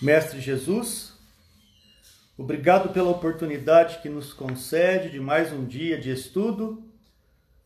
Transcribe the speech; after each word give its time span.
Mestre 0.00 0.40
Jesus, 0.40 1.12
obrigado 2.36 2.90
pela 2.90 3.10
oportunidade 3.10 4.00
que 4.00 4.08
nos 4.08 4.32
concede 4.32 5.10
de 5.10 5.18
mais 5.18 5.52
um 5.52 5.66
dia 5.66 5.98
de 5.98 6.12
estudo 6.12 6.84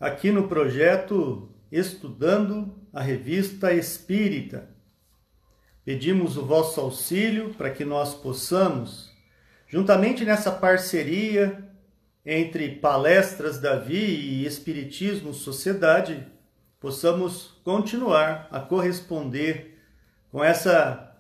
aqui 0.01 0.33
no 0.33 0.49
projeto 0.49 1.51
Estudando 1.71 2.75
a 2.91 3.03
Revista 3.03 3.75
Espírita. 3.75 4.67
Pedimos 5.85 6.39
o 6.39 6.47
vosso 6.47 6.81
auxílio 6.81 7.53
para 7.53 7.71
que 7.71 7.85
nós 7.85 8.15
possamos, 8.15 9.13
juntamente 9.69 10.25
nessa 10.25 10.51
parceria 10.51 11.71
entre 12.25 12.77
Palestras 12.77 13.61
Davi 13.61 14.07
e 14.07 14.47
Espiritismo 14.47 15.35
Sociedade, 15.35 16.27
possamos 16.81 17.61
continuar 17.63 18.49
a 18.51 18.59
corresponder 18.59 19.79
com 20.31 20.43
essa 20.43 21.12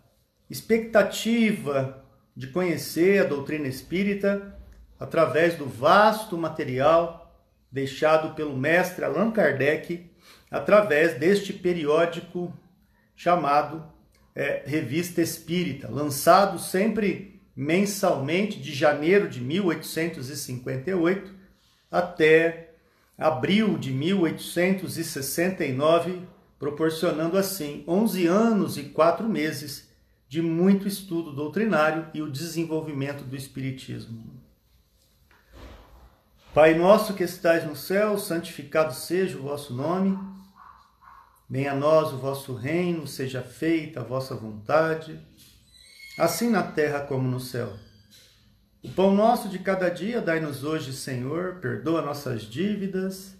expectativa 0.53 2.05
de 2.37 2.47
conhecer 2.49 3.23
a 3.23 3.27
doutrina 3.27 3.67
espírita 3.67 4.55
através 5.01 5.55
do 5.55 5.65
vasto 5.65 6.37
material 6.37 7.43
deixado 7.71 8.35
pelo 8.35 8.55
mestre 8.55 9.03
Allan 9.03 9.31
Kardec 9.31 10.11
através 10.51 11.19
deste 11.19 11.55
periódico 11.55 12.53
chamado 13.17 13.83
é, 14.35 14.63
Revista 14.67 15.23
Espírita, 15.23 15.89
lançado 15.91 16.59
sempre 16.59 17.41
mensalmente 17.57 18.61
de 18.61 18.75
janeiro 18.75 19.31
de 19.31 19.41
1858 19.41 21.33
até 21.91 22.75
abril 23.17 23.79
de 23.79 23.91
1869, 23.91 26.21
proporcionando 26.59 27.39
assim 27.39 27.83
11 27.89 28.27
anos 28.27 28.77
e 28.77 28.83
4 28.85 29.27
meses 29.27 29.91
de 30.33 30.41
muito 30.41 30.89
estudo 30.89 31.31
doutrinário 31.31 32.07
e 32.15 32.23
o 32.23 32.31
desenvolvimento 32.31 33.23
do 33.23 33.37
Espiritismo. 33.37 34.33
Pai 36.55 36.75
nosso 36.75 37.13
que 37.13 37.23
estais 37.23 37.67
no 37.67 37.77
céu, 37.77 38.17
santificado 38.17 38.95
seja 38.95 39.37
o 39.37 39.43
vosso 39.43 39.75
nome. 39.75 40.19
Venha 41.51 41.73
a 41.73 41.77
nós 41.77 42.15
o 42.15 42.17
vosso 42.17 42.55
reino, 42.55 43.07
seja 43.07 43.43
feita 43.43 44.01
a 44.01 44.05
vossa 44.05 44.35
vontade, 44.35 45.21
assim 46.19 46.49
na 46.49 46.63
terra 46.63 47.01
como 47.01 47.29
no 47.29 47.39
céu. 47.39 47.71
O 48.83 48.89
pão 48.89 49.15
nosso 49.15 49.51
de 49.51 49.59
cada 49.59 49.91
dia 49.91 50.23
dai-nos 50.23 50.65
hoje, 50.65 50.95
Senhor, 50.95 51.57
perdoa 51.57 52.01
nossas 52.01 52.45
dívidas, 52.45 53.37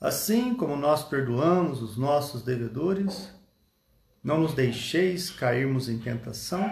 assim 0.00 0.54
como 0.54 0.76
nós 0.76 1.02
perdoamos 1.02 1.82
os 1.82 1.96
nossos 1.96 2.44
devedores 2.44 3.39
não 4.22 4.38
nos 4.38 4.54
deixeis 4.54 5.30
cairmos 5.30 5.88
em 5.88 5.98
tentação 5.98 6.70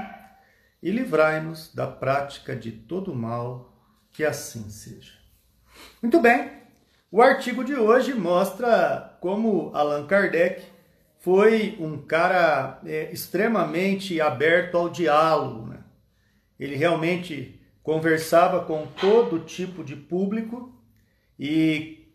e 0.82 0.91
livrai-nos 0.91 1.74
da 1.74 1.86
prática 1.86 2.54
de 2.54 2.70
todo 2.70 3.14
mal, 3.14 3.74
que 4.12 4.24
assim 4.24 4.68
seja. 4.70 5.12
Muito 6.02 6.20
bem, 6.20 6.50
o 7.10 7.22
artigo 7.22 7.64
de 7.64 7.74
hoje 7.74 8.14
mostra 8.14 9.16
como 9.20 9.70
Allan 9.74 10.06
Kardec 10.06 10.62
foi 11.20 11.76
um 11.80 11.98
cara 11.98 12.80
é, 12.84 13.10
extremamente 13.12 14.20
aberto 14.20 14.76
ao 14.76 14.88
diálogo. 14.88 15.66
Né? 15.66 15.78
Ele 16.58 16.76
realmente 16.76 17.60
conversava 17.82 18.64
com 18.64 18.86
todo 18.86 19.41
tipo 19.41 19.82
de 19.82 19.96
público 19.96 20.74
e 21.38 22.06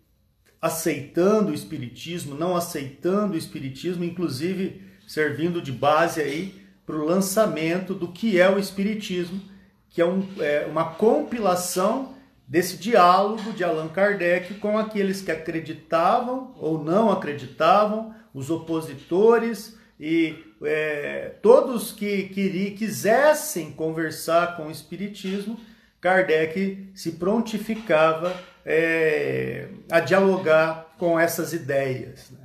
aceitando 0.61 1.51
o 1.51 1.53
espiritismo, 1.53 2.35
não 2.35 2.55
aceitando 2.55 3.33
o 3.33 3.37
espiritismo, 3.37 4.03
inclusive 4.03 4.82
servindo 5.07 5.61
de 5.61 5.71
base 5.71 6.21
aí 6.21 6.63
para 6.85 6.95
o 6.95 7.05
lançamento 7.05 7.93
do 7.93 8.07
que 8.09 8.39
é 8.39 8.49
o 8.49 8.59
Espiritismo, 8.59 9.41
que 9.89 10.01
é, 10.01 10.05
um, 10.05 10.27
é 10.39 10.65
uma 10.69 10.85
compilação 10.85 12.13
desse 12.47 12.77
diálogo 12.77 13.53
de 13.53 13.63
Allan 13.63 13.87
Kardec 13.87 14.55
com 14.55 14.77
aqueles 14.77 15.21
que 15.21 15.31
acreditavam 15.31 16.53
ou 16.57 16.83
não 16.83 17.11
acreditavam, 17.11 18.13
os 18.33 18.49
opositores 18.49 19.77
e 19.99 20.35
é, 20.63 21.33
todos 21.41 21.91
que 21.91 22.23
queri, 22.29 22.71
quisessem 22.71 23.71
conversar 23.71 24.57
com 24.57 24.67
o 24.67 24.71
Espiritismo, 24.71 25.59
Kardec 26.01 26.89
se 26.93 27.13
prontificava 27.13 28.35
é, 28.65 29.67
a 29.89 29.99
dialogar 29.99 30.95
com 30.97 31.19
essas 31.19 31.53
ideias. 31.53 32.31
Né? 32.31 32.42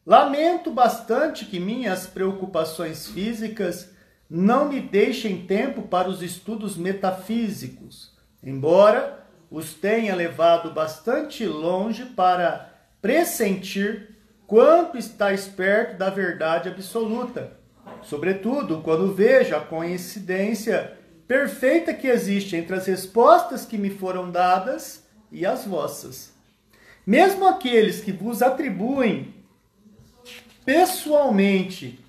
Lamento 0.06 0.72
bastante 0.72 1.44
que 1.44 1.60
minhas 1.60 2.08
preocupações 2.08 3.08
físicas 3.08 3.92
não 4.30 4.68
me 4.68 4.82
deixem 4.82 5.46
tempo 5.46 5.84
para 5.84 6.10
os 6.10 6.22
estudos 6.22 6.76
metafísicos, 6.76 8.14
embora 8.44 9.26
os 9.50 9.74
tenha 9.74 10.14
levado 10.16 10.72
bastante 10.72 11.46
longe 11.46 12.06
para 12.06 12.74
pressentir 13.02 14.16
quanto 14.46 14.98
está 14.98 15.28
perto 15.56 15.98
da 15.98 16.10
verdade 16.10 16.68
absoluta, 16.68 17.54
sobretudo 18.02 18.82
quando 18.82 19.14
vejo 19.14 19.56
a 19.56 19.62
coincidência 19.62 20.98
perfeita 21.28 21.94
que 21.94 22.08
existe 22.08 22.56
entre 22.56 22.76
as 22.76 22.86
respostas 22.86 23.66
que 23.66 23.78
me 23.78 23.90
foram 23.90 24.32
dadas 24.32 25.06
e 25.32 25.46
as 25.46 25.66
vossas. 25.66 26.34
Mesmo 27.06 27.48
aqueles 27.48 28.02
que 28.02 28.12
vos 28.12 28.42
atribuem 28.42 29.34
pessoalmente 30.66 32.00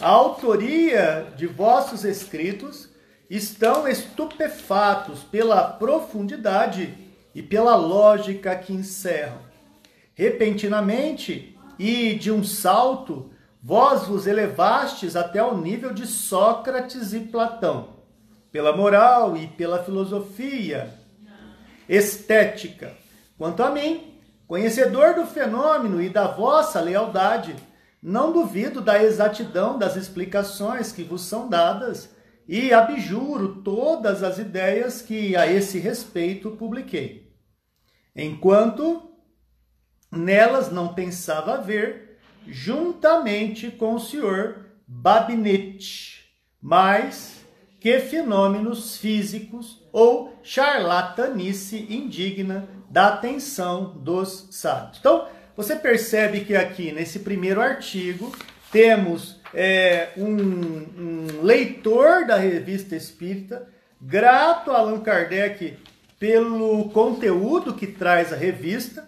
a 0.00 0.08
autoria 0.08 1.32
de 1.36 1.46
vossos 1.46 2.04
escritos 2.04 2.88
estão 3.30 3.88
estupefatos 3.88 5.22
pela 5.24 5.62
profundidade 5.64 6.94
e 7.34 7.42
pela 7.42 7.74
lógica 7.76 8.54
que 8.56 8.72
encerram. 8.72 9.38
Repentinamente 10.14 11.58
e 11.78 12.14
de 12.14 12.30
um 12.30 12.44
salto, 12.44 13.30
vós 13.62 14.06
vos 14.06 14.26
elevastes 14.26 15.16
até 15.16 15.42
o 15.42 15.56
nível 15.56 15.92
de 15.92 16.06
Sócrates 16.06 17.12
e 17.12 17.20
Platão, 17.20 17.96
pela 18.52 18.76
moral 18.76 19.36
e 19.36 19.46
pela 19.46 19.82
filosofia 19.82 20.94
estética. 21.88 22.92
Quanto 23.36 23.62
a 23.62 23.70
mim, 23.70 24.14
conhecedor 24.46 25.14
do 25.14 25.26
fenômeno 25.26 26.00
e 26.00 26.08
da 26.08 26.26
vossa 26.26 26.80
lealdade, 26.80 27.56
não 28.02 28.32
duvido 28.32 28.80
da 28.80 29.02
exatidão 29.02 29.78
das 29.78 29.96
explicações 29.96 30.92
que 30.92 31.02
vos 31.02 31.22
são 31.22 31.48
dadas 31.48 32.14
e 32.48 32.72
abjuro 32.72 33.62
todas 33.62 34.22
as 34.22 34.38
ideias 34.38 35.02
que 35.02 35.34
a 35.36 35.46
esse 35.46 35.78
respeito 35.78 36.52
publiquei. 36.52 37.32
Enquanto 38.14 39.10
nelas 40.10 40.70
não 40.70 40.94
pensava 40.94 41.58
ver, 41.58 42.18
juntamente 42.46 43.70
com 43.70 43.94
o 43.94 44.00
senhor 44.00 44.66
Babinet, 44.86 46.24
mais 46.62 47.44
que 47.80 47.98
fenômenos 47.98 48.96
físicos 48.96 49.84
ou 49.92 50.38
charlatanice 50.42 51.86
indigna 51.90 52.68
da 52.90 53.08
atenção 53.08 53.98
dos 53.98 54.48
sábios. 54.52 54.98
Então, 54.98 55.28
você 55.56 55.74
percebe 55.76 56.40
que 56.40 56.54
aqui 56.54 56.92
nesse 56.92 57.20
primeiro 57.20 57.60
artigo 57.60 58.32
temos 58.70 59.40
é, 59.54 60.10
um, 60.16 60.26
um, 60.26 61.42
leitor 61.42 62.26
da 62.26 62.36
revista 62.36 62.94
Espírita, 62.94 63.68
grato 64.00 64.70
a 64.70 64.78
Allan 64.78 65.00
Kardec 65.00 65.76
pelo 66.18 66.88
conteúdo 66.90 67.74
que 67.74 67.86
traz 67.86 68.32
a 68.32 68.36
revista, 68.36 69.06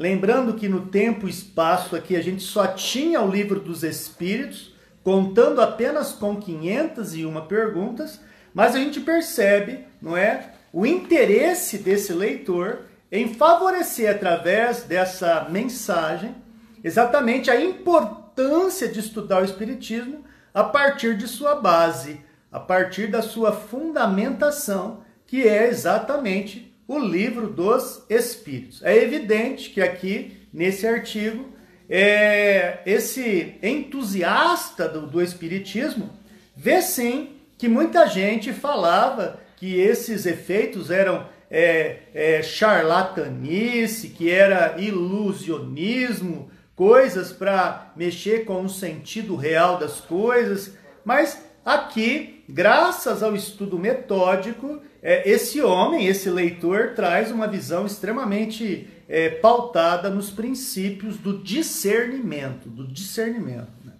Lembrando 0.00 0.54
que 0.54 0.66
no 0.66 0.86
tempo 0.86 1.26
e 1.26 1.30
espaço 1.30 1.94
aqui 1.94 2.16
a 2.16 2.22
gente 2.22 2.42
só 2.42 2.68
tinha 2.68 3.20
o 3.20 3.30
livro 3.30 3.60
dos 3.60 3.82
Espíritos, 3.82 4.74
contando 5.04 5.60
apenas 5.60 6.10
com 6.10 6.40
501 6.40 7.46
perguntas, 7.46 8.18
mas 8.54 8.74
a 8.74 8.78
gente 8.78 8.98
percebe, 8.98 9.80
não 10.00 10.16
é, 10.16 10.54
o 10.72 10.86
interesse 10.86 11.76
desse 11.76 12.14
leitor 12.14 12.86
em 13.10 13.34
favorecer 13.34 14.10
através 14.10 14.82
dessa 14.84 15.48
mensagem 15.50 16.34
exatamente 16.82 17.50
a 17.50 17.60
importância 17.60 18.88
de 18.88 19.00
estudar 19.00 19.42
o 19.42 19.44
espiritismo 19.44 20.24
a 20.54 20.64
partir 20.64 21.16
de 21.16 21.26
sua 21.26 21.54
base, 21.56 22.20
a 22.50 22.58
partir 22.58 23.08
da 23.08 23.22
sua 23.22 23.52
fundamentação, 23.52 25.04
que 25.26 25.46
é 25.46 25.68
exatamente 25.68 26.74
o 26.86 26.98
livro 26.98 27.48
dos 27.48 28.04
Espíritos. 28.08 28.82
É 28.82 28.96
evidente 28.96 29.70
que 29.70 29.80
aqui, 29.80 30.48
nesse 30.52 30.86
artigo, 30.86 31.48
é, 31.88 32.80
esse 32.86 33.54
entusiasta 33.62 34.88
do, 34.88 35.06
do 35.06 35.22
Espiritismo 35.22 36.10
vê 36.56 36.80
sim 36.82 37.36
que 37.58 37.68
muita 37.68 38.06
gente 38.06 38.52
falava 38.52 39.40
que 39.56 39.78
esses 39.78 40.24
efeitos 40.24 40.90
eram 40.90 41.26
é, 41.50 41.98
é, 42.14 42.42
charlatanice, 42.42 44.10
que 44.10 44.30
era 44.30 44.80
ilusionismo, 44.80 46.50
coisas 46.76 47.32
para 47.32 47.92
mexer 47.96 48.44
com 48.44 48.62
o 48.62 48.68
sentido 48.68 49.36
real 49.36 49.78
das 49.78 50.00
coisas, 50.00 50.74
mas 51.04 51.44
aqui, 51.64 52.44
graças 52.48 53.22
ao 53.22 53.34
estudo 53.34 53.78
metódico, 53.78 54.80
é, 55.02 55.28
esse 55.28 55.60
homem, 55.60 56.06
esse 56.06 56.30
leitor, 56.30 56.92
traz 56.94 57.30
uma 57.30 57.48
visão 57.48 57.84
extremamente 57.84 58.88
é, 59.08 59.28
pautada 59.28 60.08
nos 60.08 60.30
princípios 60.30 61.16
do 61.16 61.42
discernimento, 61.42 62.68
do 62.68 62.86
discernimento. 62.86 63.72
Né? 63.84 63.92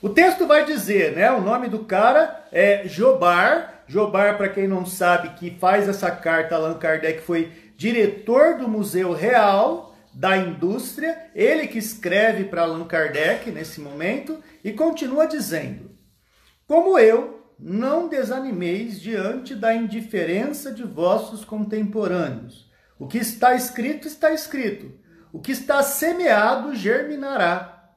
O 0.00 0.08
texto 0.08 0.46
vai 0.46 0.64
dizer, 0.64 1.16
né? 1.16 1.30
O 1.32 1.40
nome 1.40 1.68
do 1.68 1.80
cara 1.80 2.46
é 2.52 2.86
Jobar. 2.86 3.73
Jobar, 3.86 4.36
para 4.36 4.48
quem 4.48 4.66
não 4.66 4.86
sabe, 4.86 5.30
que 5.30 5.58
faz 5.58 5.88
essa 5.88 6.10
carta, 6.10 6.56
Allan 6.56 6.78
Kardec 6.78 7.20
foi 7.20 7.52
diretor 7.76 8.58
do 8.58 8.68
Museu 8.68 9.12
Real 9.12 9.94
da 10.12 10.36
indústria, 10.36 11.30
ele 11.34 11.66
que 11.66 11.78
escreve 11.78 12.44
para 12.44 12.62
Allan 12.62 12.84
Kardec 12.84 13.50
nesse 13.50 13.80
momento 13.80 14.38
e 14.62 14.72
continua 14.72 15.26
dizendo: 15.26 15.90
Como 16.66 16.98
eu, 16.98 17.44
não 17.58 18.08
desanimeis 18.08 19.00
diante 19.00 19.54
da 19.54 19.74
indiferença 19.74 20.72
de 20.72 20.82
vossos 20.82 21.44
contemporâneos. 21.44 22.70
O 22.98 23.06
que 23.06 23.18
está 23.18 23.54
escrito, 23.54 24.06
está 24.06 24.32
escrito. 24.32 24.92
O 25.32 25.40
que 25.40 25.52
está 25.52 25.82
semeado, 25.82 26.74
germinará. 26.74 27.92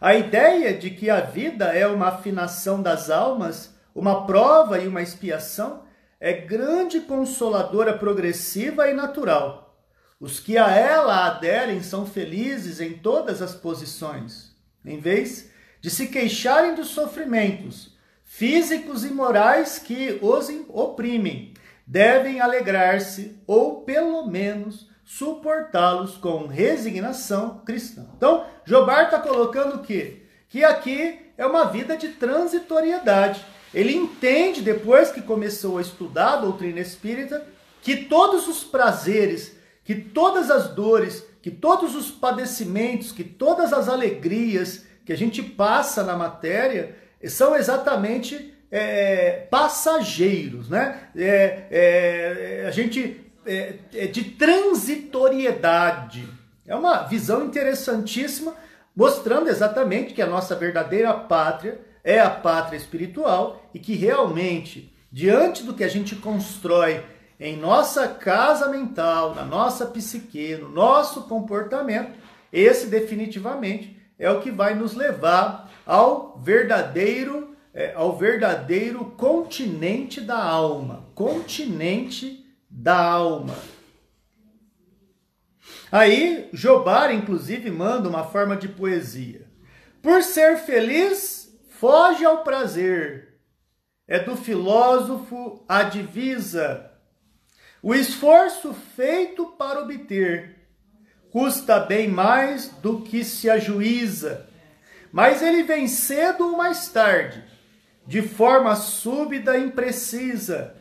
A 0.00 0.14
ideia 0.14 0.76
de 0.76 0.90
que 0.90 1.08
a 1.08 1.20
vida 1.20 1.66
é 1.66 1.86
uma 1.86 2.08
afinação 2.08 2.82
das 2.82 3.08
almas, 3.08 3.71
uma 3.94 4.26
prova 4.26 4.78
e 4.78 4.86
uma 4.86 5.02
expiação, 5.02 5.84
é 6.20 6.32
grande 6.32 7.00
consoladora 7.00 7.96
progressiva 7.96 8.88
e 8.88 8.94
natural. 8.94 9.76
Os 10.20 10.38
que 10.38 10.56
a 10.56 10.70
ela 10.70 11.26
aderem 11.26 11.82
são 11.82 12.06
felizes 12.06 12.80
em 12.80 12.92
todas 12.92 13.42
as 13.42 13.54
posições, 13.54 14.54
em 14.84 15.00
vez 15.00 15.50
de 15.80 15.90
se 15.90 16.06
queixarem 16.06 16.74
dos 16.76 16.88
sofrimentos 16.88 17.92
físicos 18.24 19.04
e 19.04 19.12
morais 19.12 19.78
que 19.78 20.18
os 20.22 20.48
oprimem. 20.68 21.52
Devem 21.86 22.40
alegrar-se 22.40 23.36
ou, 23.46 23.82
pelo 23.82 24.26
menos, 24.26 24.88
suportá-los 25.04 26.16
com 26.16 26.46
resignação 26.46 27.60
cristã. 27.66 28.06
Então, 28.16 28.46
Jobar 28.64 29.04
está 29.04 29.18
colocando 29.18 29.76
o 29.76 29.82
quê? 29.82 30.22
Que 30.48 30.64
aqui 30.64 31.32
é 31.36 31.44
uma 31.44 31.64
vida 31.64 31.96
de 31.96 32.08
transitoriedade. 32.10 33.44
Ele 33.74 33.94
entende, 33.94 34.60
depois 34.60 35.10
que 35.10 35.22
começou 35.22 35.78
a 35.78 35.82
estudar 35.82 36.34
a 36.34 36.36
doutrina 36.36 36.80
espírita, 36.80 37.44
que 37.80 37.96
todos 37.96 38.48
os 38.48 38.62
prazeres 38.62 39.56
que 39.84 39.94
todas 39.94 40.50
as 40.50 40.68
dores, 40.68 41.24
que 41.40 41.50
todos 41.50 41.94
os 41.94 42.10
padecimentos, 42.10 43.12
que 43.12 43.24
todas 43.24 43.72
as 43.72 43.88
alegrias 43.88 44.84
que 45.04 45.12
a 45.12 45.16
gente 45.16 45.42
passa 45.42 46.04
na 46.04 46.16
matéria 46.16 46.96
são 47.24 47.56
exatamente 47.56 48.54
é, 48.70 49.46
passageiros, 49.50 50.68
né? 50.68 51.08
É, 51.16 51.64
é, 51.70 52.64
a 52.66 52.70
gente 52.70 53.20
é, 53.44 53.74
é 53.94 54.06
de 54.06 54.24
transitoriedade. 54.24 56.28
É 56.66 56.76
uma 56.76 57.02
visão 57.02 57.44
interessantíssima, 57.44 58.54
mostrando 58.94 59.48
exatamente 59.48 60.14
que 60.14 60.22
a 60.22 60.26
nossa 60.26 60.54
verdadeira 60.54 61.12
pátria 61.12 61.80
é 62.04 62.20
a 62.20 62.30
pátria 62.30 62.76
espiritual 62.76 63.68
e 63.72 63.78
que 63.78 63.94
realmente, 63.94 64.94
diante 65.10 65.62
do 65.62 65.74
que 65.74 65.84
a 65.84 65.88
gente 65.88 66.16
constrói 66.16 67.04
em 67.38 67.56
nossa 67.56 68.08
casa 68.08 68.68
mental, 68.68 69.34
na 69.34 69.44
nossa 69.44 69.86
psique, 69.86 70.56
no 70.56 70.68
nosso 70.68 71.22
comportamento, 71.22 72.18
esse 72.52 72.86
definitivamente 72.86 73.96
é 74.18 74.30
o 74.30 74.40
que 74.40 74.50
vai 74.50 74.74
nos 74.74 74.94
levar 74.94 75.70
ao 75.84 76.38
verdadeiro, 76.38 77.56
é, 77.74 77.92
ao 77.94 78.16
verdadeiro 78.16 79.04
continente 79.16 80.20
da 80.20 80.40
alma, 80.40 81.08
continente 81.14 82.46
da 82.70 82.96
alma. 82.96 83.56
Aí 85.90 86.48
Jobar, 86.52 87.12
inclusive, 87.12 87.70
manda 87.70 88.08
uma 88.08 88.24
forma 88.24 88.56
de 88.56 88.68
poesia. 88.68 89.46
Por 90.00 90.22
ser 90.22 90.58
feliz, 90.58 91.41
foge 91.82 92.24
ao 92.24 92.44
prazer. 92.44 93.40
É 94.06 94.20
do 94.20 94.36
filósofo 94.36 95.64
a 95.68 95.82
divisa 95.82 96.92
o 97.82 97.92
esforço 97.92 98.72
feito 98.94 99.44
para 99.58 99.80
obter 99.80 100.56
custa 101.32 101.80
bem 101.80 102.06
mais 102.06 102.68
do 102.68 103.00
que 103.00 103.24
se 103.24 103.50
ajuiza, 103.50 104.46
mas 105.10 105.42
ele 105.42 105.64
vem 105.64 105.88
cedo 105.88 106.46
ou 106.46 106.56
mais 106.56 106.88
tarde, 106.90 107.42
de 108.06 108.22
forma 108.22 108.76
súbita 108.76 109.56
e 109.56 109.64
imprecisa. 109.64 110.76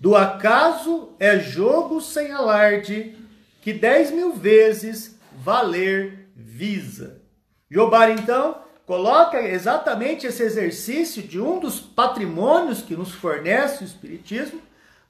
Do 0.00 0.16
acaso 0.16 1.14
é 1.20 1.38
jogo 1.38 2.00
sem 2.00 2.32
alarde, 2.32 3.16
que 3.60 3.72
dez 3.72 4.10
mil 4.10 4.32
vezes 4.32 5.16
valer 5.32 6.30
visa. 6.34 7.22
Jobar, 7.70 8.10
então, 8.10 8.65
coloca 8.86 9.42
exatamente 9.42 10.26
esse 10.26 10.42
exercício 10.42 11.22
de 11.22 11.40
um 11.40 11.58
dos 11.58 11.80
patrimônios 11.80 12.80
que 12.80 12.96
nos 12.96 13.10
fornece 13.10 13.82
o 13.82 13.86
Espiritismo, 13.86 14.60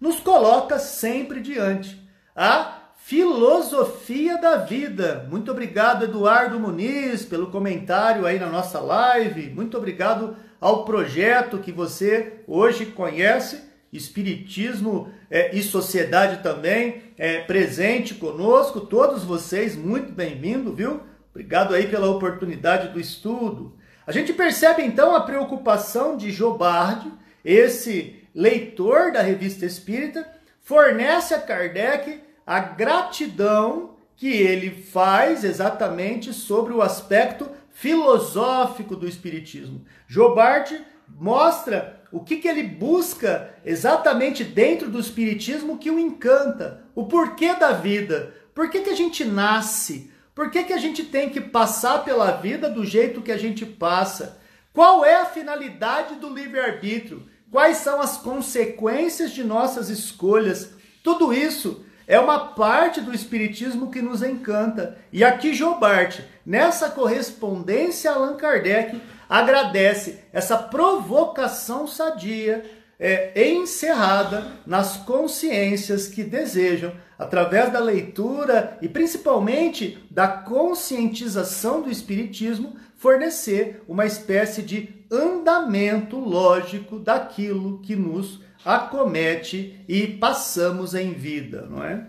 nos 0.00 0.18
coloca 0.18 0.78
sempre 0.78 1.40
diante 1.40 2.02
a 2.34 2.78
filosofia 2.96 4.38
da 4.38 4.56
vida. 4.56 5.26
Muito 5.30 5.50
obrigado, 5.50 6.04
Eduardo 6.04 6.58
Muniz, 6.58 7.24
pelo 7.24 7.48
comentário 7.48 8.26
aí 8.26 8.38
na 8.38 8.48
nossa 8.48 8.80
live. 8.80 9.50
Muito 9.50 9.76
obrigado 9.76 10.36
ao 10.60 10.84
projeto 10.84 11.58
que 11.58 11.70
você 11.70 12.40
hoje 12.46 12.86
conhece, 12.86 13.64
Espiritismo 13.92 15.10
é, 15.30 15.54
e 15.54 15.62
Sociedade 15.62 16.42
também, 16.42 17.02
é, 17.16 17.40
presente 17.42 18.14
conosco. 18.14 18.80
Todos 18.80 19.22
vocês, 19.22 19.76
muito 19.76 20.12
bem-vindo, 20.12 20.74
viu? 20.74 21.00
Obrigado 21.36 21.74
aí 21.74 21.86
pela 21.86 22.08
oportunidade 22.08 22.88
do 22.88 22.98
estudo. 22.98 23.76
A 24.06 24.10
gente 24.10 24.32
percebe 24.32 24.82
então 24.82 25.14
a 25.14 25.20
preocupação 25.20 26.16
de 26.16 26.30
Jobardi, 26.30 27.12
esse 27.44 28.26
leitor 28.34 29.12
da 29.12 29.20
revista 29.20 29.66
espírita, 29.66 30.26
fornece 30.62 31.34
a 31.34 31.38
Kardec 31.38 32.22
a 32.46 32.58
gratidão 32.58 33.96
que 34.16 34.32
ele 34.32 34.70
faz 34.70 35.44
exatamente 35.44 36.32
sobre 36.32 36.72
o 36.72 36.80
aspecto 36.80 37.50
filosófico 37.70 38.96
do 38.96 39.06
espiritismo. 39.06 39.84
Jobart 40.08 40.72
mostra 41.06 42.00
o 42.10 42.20
que, 42.20 42.36
que 42.36 42.48
ele 42.48 42.62
busca 42.62 43.54
exatamente 43.62 44.42
dentro 44.42 44.88
do 44.88 44.98
espiritismo 44.98 45.76
que 45.76 45.90
o 45.90 45.98
encanta, 45.98 46.84
o 46.94 47.04
porquê 47.04 47.52
da 47.52 47.72
vida, 47.72 48.32
por 48.54 48.70
que, 48.70 48.80
que 48.80 48.90
a 48.90 48.96
gente 48.96 49.22
nasce, 49.22 50.10
por 50.36 50.52
que, 50.52 50.62
que 50.62 50.72
a 50.72 50.78
gente 50.78 51.02
tem 51.02 51.30
que 51.30 51.40
passar 51.40 52.04
pela 52.04 52.30
vida 52.30 52.70
do 52.70 52.84
jeito 52.84 53.22
que 53.22 53.32
a 53.32 53.38
gente 53.38 53.66
passa, 53.66 54.40
qual 54.72 55.04
é 55.04 55.16
a 55.16 55.26
finalidade 55.26 56.14
do 56.14 56.28
livre-arbítrio 56.28 57.26
quais 57.50 57.78
são 57.78 58.00
as 58.00 58.18
consequências 58.18 59.30
de 59.30 59.44
nossas 59.44 59.88
escolhas. 59.88 60.72
Tudo 61.02 61.32
isso 61.32 61.84
é 62.06 62.18
uma 62.18 62.38
parte 62.38 63.00
do 63.00 63.14
Espiritismo 63.14 63.90
que 63.90 64.02
nos 64.02 64.22
encanta. 64.22 64.98
E 65.12 65.24
aqui 65.24 65.54
Jobart, 65.54 66.20
nessa 66.44 66.90
correspondência 66.90 68.10
Allan 68.10 68.36
Kardec, 68.36 69.00
agradece 69.28 70.20
essa 70.32 70.56
provocação 70.56 71.86
sadia 71.86 72.64
é, 72.98 73.50
encerrada 73.50 74.52
nas 74.66 74.96
consciências 74.98 76.08
que 76.08 76.22
desejam 76.22 76.92
através 77.18 77.72
da 77.72 77.78
leitura 77.78 78.78
e 78.82 78.88
principalmente 78.88 79.98
da 80.10 80.28
conscientização 80.28 81.82
do 81.82 81.90
Espiritismo, 81.90 82.76
fornecer 82.96 83.82
uma 83.88 84.06
espécie 84.06 84.62
de 84.62 85.06
andamento 85.10 86.18
lógico 86.18 86.98
daquilo 86.98 87.80
que 87.80 87.94
nos 87.94 88.40
acomete 88.64 89.84
e 89.88 90.06
passamos 90.06 90.94
em 90.94 91.12
vida, 91.12 91.66
não 91.70 91.82
é? 91.84 92.08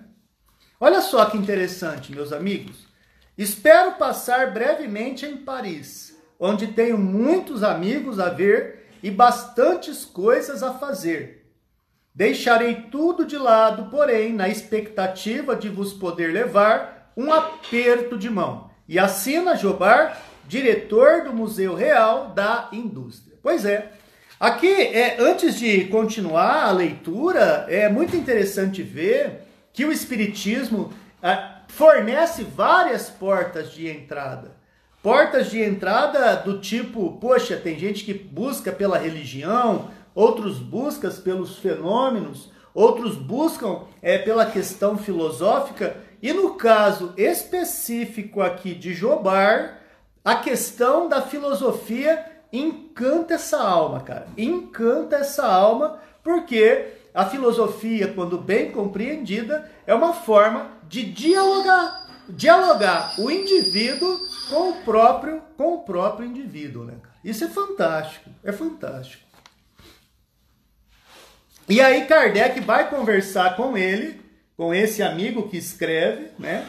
Olha 0.80 1.02
só 1.02 1.26
que 1.26 1.38
interessante, 1.38 2.12
meus 2.12 2.32
amigos. 2.32 2.88
Espero 3.38 3.94
passar 3.94 4.52
brevemente 4.52 5.26
em 5.26 5.38
Paris, 5.38 6.18
onde 6.40 6.68
tenho 6.68 6.98
muitos 6.98 7.64
amigos 7.64 8.20
a 8.20 8.30
ver 8.30 8.88
e 9.04 9.12
bastantes 9.12 10.04
coisas 10.04 10.64
a 10.64 10.74
fazer. 10.74 11.37
Deixarei 12.18 12.88
tudo 12.90 13.24
de 13.24 13.38
lado, 13.38 13.92
porém, 13.92 14.34
na 14.34 14.50
expectativa 14.50 15.56
de 15.56 15.70
vos 15.70 15.94
poder 15.94 16.34
levar 16.34 17.12
um 17.16 17.32
aperto 17.32 18.18
de 18.18 18.28
mão. 18.28 18.72
E 18.90 18.98
assina 18.98 19.56
Jobar, 19.56 20.20
diretor 20.48 21.26
do 21.26 21.32
Museu 21.32 21.76
Real 21.76 22.30
da 22.34 22.70
Indústria. 22.74 23.38
Pois 23.44 23.66
é. 23.66 23.92
Aqui, 24.40 24.68
é, 24.68 25.18
antes 25.20 25.60
de 25.60 25.86
continuar 25.86 26.64
a 26.64 26.72
leitura, 26.72 27.68
é 27.70 27.88
muito 27.88 28.18
interessante 28.18 28.82
ver 28.82 29.44
que 29.72 29.86
o 29.86 29.92
Espiritismo 29.92 30.92
é, 31.22 31.38
fornece 31.68 32.44
várias 32.44 33.12
portas 33.12 33.72
de 33.72 33.88
entrada. 33.88 34.58
Portas 35.04 35.52
de 35.52 35.62
entrada 35.62 36.36
do 36.38 36.60
tipo, 36.60 37.20
poxa, 37.22 37.56
tem 37.58 37.78
gente 37.78 38.04
que 38.04 38.16
busca 38.16 38.72
pela 38.72 38.98
religião, 38.98 39.92
outros 40.18 40.58
buscam 40.58 41.12
pelos 41.24 41.60
fenômenos, 41.60 42.52
outros 42.74 43.16
buscam 43.16 43.82
é, 44.02 44.18
pela 44.18 44.48
questão 44.48 44.98
filosófica, 44.98 45.96
e 46.20 46.34
no 46.34 46.56
caso 46.56 47.14
específico 47.16 48.42
aqui 48.42 48.74
de 48.74 48.96
Jobar, 48.96 49.80
a 50.26 50.38
questão 50.38 51.08
da 51.08 51.22
filosofia 51.22 52.26
encanta 52.52 53.36
essa 53.36 53.62
alma, 53.62 54.00
cara. 54.00 54.26
Encanta 54.36 55.18
essa 55.18 55.46
alma, 55.46 56.00
porque 56.24 56.88
a 57.14 57.24
filosofia, 57.24 58.12
quando 58.12 58.40
bem 58.40 58.72
compreendida, 58.72 59.70
é 59.86 59.94
uma 59.94 60.14
forma 60.14 60.72
de 60.90 61.06
dialogar, 61.06 62.08
dialogar 62.28 63.14
o 63.20 63.30
indivíduo 63.30 64.18
com 64.50 64.72
o 64.72 64.82
próprio, 64.82 65.44
com 65.56 65.76
o 65.76 65.82
próprio 65.84 66.28
indivíduo, 66.28 66.86
né? 66.86 66.96
Isso 67.24 67.44
é 67.44 67.48
fantástico, 67.48 68.32
é 68.44 68.52
fantástico. 68.52 69.27
E 71.70 71.82
aí 71.82 72.06
Kardec 72.06 72.60
vai 72.62 72.90
conversar 72.90 73.56
com 73.56 73.78
ele, 73.78 74.20
com 74.56 74.74
esse 74.74 75.04
amigo 75.04 75.50
que 75.50 75.58
escreve, 75.58 76.30
né? 76.40 76.66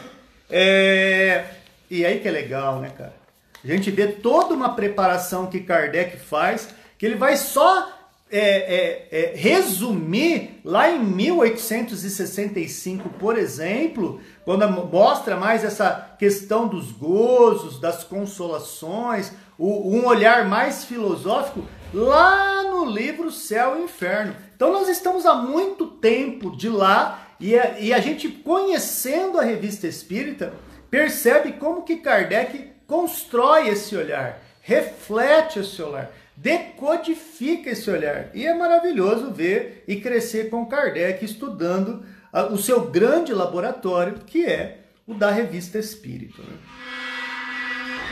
É... 0.49 1.45
E 1.89 2.05
aí 2.05 2.19
que 2.19 2.27
é 2.27 2.31
legal, 2.31 2.79
né, 2.79 2.91
cara? 2.95 3.15
A 3.63 3.67
gente 3.67 3.89
vê 3.91 4.07
toda 4.07 4.53
uma 4.53 4.75
preparação 4.75 5.47
que 5.47 5.61
Kardec 5.61 6.17
faz, 6.17 6.67
que 6.97 7.05
ele 7.05 7.15
vai 7.15 7.37
só 7.37 7.99
é, 8.31 8.39
é, 8.39 9.07
é, 9.11 9.33
resumir 9.35 10.61
lá 10.63 10.91
em 10.91 11.03
1865, 11.03 13.09
por 13.17 13.35
exemplo, 13.37 14.21
quando 14.45 14.69
mostra 14.69 15.35
mais 15.35 15.63
essa 15.63 16.15
questão 16.19 16.67
dos 16.67 16.91
gozos, 16.91 17.79
das 17.79 18.03
consolações, 18.03 19.31
o, 19.57 19.95
um 19.95 20.05
olhar 20.05 20.47
mais 20.47 20.85
filosófico, 20.85 21.65
lá 21.91 22.61
no 22.63 22.85
livro 22.85 23.31
Céu 23.31 23.79
e 23.79 23.85
Inferno. 23.85 24.35
Então 24.59 24.73
nós 24.73 24.89
estamos 24.89 25.25
há 25.25 25.35
muito 25.35 25.87
tempo 25.87 26.53
de 26.53 26.67
lá 26.67 27.29
e 27.39 27.57
a, 27.57 27.79
e 27.79 27.93
a 27.93 27.99
gente 28.01 28.27
conhecendo 28.27 29.39
a 29.39 29.41
revista 29.41 29.87
espírita 29.87 30.51
percebe 30.91 31.53
como 31.53 31.83
que 31.83 31.95
Kardec 31.95 32.69
constrói 32.85 33.69
esse 33.69 33.95
olhar, 33.95 34.37
reflete 34.59 35.59
esse 35.59 35.81
olhar, 35.81 36.11
decodifica 36.35 37.69
esse 37.69 37.89
olhar. 37.89 38.31
E 38.33 38.45
é 38.45 38.53
maravilhoso 38.53 39.31
ver 39.31 39.85
e 39.87 40.01
crescer 40.01 40.49
com 40.49 40.65
Kardec 40.65 41.23
estudando 41.23 42.03
o 42.51 42.57
seu 42.57 42.81
grande 42.81 43.33
laboratório, 43.33 44.15
que 44.27 44.45
é 44.45 44.79
o 45.07 45.13
da 45.13 45.31
Revista 45.31 45.79
Espírita. 45.79 46.41
Né? 46.41 46.57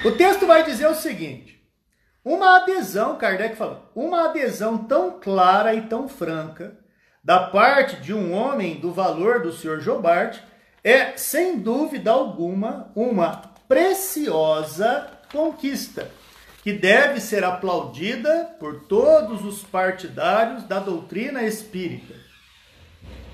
O 0.06 0.12
texto 0.14 0.48
vai 0.48 0.64
dizer 0.64 0.88
o 0.88 0.96
seguinte: 0.96 1.57
uma 2.28 2.58
adesão, 2.58 3.18
Kardec 3.18 3.56
fala, 3.56 3.90
uma 3.96 4.26
adesão 4.26 4.78
tão 4.78 5.18
clara 5.18 5.74
e 5.74 5.84
tão 5.84 6.10
franca 6.10 6.78
da 7.24 7.40
parte 7.40 7.96
de 8.02 8.14
um 8.14 8.34
homem 8.34 8.82
do 8.82 8.92
valor 8.92 9.42
do 9.42 9.54
Sr. 9.54 9.80
Jobart 9.80 10.40
é, 10.84 11.16
sem 11.16 11.58
dúvida 11.58 12.12
alguma, 12.12 12.92
uma 12.94 13.44
preciosa 13.68 15.10
conquista, 15.32 16.12
que 16.64 16.74
deve 16.74 17.22
ser 17.22 17.46
aplaudida 17.46 18.56
por 18.60 18.82
todos 18.82 19.46
os 19.46 19.64
partidários 19.64 20.64
da 20.64 20.80
doutrina 20.80 21.44
espírita. 21.44 22.14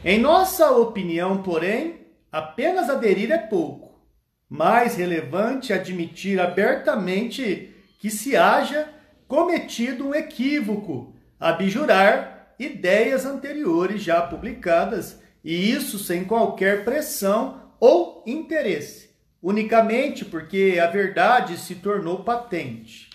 Em 0.06 0.20
nossa 0.20 0.70
opinião, 0.72 1.42
porém, 1.42 2.06
apenas 2.32 2.92
aderir 2.92 3.32
é 3.32 3.40
pouco. 3.40 4.00
Mais 4.48 4.96
relevante 4.96 5.74
admitir 5.74 6.40
abertamente 6.40 7.73
que 8.04 8.10
se 8.10 8.36
haja 8.36 8.90
cometido 9.30 10.06
um 10.06 10.14
equívoco, 10.14 11.16
abjurar 11.40 12.54
ideias 12.60 13.26
anteriores 13.26 14.04
já 14.04 14.22
publicadas, 14.22 15.22
e 15.42 15.72
isso 15.72 15.98
sem 15.98 16.26
qualquer 16.26 16.84
pressão 16.84 17.62
ou 17.80 18.22
interesse 18.28 19.14
unicamente 19.42 20.26
porque 20.26 20.78
a 20.84 20.88
verdade 20.88 21.58
se 21.58 21.76
tornou 21.76 22.26
patente. 22.26 23.10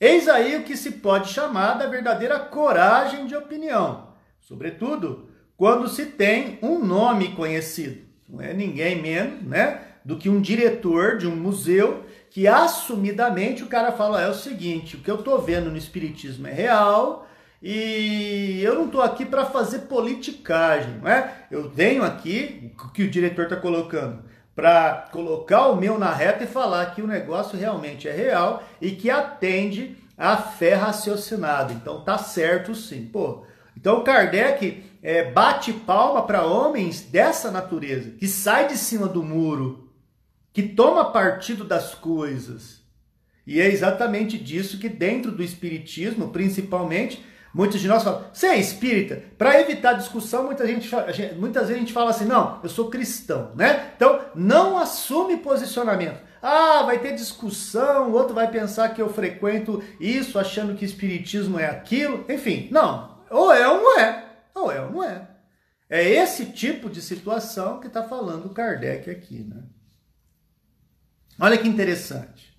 Eis 0.00 0.28
aí 0.28 0.56
o 0.56 0.64
que 0.64 0.76
se 0.76 0.90
pode 0.90 1.30
chamar 1.30 1.74
da 1.74 1.86
verdadeira 1.86 2.40
coragem 2.40 3.28
de 3.28 3.36
opinião, 3.36 4.08
sobretudo 4.40 5.28
quando 5.56 5.88
se 5.88 6.06
tem 6.06 6.58
um 6.60 6.84
nome 6.84 7.36
conhecido. 7.36 8.02
Não 8.28 8.40
é 8.40 8.52
ninguém 8.52 9.00
menos, 9.00 9.44
né, 9.44 9.80
do 10.04 10.18
que 10.18 10.28
um 10.28 10.40
diretor 10.40 11.18
de 11.18 11.26
um 11.26 11.36
museu 11.36 12.04
que 12.34 12.48
assumidamente 12.48 13.62
o 13.62 13.68
cara 13.68 13.92
fala 13.92 14.20
é 14.20 14.28
o 14.28 14.34
seguinte, 14.34 14.96
o 14.96 14.98
que 14.98 15.08
eu 15.08 15.20
estou 15.20 15.40
vendo 15.40 15.70
no 15.70 15.76
espiritismo 15.76 16.48
é 16.48 16.52
real, 16.52 17.28
e 17.62 18.60
eu 18.60 18.74
não 18.74 18.86
estou 18.86 19.02
aqui 19.02 19.24
para 19.24 19.44
fazer 19.46 19.82
politicagem, 19.82 20.98
não 21.00 21.08
é? 21.08 21.32
Eu 21.48 21.70
venho 21.70 22.02
aqui, 22.02 22.72
o 22.76 22.88
que 22.88 23.04
o 23.04 23.10
diretor 23.10 23.44
está 23.44 23.54
colocando, 23.54 24.24
para 24.52 25.08
colocar 25.12 25.68
o 25.68 25.76
meu 25.76 25.96
na 25.96 26.12
reta 26.12 26.42
e 26.42 26.48
falar 26.48 26.86
que 26.86 27.00
o 27.00 27.06
negócio 27.06 27.56
realmente 27.56 28.08
é 28.08 28.12
real 28.12 28.64
e 28.80 28.90
que 28.90 29.08
atende 29.08 29.96
à 30.18 30.36
fé 30.36 30.74
raciocinada. 30.74 31.72
Então 31.72 32.00
tá 32.00 32.18
certo 32.18 32.74
sim. 32.74 33.06
Pô, 33.12 33.44
então 33.76 34.02
Kardec 34.02 34.82
é, 35.00 35.30
bate 35.30 35.72
palma 35.72 36.22
para 36.22 36.44
homens 36.44 37.00
dessa 37.02 37.52
natureza, 37.52 38.10
que 38.10 38.26
sai 38.26 38.66
de 38.66 38.76
cima 38.76 39.06
do 39.06 39.22
muro, 39.22 39.83
que 40.54 40.62
toma 40.62 41.12
partido 41.12 41.64
das 41.64 41.94
coisas. 41.94 42.82
E 43.46 43.60
é 43.60 43.66
exatamente 43.66 44.38
disso 44.38 44.78
que 44.78 44.88
dentro 44.88 45.30
do 45.30 45.42
espiritismo, 45.42 46.30
principalmente, 46.30 47.22
Muitos 47.54 47.80
de 47.80 47.86
nós 47.86 48.02
falam, 48.02 48.24
você 48.32 48.48
é 48.48 48.58
espírita? 48.58 49.22
Para 49.38 49.60
evitar 49.60 49.92
discussão, 49.92 50.42
muita 50.42 50.66
gente, 50.66 50.90
muitas 51.36 51.68
vezes 51.68 51.76
a 51.76 51.78
gente 51.78 51.92
fala 51.92 52.10
assim, 52.10 52.24
não, 52.24 52.58
eu 52.64 52.68
sou 52.68 52.90
cristão, 52.90 53.52
né? 53.54 53.92
Então, 53.94 54.22
não 54.34 54.76
assume 54.76 55.36
posicionamento. 55.36 56.20
Ah, 56.42 56.82
vai 56.82 56.98
ter 56.98 57.14
discussão, 57.14 58.10
o 58.10 58.14
outro 58.14 58.34
vai 58.34 58.50
pensar 58.50 58.88
que 58.88 59.00
eu 59.00 59.08
frequento 59.08 59.80
isso, 60.00 60.36
achando 60.36 60.74
que 60.74 60.84
espiritismo 60.84 61.56
é 61.56 61.66
aquilo. 61.66 62.24
Enfim, 62.28 62.66
não. 62.72 63.18
Ou 63.30 63.52
é 63.54 63.68
ou 63.68 63.80
não 63.80 64.00
é. 64.00 64.24
Ou 64.52 64.72
é 64.72 64.80
ou 64.80 64.90
não 64.90 65.04
é. 65.04 65.28
É 65.88 66.10
esse 66.10 66.46
tipo 66.46 66.90
de 66.90 67.00
situação 67.00 67.78
que 67.78 67.86
está 67.86 68.02
falando 68.02 68.52
Kardec 68.52 69.08
aqui, 69.08 69.44
né? 69.44 69.62
Olha 71.38 71.58
que 71.58 71.68
interessante. 71.68 72.54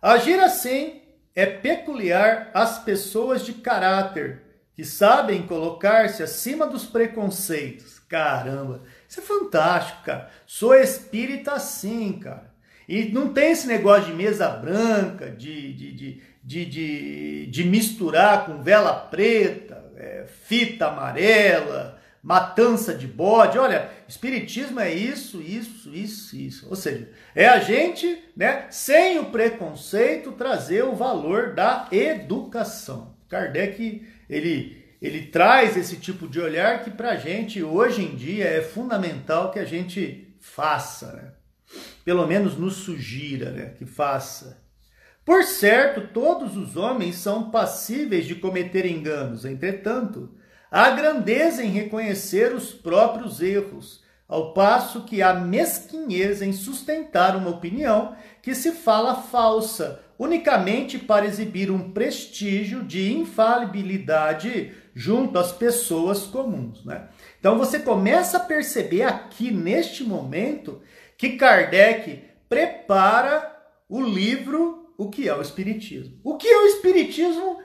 Agir 0.00 0.38
assim 0.40 1.02
é 1.34 1.46
peculiar 1.46 2.50
às 2.52 2.78
pessoas 2.78 3.44
de 3.44 3.52
caráter 3.54 4.42
que 4.74 4.84
sabem 4.84 5.42
colocar-se 5.42 6.22
acima 6.22 6.66
dos 6.66 6.84
preconceitos. 6.84 7.98
Caramba, 8.08 8.82
isso 9.08 9.20
é 9.20 9.22
fantástico, 9.22 10.04
cara. 10.04 10.30
Sou 10.46 10.74
espírita 10.74 11.52
assim, 11.52 12.12
cara. 12.20 12.54
E 12.88 13.04
não 13.12 13.32
tem 13.32 13.50
esse 13.50 13.66
negócio 13.66 14.06
de 14.06 14.14
mesa 14.14 14.48
branca, 14.48 15.30
de, 15.30 15.74
de, 15.74 16.22
de, 16.42 17.46
de, 17.46 17.64
misturar 17.64 18.46
com 18.46 18.62
vela 18.62 18.94
preta, 18.94 19.84
é, 19.96 20.26
fita 20.44 20.86
amarela, 20.86 21.97
matança 22.22 22.94
de 22.94 23.06
bode. 23.06 23.58
Olha, 23.58 23.90
espiritismo 24.06 24.80
é 24.80 24.92
isso, 24.92 25.40
isso, 25.40 25.94
isso, 25.94 26.36
isso. 26.36 26.66
Ou 26.68 26.76
seja, 26.76 27.10
é 27.34 27.46
a 27.48 27.58
gente, 27.58 28.22
né, 28.36 28.66
sem 28.70 29.18
o 29.18 29.26
preconceito, 29.26 30.32
trazer 30.32 30.84
o 30.84 30.94
valor 30.94 31.54
da 31.54 31.88
educação. 31.90 33.16
Kardec, 33.28 34.06
ele 34.28 34.78
ele 35.00 35.26
traz 35.26 35.76
esse 35.76 35.96
tipo 35.96 36.26
de 36.26 36.40
olhar 36.40 36.82
que 36.82 36.90
para 36.90 37.10
a 37.10 37.16
gente 37.16 37.62
hoje 37.62 38.02
em 38.02 38.16
dia 38.16 38.44
é 38.44 38.60
fundamental 38.60 39.50
que 39.52 39.58
a 39.58 39.64
gente 39.64 40.34
faça, 40.40 41.12
né? 41.12 41.32
pelo 42.04 42.26
menos 42.26 42.56
nos 42.56 42.74
sugira 42.74 43.50
né? 43.52 43.66
que 43.78 43.86
faça. 43.86 44.60
Por 45.24 45.44
certo, 45.44 46.08
todos 46.12 46.56
os 46.56 46.76
homens 46.76 47.16
são 47.16 47.50
passíveis 47.50 48.26
de 48.26 48.34
cometer 48.34 48.86
enganos, 48.86 49.44
entretanto, 49.44 50.34
há 50.70 50.90
grandeza 50.90 51.62
em 51.62 51.70
reconhecer 51.70 52.54
os 52.54 52.72
próprios 52.72 53.40
erros, 53.40 54.02
ao 54.28 54.52
passo 54.52 55.04
que 55.04 55.22
há 55.22 55.32
mesquinhez 55.32 56.42
em 56.42 56.52
sustentar 56.52 57.34
uma 57.34 57.50
opinião 57.50 58.14
que 58.42 58.54
se 58.54 58.72
fala 58.72 59.14
falsa, 59.14 60.02
unicamente 60.18 60.98
para 60.98 61.24
exibir 61.24 61.70
um 61.70 61.92
prestígio 61.92 62.82
de 62.82 63.12
infalibilidade 63.12 64.72
junto 64.94 65.38
às 65.38 65.52
pessoas 65.52 66.26
comuns. 66.26 66.84
Né? 66.84 67.08
Então 67.38 67.56
você 67.56 67.78
começa 67.78 68.36
a 68.36 68.40
perceber 68.40 69.04
aqui 69.04 69.50
neste 69.50 70.04
momento 70.04 70.82
que 71.16 71.36
Kardec 71.36 72.24
prepara 72.48 73.56
o 73.88 74.00
livro 74.00 74.92
O 74.98 75.08
que 75.08 75.28
é 75.28 75.34
o 75.34 75.40
Espiritismo. 75.40 76.18
O 76.24 76.36
que 76.36 76.48
é 76.48 76.58
o 76.58 76.66
Espiritismo? 76.66 77.62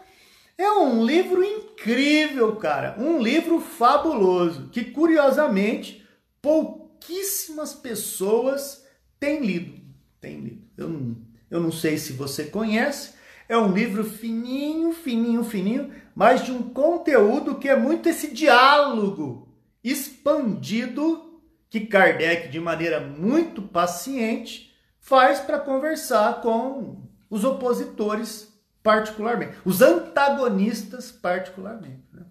É 0.58 0.72
um 0.72 1.06
livro 1.06 1.44
incrível, 1.44 2.56
cara. 2.56 2.96
Um 3.00 3.20
livro 3.22 3.60
fabuloso 3.60 4.70
que, 4.70 4.84
curiosamente, 4.86 6.06
pouquíssimas 6.42 7.74
pessoas 7.74 8.86
têm 9.20 9.46
lido. 9.46 9.82
Têm 10.22 10.40
lido. 10.40 10.62
Eu 10.78 10.90
não, 10.90 11.18
eu 11.50 11.60
não 11.60 11.72
sei 11.72 11.98
se 11.98 12.14
você 12.14 12.46
conhece. 12.46 13.14
É 13.50 13.58
um 13.58 13.74
livro 13.74 14.04
fininho, 14.04 14.94
fininho, 14.94 15.44
fininho, 15.44 15.92
mas 16.16 16.44
de 16.44 16.52
um 16.52 16.62
conteúdo 16.62 17.56
que 17.56 17.68
é 17.68 17.76
muito 17.76 18.08
esse 18.08 18.32
diálogo 18.32 19.48
expandido 19.84 21.42
que 21.70 21.82
Kardec, 21.82 22.50
de 22.50 22.60
maneira 22.60 23.00
muito 23.00 23.62
paciente, 23.64 24.72
faz 25.00 25.40
para 25.40 25.60
conversar 25.60 26.42
com 26.42 27.02
os 27.30 27.44
opositores, 27.44 28.53
particularmente, 28.84 29.54
os 29.64 29.82
antagonistas, 29.82 31.12
particularmente. 31.12 32.04
Né? 32.12 32.24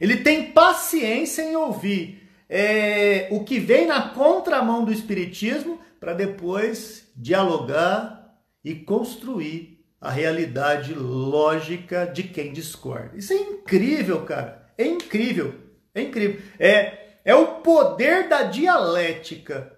Ele 0.00 0.16
tem 0.16 0.50
paciência 0.50 1.42
em 1.42 1.54
ouvir 1.54 2.28
é, 2.48 3.28
o 3.30 3.44
que 3.44 3.60
vem 3.60 3.86
na 3.86 4.08
contramão 4.08 4.84
do 4.84 4.92
Espiritismo 4.92 5.78
para 6.00 6.14
depois 6.14 7.12
dialogar 7.14 8.34
e 8.64 8.74
construir 8.74 9.84
a 10.00 10.10
realidade 10.10 10.94
lógica 10.94 12.06
de 12.06 12.22
quem 12.22 12.52
discorda. 12.52 13.16
Isso 13.16 13.34
é 13.34 13.36
incrível, 13.36 14.24
cara. 14.24 14.66
É 14.78 14.86
incrível. 14.86 15.54
É 15.94 16.00
incrível. 16.00 16.40
É, 16.58 17.18
é 17.22 17.34
o 17.34 17.60
poder 17.60 18.28
da 18.28 18.44
dialética, 18.44 19.76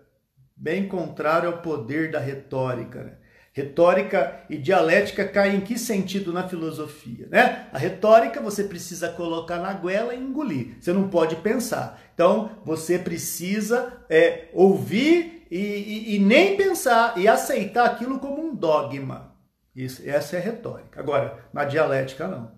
bem 0.57 0.87
contrário 0.87 1.49
ao 1.49 1.59
poder 1.59 2.13
da 2.13 2.21
retórica. 2.21 3.03
Né? 3.03 3.17
Retórica 3.55 4.41
e 4.49 4.57
dialética 4.57 5.29
caem 5.29 5.57
em 5.57 5.61
que 5.61 5.79
sentido 5.79 6.33
na 6.33 6.49
filosofia? 6.49 7.29
Né? 7.31 7.69
A 7.71 7.77
retórica 7.77 8.41
você 8.41 8.65
precisa 8.65 9.11
colocar 9.11 9.59
na 9.59 9.75
goela 9.75 10.15
e 10.15 10.19
engolir. 10.19 10.77
Você 10.81 10.91
não 10.91 11.09
pode 11.09 11.37
pensar. 11.37 12.01
Então 12.15 12.53
você 12.65 12.99
precisa 12.99 13.93
é, 14.09 14.49
ouvir 14.55 15.47
e, 15.51 15.59
e, 15.59 16.15
e 16.17 16.19
nem 16.19 16.57
pensar 16.57 17.19
e 17.19 17.29
aceitar 17.29 17.85
aquilo 17.85 18.19
como 18.19 18.43
um 18.43 18.55
dogma. 18.55 19.37
Isso, 19.77 20.03
essa 20.09 20.37
é 20.37 20.39
a 20.39 20.43
retórica. 20.43 20.99
Agora, 20.99 21.45
na 21.53 21.65
dialética, 21.65 22.27
não. 22.27 22.53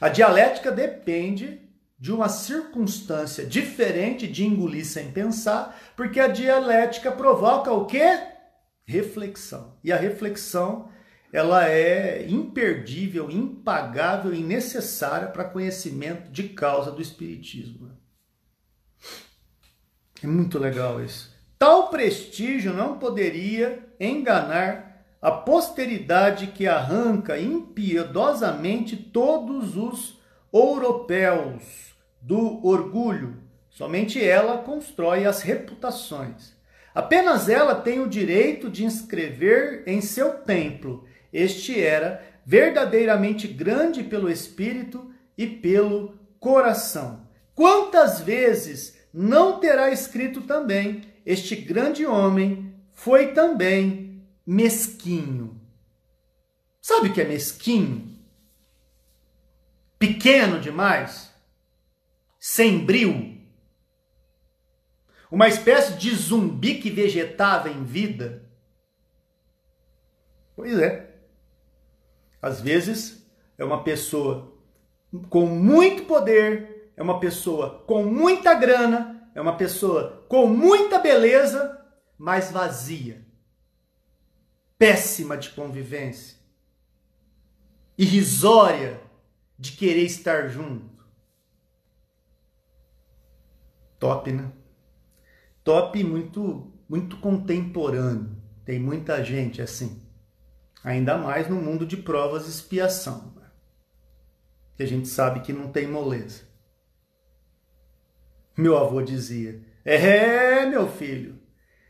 A 0.00 0.08
dialética 0.08 0.72
depende 0.72 1.60
de 1.98 2.10
uma 2.10 2.28
circunstância 2.28 3.44
diferente 3.44 4.26
de 4.26 4.46
engolir 4.46 4.86
sem 4.86 5.10
pensar, 5.10 5.78
porque 5.94 6.20
a 6.20 6.28
dialética 6.28 7.12
provoca 7.12 7.70
o 7.70 7.84
quê? 7.84 8.18
Reflexão. 8.86 9.76
E 9.82 9.92
a 9.92 9.96
reflexão, 9.96 10.88
ela 11.32 11.68
é 11.68 12.26
imperdível, 12.28 13.30
impagável 13.30 14.32
e 14.32 14.42
necessária 14.42 15.28
para 15.28 15.44
conhecimento 15.44 16.30
de 16.30 16.48
causa 16.50 16.90
do 16.92 17.02
espiritismo. 17.02 17.90
É 20.22 20.26
muito 20.26 20.58
legal 20.58 21.02
isso. 21.02 21.34
Tal 21.58 21.88
prestígio 21.90 22.72
não 22.72 22.98
poderia 22.98 23.86
enganar 23.98 25.04
a 25.20 25.30
posteridade 25.30 26.48
que 26.48 26.66
arranca 26.66 27.38
impiedosamente 27.38 28.96
todos 28.96 29.76
os 29.76 30.18
europeus 30.52 31.94
do 32.20 32.64
orgulho. 32.64 33.42
Somente 33.68 34.22
ela 34.22 34.58
constrói 34.58 35.26
as 35.26 35.42
reputações. 35.42 36.55
Apenas 36.96 37.50
ela 37.50 37.74
tem 37.74 38.00
o 38.00 38.08
direito 38.08 38.70
de 38.70 38.82
inscrever 38.82 39.82
em 39.86 40.00
seu 40.00 40.38
templo. 40.38 41.06
Este 41.30 41.78
era 41.78 42.26
verdadeiramente 42.46 43.46
grande 43.46 44.02
pelo 44.02 44.30
espírito 44.30 45.12
e 45.36 45.46
pelo 45.46 46.18
coração. 46.40 47.28
Quantas 47.54 48.20
vezes 48.20 48.96
não 49.12 49.60
terá 49.60 49.90
escrito 49.90 50.40
também: 50.40 51.02
Este 51.26 51.54
grande 51.54 52.06
homem 52.06 52.74
foi 52.94 53.34
também 53.34 54.22
mesquinho. 54.46 55.60
Sabe 56.80 57.10
o 57.10 57.12
que 57.12 57.20
é 57.20 57.28
mesquinho? 57.28 58.18
Pequeno 59.98 60.58
demais? 60.58 61.30
Sem 62.40 62.86
bril? 62.86 63.35
Uma 65.30 65.48
espécie 65.48 65.94
de 65.94 66.14
zumbi 66.14 66.76
que 66.76 66.90
vegetava 66.90 67.68
em 67.68 67.84
vida? 67.84 68.48
Pois 70.54 70.78
é. 70.78 71.14
Às 72.40 72.60
vezes 72.60 73.26
é 73.58 73.64
uma 73.64 73.82
pessoa 73.82 74.56
com 75.28 75.46
muito 75.46 76.04
poder, 76.04 76.92
é 76.96 77.02
uma 77.02 77.18
pessoa 77.18 77.84
com 77.86 78.04
muita 78.04 78.54
grana, 78.54 79.30
é 79.34 79.40
uma 79.40 79.56
pessoa 79.56 80.24
com 80.28 80.46
muita 80.46 80.98
beleza, 80.98 81.84
mas 82.18 82.50
vazia 82.50 83.26
péssima 84.78 85.36
de 85.36 85.50
convivência, 85.50 86.36
irrisória 87.96 89.00
de 89.58 89.72
querer 89.72 90.04
estar 90.04 90.48
junto. 90.48 91.04
Top, 93.98 94.30
né? 94.30 94.52
Top 95.66 96.02
muito 96.02 96.72
muito 96.88 97.18
contemporâneo. 97.18 98.34
Tem 98.64 98.78
muita 98.78 99.22
gente 99.22 99.60
assim. 99.60 100.02
Ainda 100.82 101.18
mais 101.18 101.48
no 101.48 101.56
mundo 101.56 101.84
de 101.84 101.96
provas 101.96 102.46
e 102.46 102.50
expiação. 102.50 103.34
Né? 103.36 103.46
Que 104.76 104.84
a 104.84 104.86
gente 104.86 105.08
sabe 105.08 105.40
que 105.40 105.52
não 105.52 105.70
tem 105.70 105.86
moleza. 105.86 106.44
Meu 108.56 108.78
avô 108.78 109.02
dizia: 109.02 109.60
É, 109.84 110.64
meu 110.64 110.88
filho, 110.88 111.38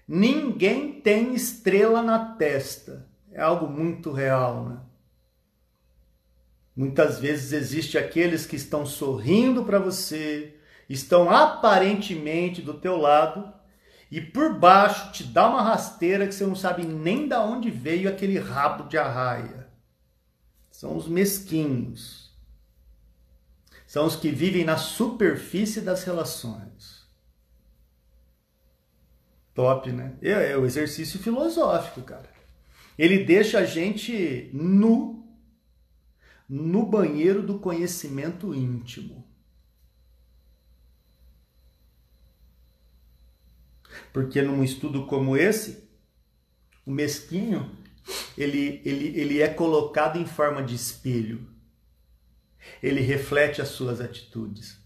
Ninguém 0.08 1.00
tem 1.00 1.34
estrela 1.34 2.00
na 2.00 2.36
testa. 2.36 3.08
É 3.32 3.40
algo 3.40 3.66
muito 3.66 4.12
real, 4.12 4.64
né? 4.68 4.80
Muitas 6.76 7.18
vezes 7.18 7.52
existe 7.52 7.98
aqueles 7.98 8.46
que 8.46 8.54
estão 8.54 8.86
sorrindo 8.86 9.64
para 9.64 9.78
você, 9.78 10.54
estão 10.88 11.28
aparentemente 11.28 12.62
do 12.62 12.74
teu 12.74 12.96
lado 12.96 13.52
e 14.10 14.20
por 14.20 14.58
baixo 14.58 15.12
te 15.12 15.24
dá 15.24 15.48
uma 15.48 15.62
rasteira 15.62 16.26
que 16.26 16.34
você 16.34 16.46
não 16.46 16.54
sabe 16.54 16.84
nem 16.84 17.26
da 17.26 17.42
onde 17.42 17.70
veio 17.70 18.08
aquele 18.08 18.38
rabo 18.38 18.84
de 18.84 18.96
arraia. 18.96 19.68
São 20.70 20.96
os 20.96 21.08
mesquinhos. 21.08 22.32
São 23.86 24.06
os 24.06 24.14
que 24.14 24.30
vivem 24.30 24.64
na 24.64 24.76
superfície 24.76 25.80
das 25.80 26.04
relações. 26.04 27.06
Top, 29.54 29.90
né? 29.90 30.14
É, 30.20 30.52
é 30.52 30.56
o 30.56 30.66
exercício 30.66 31.18
filosófico, 31.18 32.02
cara. 32.02 32.28
Ele 32.98 33.24
deixa 33.24 33.60
a 33.60 33.64
gente 33.64 34.50
nu, 34.52 35.26
no 36.48 36.84
banheiro 36.86 37.42
do 37.42 37.58
conhecimento 37.58 38.54
íntimo. 38.54 39.25
Porque 44.16 44.40
num 44.40 44.64
estudo 44.64 45.04
como 45.04 45.36
esse, 45.36 45.90
o 46.86 46.90
mesquinho, 46.90 47.70
ele, 48.34 48.80
ele, 48.82 49.08
ele 49.08 49.42
é 49.42 49.46
colocado 49.46 50.18
em 50.18 50.24
forma 50.24 50.62
de 50.62 50.74
espelho. 50.74 51.46
Ele 52.82 53.02
reflete 53.02 53.60
as 53.60 53.68
suas 53.68 54.00
atitudes. 54.00 54.80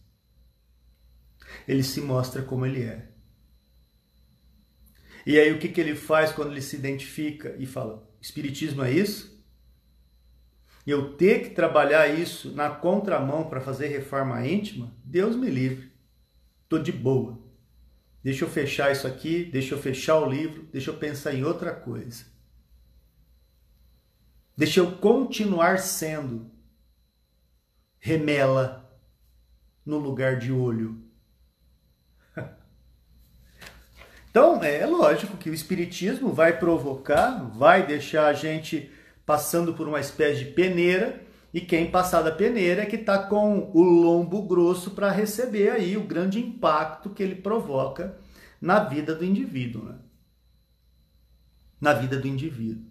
Ele 1.68 1.84
se 1.84 2.00
mostra 2.00 2.42
como 2.42 2.66
ele 2.66 2.82
é. 2.82 3.08
E 5.24 5.38
aí 5.38 5.52
o 5.52 5.60
que, 5.60 5.68
que 5.68 5.80
ele 5.80 5.94
faz 5.94 6.32
quando 6.32 6.50
ele 6.50 6.60
se 6.60 6.74
identifica 6.74 7.54
e 7.56 7.66
fala: 7.66 8.12
Espiritismo 8.20 8.82
é 8.82 8.90
isso? 8.90 9.40
eu 10.84 11.14
ter 11.16 11.44
que 11.44 11.50
trabalhar 11.50 12.08
isso 12.08 12.50
na 12.52 12.68
contramão 12.68 13.48
para 13.48 13.60
fazer 13.60 13.86
reforma 13.86 14.44
íntima, 14.44 14.92
Deus 15.04 15.36
me 15.36 15.48
livre. 15.48 15.92
Tô 16.68 16.80
de 16.80 16.90
boa. 16.90 17.39
Deixa 18.22 18.44
eu 18.44 18.50
fechar 18.50 18.92
isso 18.92 19.06
aqui, 19.06 19.44
deixa 19.44 19.74
eu 19.74 19.78
fechar 19.78 20.18
o 20.18 20.28
livro, 20.28 20.68
deixa 20.72 20.90
eu 20.90 20.96
pensar 20.96 21.34
em 21.34 21.42
outra 21.42 21.72
coisa. 21.72 22.24
Deixa 24.56 24.80
eu 24.80 24.92
continuar 24.98 25.78
sendo 25.78 26.50
remela 27.98 28.90
no 29.84 29.98
lugar 29.98 30.38
de 30.38 30.52
olho. 30.52 31.02
Então, 34.30 34.62
é 34.62 34.86
lógico 34.86 35.36
que 35.36 35.50
o 35.50 35.54
Espiritismo 35.54 36.32
vai 36.32 36.56
provocar, 36.56 37.50
vai 37.50 37.84
deixar 37.84 38.28
a 38.28 38.32
gente 38.32 38.88
passando 39.26 39.74
por 39.74 39.88
uma 39.88 39.98
espécie 39.98 40.44
de 40.44 40.52
peneira, 40.52 41.20
e 41.52 41.60
quem 41.60 41.90
passar 41.90 42.22
da 42.22 42.30
peneira 42.30 42.82
é 42.82 42.86
que 42.86 42.96
está 42.96 43.18
com 43.18 43.70
o 43.74 43.82
lombo 43.82 44.42
grosso 44.42 44.92
para 44.92 45.10
receber 45.10 45.70
aí 45.70 45.96
o 45.96 46.04
grande 46.04 46.38
impacto 46.38 47.10
que 47.10 47.22
ele 47.22 47.34
provoca 47.34 48.16
na 48.60 48.84
vida 48.84 49.14
do 49.14 49.24
indivíduo. 49.24 49.84
Né? 49.84 49.94
Na 51.80 51.92
vida 51.92 52.16
do 52.18 52.28
indivíduo. 52.28 52.84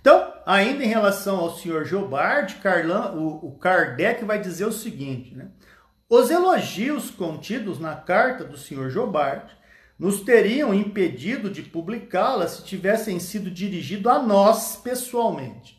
Então, 0.00 0.34
ainda 0.44 0.84
em 0.84 0.88
relação 0.88 1.38
ao 1.38 1.56
senhor 1.56 1.84
Jobard, 1.84 2.56
Carlan, 2.56 3.12
o, 3.12 3.48
o 3.48 3.58
Kardec 3.58 4.24
vai 4.24 4.40
dizer 4.40 4.66
o 4.66 4.72
seguinte: 4.72 5.34
né? 5.34 5.48
os 6.08 6.30
elogios 6.30 7.10
contidos 7.10 7.80
na 7.80 7.96
carta 7.96 8.44
do 8.44 8.58
senhor 8.58 8.90
Jobard 8.90 9.50
nos 9.98 10.20
teriam 10.20 10.74
impedido 10.74 11.48
de 11.48 11.62
publicá-la 11.62 12.46
se 12.46 12.62
tivessem 12.64 13.18
sido 13.18 13.50
dirigidos 13.50 14.12
a 14.12 14.22
nós 14.22 14.76
pessoalmente. 14.76 15.75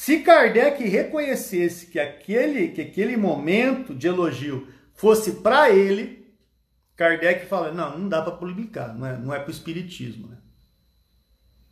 Se 0.00 0.20
Kardec 0.20 0.80
reconhecesse 0.84 1.88
que 1.88 1.98
aquele, 1.98 2.68
que 2.68 2.80
aquele 2.80 3.16
momento 3.16 3.92
de 3.92 4.06
elogio 4.06 4.68
fosse 4.94 5.32
para 5.42 5.70
ele, 5.70 6.32
Kardec 6.94 7.46
fala: 7.46 7.72
não, 7.72 7.98
não 7.98 8.08
dá 8.08 8.22
para 8.22 8.36
publicar, 8.36 8.94
não 8.94 9.04
é, 9.04 9.18
não 9.18 9.34
é 9.34 9.40
para 9.40 9.48
o 9.48 9.50
Espiritismo. 9.50 10.28
Né? 10.28 10.36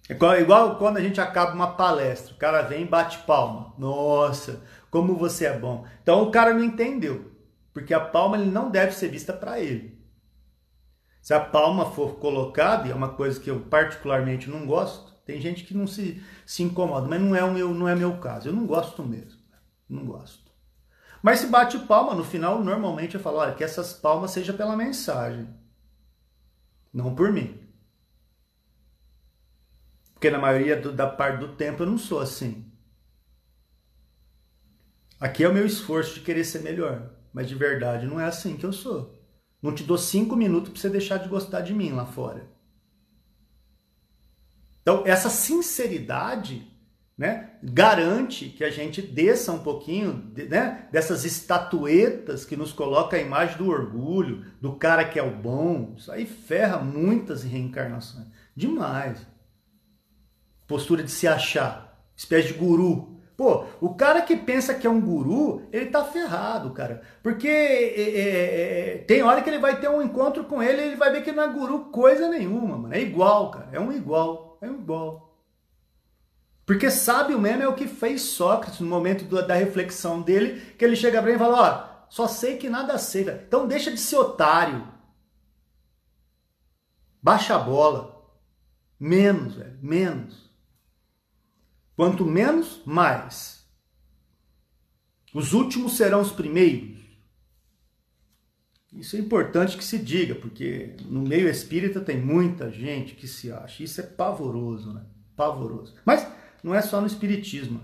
É 0.09 0.15
igual, 0.15 0.41
igual 0.41 0.77
quando 0.77 0.97
a 0.97 1.01
gente 1.01 1.21
acaba 1.21 1.55
uma 1.55 1.77
palestra, 1.77 2.35
o 2.35 2.37
cara 2.37 2.63
vem 2.63 2.83
e 2.83 2.89
bate 2.89 3.19
palma. 3.19 3.73
Nossa, 3.79 4.61
como 4.91 5.15
você 5.15 5.47
é 5.47 5.57
bom. 5.57 5.87
Então 6.03 6.25
o 6.25 6.33
cara 6.33 6.53
não 6.53 6.65
entendeu, 6.65 7.31
porque 7.73 7.95
a 7.95 8.01
palma 8.01 8.37
ele 8.37 8.51
não 8.51 8.73
deve 8.73 8.91
ser 8.91 9.07
vista 9.07 9.33
para 9.33 9.61
ele. 9.61 10.05
Se 11.23 11.33
a 11.33 11.39
palma 11.39 11.93
for 11.93 12.17
colocada, 12.17 12.89
e 12.89 12.91
é 12.91 12.95
uma 12.95 13.11
coisa 13.11 13.39
que 13.39 13.49
eu 13.49 13.61
particularmente 13.61 14.51
não 14.51 14.67
gosto, 14.67 15.16
tem 15.27 15.41
gente 15.41 15.65
que 15.65 15.77
não 15.77 15.89
se, 15.89 16.23
se 16.47 16.63
incomoda, 16.63 17.09
mas 17.09 17.21
não 17.21 17.35
é, 17.35 17.43
o 17.43 17.53
meu, 17.53 17.75
não 17.75 17.89
é 17.89 17.97
meu 17.97 18.17
caso. 18.19 18.49
Eu 18.49 18.53
não 18.53 18.65
gosto 18.65 19.03
mesmo. 19.03 19.41
Não 19.89 20.07
gosto. 20.07 20.53
Mas 21.21 21.41
se 21.41 21.49
bate 21.49 21.77
palma, 21.81 22.15
no 22.15 22.23
final, 22.23 22.63
normalmente 22.63 23.17
eu 23.17 23.21
falo, 23.21 23.39
olha, 23.39 23.55
que 23.55 23.65
essas 23.65 23.93
palmas 23.93 24.31
sejam 24.31 24.57
pela 24.57 24.77
mensagem. 24.77 25.49
Não 26.95 27.13
por 27.13 27.33
mim. 27.33 27.61
Porque 30.15 30.31
na 30.31 30.39
maioria 30.39 30.81
do, 30.81 30.93
da 30.93 31.09
parte 31.09 31.41
do 31.41 31.57
tempo 31.57 31.83
eu 31.83 31.87
não 31.89 31.99
sou 31.99 32.21
assim. 32.21 32.65
Aqui 35.19 35.43
é 35.43 35.49
o 35.49 35.53
meu 35.53 35.67
esforço 35.67 36.15
de 36.15 36.21
querer 36.21 36.45
ser 36.45 36.61
melhor. 36.63 37.11
Mas 37.33 37.49
de 37.49 37.57
verdade 37.57 38.07
não 38.07 38.21
é 38.21 38.27
assim 38.27 38.57
que 38.57 38.65
eu 38.65 38.73
sou. 38.73 39.21
Não 39.61 39.75
te 39.75 39.83
dou 39.83 39.99
cinco 39.99 40.37
minutos 40.37 40.71
para 40.71 40.81
você 40.81 40.89
deixar 40.89 41.19
de 41.19 41.29
gostar 41.29 41.63
de 41.63 41.75
mim 41.75 41.91
lá 41.91 42.07
fora. 42.07 42.56
Então, 44.87 45.03
essa 45.05 45.29
sinceridade 45.29 46.71
né, 47.19 47.51
garante 47.61 48.51
que 48.51 48.63
a 48.63 48.71
gente 48.71 49.03
desça 49.03 49.51
um 49.51 49.59
pouquinho 49.59 50.31
né, 50.49 50.87
dessas 50.93 51.25
estatuetas 51.25 52.45
que 52.45 52.57
nos 52.57 52.73
coloca 52.73 53.17
a 53.17 53.21
imagem 53.21 53.57
do 53.57 53.69
orgulho, 53.69 54.45
do 54.61 54.77
cara 54.77 55.05
que 55.05 55.19
é 55.19 55.23
o 55.23 55.35
bom. 55.35 55.95
Isso 55.97 56.13
aí 56.13 56.25
ferra 56.25 56.79
muitas 56.79 57.43
reencarnações. 57.43 58.27
Demais 58.55 59.27
postura 60.67 61.03
de 61.03 61.11
se 61.11 61.27
achar, 61.27 61.97
espécie 62.17 62.49
de 62.49 62.55
guru. 62.55 63.15
Pô, 63.37 63.67
o 63.83 63.95
cara 63.95 64.23
que 64.23 64.35
pensa 64.35 64.75
que 64.75 64.87
é 64.87 64.91
um 64.91 65.01
guru, 65.01 65.63
ele 65.71 65.87
tá 65.87 66.03
ferrado, 66.05 66.71
cara. 66.71 67.03
Porque 67.23 67.47
é, 67.47 68.01
é, 68.01 68.95
é, 68.95 68.99
tem 68.99 69.23
hora 69.23 69.43
que 69.43 69.51
ele 69.51 69.59
vai 69.59 69.79
ter 69.79 69.91
um 69.91 70.01
encontro 70.01 70.45
com 70.45 70.63
ele 70.63 70.81
e 70.81 70.85
ele 70.87 70.97
vai 70.97 71.13
ver 71.13 71.23
que 71.23 71.33
não 71.33 71.43
é 71.43 71.49
guru 71.49 71.91
coisa 71.91 72.29
nenhuma, 72.29 72.79
mano. 72.79 72.95
É 72.95 73.01
igual, 73.01 73.51
cara. 73.51 73.69
É 73.73 73.79
um 73.79 73.93
igual. 73.93 74.46
É 74.61 74.71
um 74.71 74.81
igual. 74.81 75.27
Porque 76.65 76.91
sabe 76.91 77.35
o 77.35 77.39
mesmo 77.39 77.63
é 77.63 77.69
o 77.69 77.75
que 77.75 77.87
fez 77.87 78.23
Sócrates 78.23 78.81
no 78.81 78.89
momento 78.89 79.25
da 79.47 79.55
reflexão 79.55 80.21
dele, 80.21 80.61
que 80.77 80.85
ele 80.85 80.97
chega 80.97 81.21
pra 81.21 81.31
ele 81.31 81.37
e 81.37 81.39
fala, 81.39 82.03
ó, 82.05 82.07
só 82.11 82.27
sei 82.27 82.57
que 82.57 82.69
nada 82.69 82.99
sei, 82.99 83.25
velho. 83.25 83.43
Então 83.47 83.69
deixa 83.69 83.91
de 83.91 83.99
ser 83.99 84.17
otário. 84.17 84.87
Baixa 87.23 87.55
a 87.55 87.59
bola. 87.59 88.17
Menos, 88.99 89.55
velho. 89.55 89.79
Menos. 89.81 90.51
Quanto 91.95 92.25
menos, 92.25 92.83
mais. 92.85 93.65
Os 95.33 95.53
últimos 95.53 95.97
serão 95.97 96.21
os 96.21 96.33
primeiros. 96.33 96.96
Isso 98.97 99.15
é 99.15 99.19
importante 99.19 99.77
que 99.77 99.85
se 99.85 99.99
diga, 99.99 100.35
porque 100.35 100.95
no 101.05 101.21
meio 101.21 101.49
espírita 101.49 102.01
tem 102.01 102.19
muita 102.19 102.71
gente 102.71 103.15
que 103.15 103.29
se 103.29 103.53
acha. 103.53 103.83
Isso 103.83 104.01
é 104.01 104.05
pavoroso, 104.05 104.93
né? 104.93 105.03
Pavoroso. 105.37 105.95
Mas 106.05 106.27
não 106.63 106.75
é 106.75 106.81
só 106.81 107.01
no 107.01 107.07
espiritismo. 107.07 107.81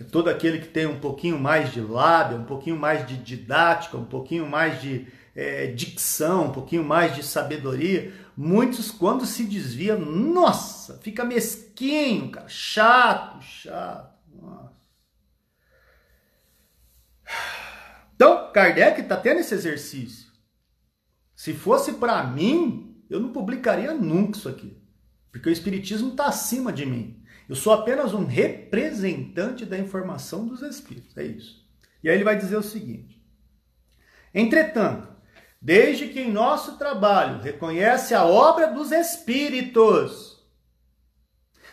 É 0.00 0.04
todo 0.04 0.30
aquele 0.30 0.58
que 0.58 0.68
tem 0.68 0.86
um 0.86 1.00
pouquinho 1.00 1.38
mais 1.38 1.72
de 1.72 1.80
lábia, 1.80 2.38
um 2.38 2.44
pouquinho 2.44 2.78
mais 2.78 3.06
de 3.06 3.16
didática, 3.16 3.96
um 3.96 4.04
pouquinho 4.04 4.48
mais 4.48 4.80
de 4.80 5.06
é, 5.34 5.66
dicção, 5.66 6.46
um 6.46 6.52
pouquinho 6.52 6.84
mais 6.84 7.14
de 7.14 7.22
sabedoria, 7.22 8.12
muitos, 8.36 8.90
quando 8.90 9.26
se 9.26 9.44
desvia, 9.44 9.96
nossa, 9.96 10.98
fica 10.98 11.24
mesquinho, 11.24 12.30
cara, 12.30 12.48
chato, 12.48 13.42
chato. 13.42 14.12
Nossa. 14.40 14.72
Então, 18.14 18.41
Kardec 18.52 19.00
está 19.00 19.16
tendo 19.16 19.40
esse 19.40 19.54
exercício. 19.54 20.30
Se 21.34 21.52
fosse 21.52 21.94
para 21.94 22.22
mim, 22.24 23.02
eu 23.10 23.18
não 23.18 23.32
publicaria 23.32 23.92
nunca 23.94 24.38
isso 24.38 24.48
aqui. 24.48 24.80
Porque 25.30 25.48
o 25.48 25.52
Espiritismo 25.52 26.10
está 26.10 26.26
acima 26.26 26.72
de 26.72 26.86
mim. 26.86 27.22
Eu 27.48 27.56
sou 27.56 27.72
apenas 27.72 28.14
um 28.14 28.24
representante 28.24 29.64
da 29.64 29.78
informação 29.78 30.46
dos 30.46 30.62
Espíritos. 30.62 31.16
É 31.16 31.24
isso. 31.24 31.66
E 32.02 32.08
aí 32.08 32.16
ele 32.16 32.24
vai 32.24 32.36
dizer 32.36 32.56
o 32.56 32.62
seguinte: 32.62 33.22
Entretanto, 34.34 35.08
desde 35.60 36.08
que 36.08 36.20
em 36.20 36.30
nosso 36.30 36.76
trabalho 36.76 37.42
reconhece 37.42 38.14
a 38.14 38.24
obra 38.24 38.68
dos 38.68 38.92
Espíritos, 38.92 40.42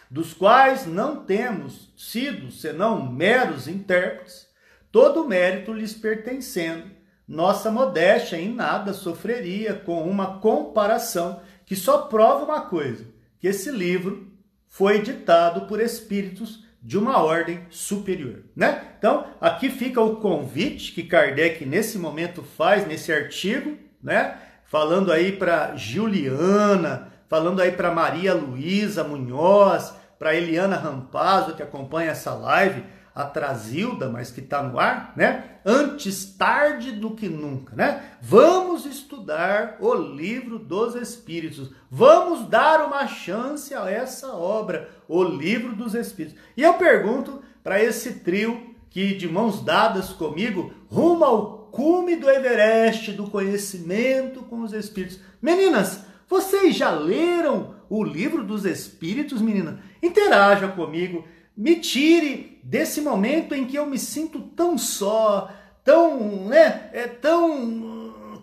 dos 0.09 0.33
quais 0.33 0.85
não 0.85 1.23
temos 1.25 1.93
sido 1.97 2.51
senão 2.51 3.11
meros 3.11 3.67
intérpretes, 3.67 4.48
todo 4.91 5.27
mérito 5.27 5.73
lhes 5.73 5.93
pertencendo, 5.93 6.85
nossa 7.27 7.69
modéstia 7.69 8.37
em 8.37 8.53
nada 8.53 8.91
sofreria 8.91 9.75
com 9.75 10.01
uma 10.09 10.39
comparação 10.39 11.41
que 11.65 11.75
só 11.75 11.99
prova 11.99 12.45
uma 12.45 12.61
coisa: 12.61 13.05
que 13.39 13.47
esse 13.47 13.69
livro 13.69 14.27
foi 14.67 15.01
ditado 15.01 15.67
por 15.67 15.79
espíritos 15.79 16.63
de 16.81 16.97
uma 16.97 17.21
ordem 17.21 17.65
superior, 17.69 18.43
né? 18.55 18.93
Então, 18.97 19.25
aqui 19.39 19.69
fica 19.69 20.01
o 20.01 20.15
convite 20.17 20.93
que 20.93 21.03
Kardec 21.03 21.65
nesse 21.65 21.97
momento 21.99 22.41
faz 22.41 22.87
nesse 22.87 23.11
artigo, 23.11 23.77
né? 24.01 24.37
Falando 24.65 25.11
aí 25.11 25.33
para 25.33 25.75
Juliana, 25.75 27.11
falando 27.27 27.61
aí 27.61 27.71
para 27.71 27.93
Maria 27.93 28.33
Luísa 28.33 29.03
Munhoz, 29.03 29.93
para 30.17 30.35
Eliana 30.35 30.77
Rampazzo 30.77 31.55
que 31.55 31.63
acompanha 31.63 32.11
essa 32.11 32.33
live, 32.33 32.83
a 33.19 33.25
Trazilda, 33.25 34.07
mas 34.07 34.31
que 34.31 34.39
está 34.39 34.63
no 34.63 34.79
ar, 34.79 35.11
né? 35.13 35.43
Antes 35.65 36.23
tarde 36.37 36.93
do 36.93 37.11
que 37.11 37.27
nunca, 37.27 37.75
né? 37.75 38.01
Vamos 38.21 38.85
estudar 38.85 39.75
o 39.81 39.93
livro 39.93 40.57
dos 40.57 40.95
Espíritos. 40.95 41.69
Vamos 41.91 42.47
dar 42.47 42.85
uma 42.87 43.05
chance 43.07 43.75
a 43.75 43.91
essa 43.91 44.31
obra, 44.31 44.89
o 45.05 45.21
livro 45.21 45.75
dos 45.75 45.95
Espíritos. 45.95 46.39
E 46.55 46.63
eu 46.63 46.75
pergunto 46.75 47.41
para 47.61 47.83
esse 47.83 48.21
trio 48.21 48.73
que 48.89 49.13
de 49.15 49.27
mãos 49.27 49.65
dadas 49.65 50.11
comigo 50.11 50.71
rumo 50.87 51.25
ao 51.25 51.57
cume 51.73 52.15
do 52.15 52.29
Everest 52.29 53.11
do 53.11 53.29
conhecimento 53.29 54.43
com 54.43 54.61
os 54.61 54.71
Espíritos. 54.71 55.19
Meninas, 55.41 56.05
vocês 56.25 56.73
já 56.73 56.91
leram 56.91 57.75
o 57.89 58.01
livro 58.01 58.45
dos 58.45 58.63
Espíritos, 58.63 59.41
meninas? 59.41 59.77
Interaja 60.01 60.69
comigo 60.69 61.25
me 61.59 61.75
tire 61.75 62.48
desse 62.63 63.01
momento 63.01 63.53
em 63.55 63.65
que 63.65 63.75
eu 63.75 63.85
me 63.85 63.97
sinto 63.97 64.39
tão 64.39 64.77
só, 64.77 65.51
tão, 65.83 66.47
né, 66.47 66.89
é 66.93 67.07
tão 67.07 68.41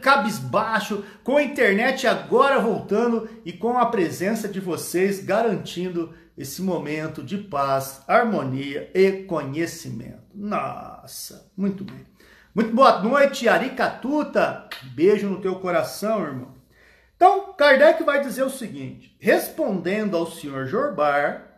cabisbaixo, 0.00 1.04
com 1.22 1.36
a 1.36 1.42
internet 1.42 2.06
agora 2.06 2.58
voltando 2.58 3.28
e 3.44 3.52
com 3.52 3.78
a 3.78 3.86
presença 3.86 4.48
de 4.48 4.60
vocês 4.60 5.22
garantindo 5.22 6.14
esse 6.36 6.62
momento 6.62 7.22
de 7.22 7.36
paz, 7.36 8.02
harmonia 8.08 8.90
e 8.94 9.24
conhecimento. 9.24 10.22
Nossa, 10.34 11.50
muito 11.56 11.84
bem. 11.84 12.06
Muito 12.54 12.74
boa 12.74 13.00
noite, 13.02 13.48
Aricatuta. 13.48 14.68
Beijo 14.94 15.28
no 15.28 15.40
teu 15.40 15.56
coração, 15.56 16.22
irmão. 16.22 16.54
Então, 17.14 17.52
Kardec 17.52 18.02
vai 18.02 18.22
dizer 18.22 18.42
o 18.42 18.50
seguinte: 18.50 19.14
respondendo 19.20 20.16
ao 20.16 20.30
senhor 20.30 20.66
Jorbar, 20.66 21.49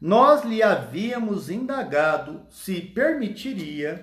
nós 0.00 0.44
lhe 0.44 0.62
havíamos 0.62 1.50
indagado 1.50 2.46
se 2.48 2.80
permitiria 2.80 4.02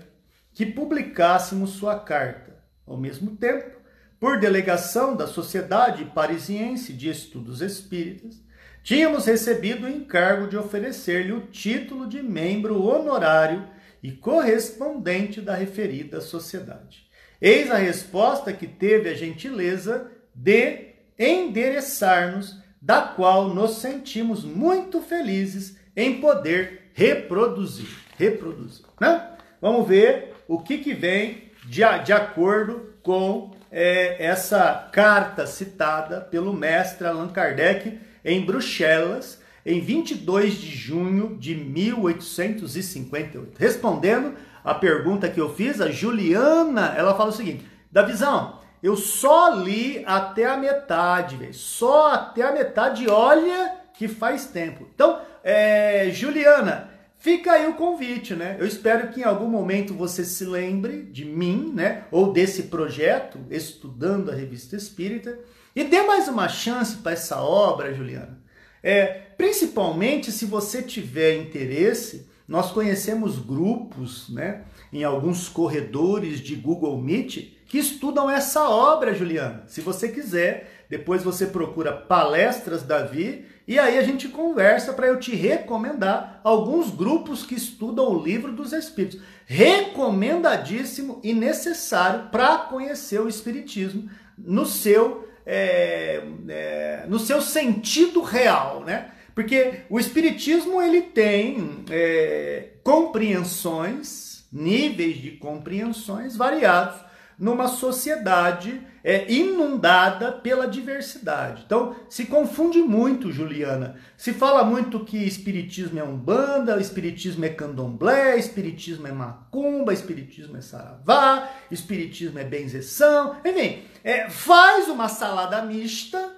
que 0.54 0.66
publicássemos 0.66 1.72
sua 1.72 2.00
carta. 2.00 2.56
Ao 2.86 2.96
mesmo 2.96 3.36
tempo, 3.36 3.78
por 4.20 4.40
delegação 4.40 5.16
da 5.16 5.26
Sociedade 5.26 6.06
Parisiense 6.06 6.94
de 6.94 7.10
Estudos 7.10 7.62
Espíritas, 7.62 8.42
tínhamos 8.84 9.26
recebido 9.26 9.86
o 9.86 9.90
encargo 9.90 10.48
de 10.48 10.58
oferecer-lhe 10.58 11.32
o 11.32 11.48
título 11.48 12.08
de 12.08 12.22
membro 12.22 12.84
honorário 12.84 13.68
e 14.02 14.12
correspondente 14.12 15.42
da 15.42 15.56
referida 15.56 16.22
sociedade. 16.22 17.08
Eis 17.42 17.70
a 17.72 17.78
resposta 17.78 18.54
que 18.54 18.68
teve 18.68 19.10
a 19.10 19.16
gentileza 19.16 20.12
de 20.34 20.94
endereçar-nos, 21.18 22.60
da 22.82 23.02
qual 23.02 23.54
nos 23.54 23.78
sentimos 23.78 24.44
muito 24.44 25.02
felizes 25.02 25.77
em 25.98 26.22
poder 26.22 26.92
reproduzir. 26.94 27.90
Reproduzir. 28.18 28.86
Né? 29.02 29.30
Vamos 29.60 29.86
ver 29.88 30.36
o 30.48 30.60
que, 30.60 30.78
que 30.78 30.94
vem 30.94 31.52
de, 31.66 31.82
de 32.06 32.14
acordo 32.14 32.94
com 33.02 33.56
é, 33.72 34.24
essa 34.24 34.88
carta 34.92 35.48
citada 35.48 36.22
pelo 36.22 36.54
mestre 36.54 37.08
Allan 37.08 37.30
Kardec 37.30 37.98
em 38.24 38.46
Bruxelas, 38.46 39.42
em 39.66 39.82
22 39.82 40.54
de 40.54 40.70
junho 40.70 41.36
de 41.38 41.56
1858. 41.56 43.58
Respondendo 43.58 44.36
a 44.64 44.76
pergunta 44.76 45.30
que 45.30 45.42
eu 45.42 45.54
fiz, 45.54 45.82
a 45.82 45.90
Juliana, 45.90 46.94
ela 46.96 47.16
fala 47.16 47.32
o 47.32 47.34
seguinte: 47.34 47.66
Davizão, 47.92 48.60
eu 48.82 48.96
só 48.96 49.56
li 49.56 50.04
até 50.06 50.46
a 50.46 50.58
metade, 50.58 51.36
véio, 51.36 51.54
só 51.54 52.14
até 52.14 52.44
a 52.44 52.52
metade, 52.52 53.10
olha 53.10 53.76
que 53.94 54.08
faz 54.08 54.46
tempo. 54.46 54.88
Então, 54.94 55.20
é, 55.50 56.12
Juliana, 56.12 56.90
fica 57.18 57.54
aí 57.54 57.68
o 57.68 57.76
convite, 57.76 58.34
né? 58.34 58.58
Eu 58.60 58.68
espero 58.68 59.08
que 59.08 59.22
em 59.22 59.24
algum 59.24 59.48
momento 59.48 59.94
você 59.94 60.26
se 60.26 60.44
lembre 60.44 61.04
de 61.04 61.24
mim, 61.24 61.72
né? 61.74 62.04
Ou 62.12 62.34
desse 62.34 62.64
projeto, 62.64 63.40
estudando 63.50 64.30
a 64.30 64.36
revista 64.36 64.76
Espírita, 64.76 65.40
e 65.74 65.86
dê 65.86 66.02
mais 66.02 66.28
uma 66.28 66.50
chance 66.50 66.98
para 66.98 67.14
essa 67.14 67.42
obra, 67.42 67.94
Juliana. 67.94 68.38
É, 68.84 69.06
principalmente 69.38 70.34
se 70.34 70.46
você 70.46 70.82
tiver 70.82 71.38
interesse, 71.38 72.28
nós 72.46 72.72
conhecemos 72.72 73.40
grupos, 73.40 74.28
né, 74.28 74.64
em 74.92 75.06
alguns 75.06 75.48
corredores 75.48 76.42
de 76.42 76.56
Google 76.56 76.98
Meet 77.02 77.54
que 77.68 77.78
estudam 77.78 78.30
essa 78.30 78.70
obra, 78.70 79.14
Juliana. 79.14 79.64
Se 79.68 79.80
você 79.80 80.10
quiser, 80.10 80.86
depois 80.90 81.24
você 81.24 81.46
procura 81.46 81.94
Palestras 81.94 82.84
Davi 82.84 83.46
e 83.68 83.78
aí 83.78 83.98
a 83.98 84.04
gente 84.04 84.30
conversa 84.30 84.94
para 84.94 85.08
eu 85.08 85.20
te 85.20 85.36
recomendar 85.36 86.40
alguns 86.42 86.90
grupos 86.90 87.46
que 87.46 87.56
estudam 87.56 88.08
o 88.10 88.24
livro 88.24 88.54
dos 88.54 88.72
Espíritos. 88.72 89.20
Recomendadíssimo 89.46 91.20
e 91.22 91.34
necessário 91.34 92.30
para 92.30 92.60
conhecer 92.60 93.20
o 93.20 93.28
Espiritismo 93.28 94.10
no 94.38 94.66
seu 94.66 95.28
é, 95.46 96.24
é, 96.50 97.06
no 97.08 97.20
seu 97.20 97.42
sentido 97.42 98.22
real, 98.22 98.84
né? 98.84 99.12
Porque 99.34 99.82
o 99.90 100.00
Espiritismo 100.00 100.82
ele 100.82 101.02
tem 101.02 101.86
é, 101.90 102.70
compreensões, 102.84 104.46
níveis 104.52 105.18
de 105.18 105.32
compreensões 105.32 106.36
variados 106.36 107.00
numa 107.38 107.68
sociedade 107.68 108.82
é, 109.08 109.32
inundada 109.32 110.34
pela 110.34 110.68
diversidade. 110.68 111.64
Então, 111.66 111.96
se 112.10 112.26
confunde 112.26 112.80
muito, 112.80 113.32
Juliana. 113.32 113.96
Se 114.18 114.34
fala 114.34 114.66
muito 114.66 115.06
que 115.06 115.18
espiritismo 115.18 115.98
é 115.98 116.04
umbanda, 116.04 116.78
espiritismo 116.78 117.46
é 117.46 117.50
candomblé, 117.50 118.36
espiritismo 118.36 119.08
é 119.08 119.14
macumba, 119.14 119.94
espiritismo 119.94 120.58
é 120.58 120.62
saravá, 120.62 121.50
espiritismo 121.72 122.38
é 122.38 122.44
benzeção. 122.44 123.38
Enfim, 123.46 123.82
é, 124.04 124.30
faz 124.30 124.90
uma 124.90 125.08
salada 125.08 125.62
mista, 125.62 126.36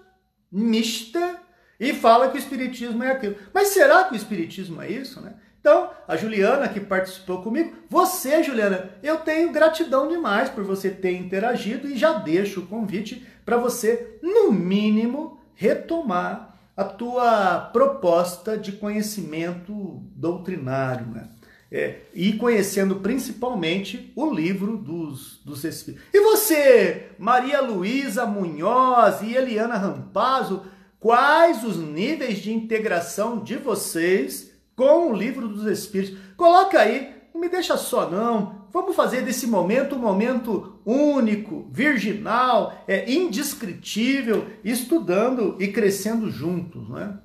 mista, 0.51 1.41
e 1.79 1.91
fala 1.91 2.29
que 2.29 2.37
o 2.37 2.39
espiritismo 2.39 3.03
é 3.03 3.13
aquilo. 3.13 3.35
Mas 3.51 3.69
será 3.69 4.03
que 4.03 4.13
o 4.13 4.15
espiritismo 4.15 4.79
é 4.79 4.91
isso, 4.91 5.19
né? 5.21 5.33
Então, 5.59 5.89
a 6.07 6.15
Juliana 6.15 6.69
que 6.69 6.79
participou 6.79 7.41
comigo, 7.41 7.73
você, 7.89 8.41
Juliana, 8.41 8.91
eu 9.03 9.17
tenho 9.17 9.51
gratidão 9.51 10.07
demais 10.07 10.49
por 10.49 10.63
você 10.63 10.89
ter 10.89 11.11
interagido 11.11 11.87
e 11.87 11.97
já 11.97 12.13
deixo 12.13 12.61
o 12.61 12.67
convite 12.67 13.25
para 13.45 13.57
você, 13.57 14.19
no 14.21 14.51
mínimo, 14.51 15.39
retomar 15.53 16.57
a 16.77 16.83
tua 16.85 17.59
proposta 17.73 18.57
de 18.57 18.71
conhecimento 18.71 20.01
doutrinário, 20.15 21.07
né? 21.07 21.27
É, 21.71 21.97
e 22.15 22.33
conhecendo 22.33 22.95
principalmente 22.95 24.11
o 24.15 24.33
livro 24.33 24.77
dos, 24.77 25.39
dos 25.45 25.63
Espíritos. 25.63 26.07
E 26.11 26.19
você, 26.21 27.09
Maria 27.19 27.61
Luísa 27.61 28.25
Munhoz 28.25 29.21
e 29.21 29.35
Eliana 29.35 29.77
Rampazzo, 29.77 30.63
quais 30.99 31.63
os 31.63 31.77
níveis 31.77 32.39
de 32.39 32.51
integração 32.51 33.43
de 33.43 33.55
vocês 33.57 34.48
com 34.79 35.11
o 35.11 35.13
livro 35.13 35.49
dos 35.49 35.65
Espíritos. 35.65 36.17
Coloca 36.37 36.79
aí, 36.79 37.13
não 37.33 37.41
me 37.41 37.49
deixa 37.49 37.75
só 37.75 38.09
não. 38.09 38.65
Vamos 38.71 38.95
fazer 38.95 39.23
desse 39.23 39.45
momento 39.45 39.95
um 39.95 39.99
momento 39.99 40.79
único, 40.85 41.67
virginal, 41.69 42.81
é 42.87 43.11
indescritível, 43.11 44.47
estudando 44.63 45.57
e 45.59 45.67
crescendo 45.67 46.31
juntos, 46.31 46.87
né? 46.87 47.19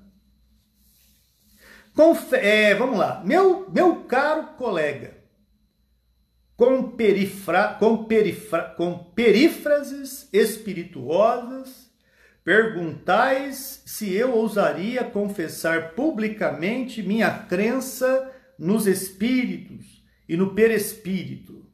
Confe 1.95 2.35
é, 2.35 2.75
vamos 2.75 2.99
lá, 2.99 3.23
meu, 3.25 3.71
meu 3.71 4.01
caro 4.01 4.49
colega, 4.59 5.17
com, 6.57 6.90
perifra, 6.90 7.77
com, 7.79 8.03
perifra, 8.05 8.64
com 8.77 8.99
perífrases 9.14 10.29
espirituosas 10.33 11.84
Perguntais 12.44 13.83
se 13.87 14.12
eu 14.12 14.35
ousaria 14.35 15.02
confessar 15.02 15.92
publicamente 15.92 17.02
minha 17.02 17.30
crença 17.30 18.30
nos 18.59 18.87
espíritos 18.87 20.04
e 20.28 20.37
no 20.37 20.54
perespírito, 20.54 21.64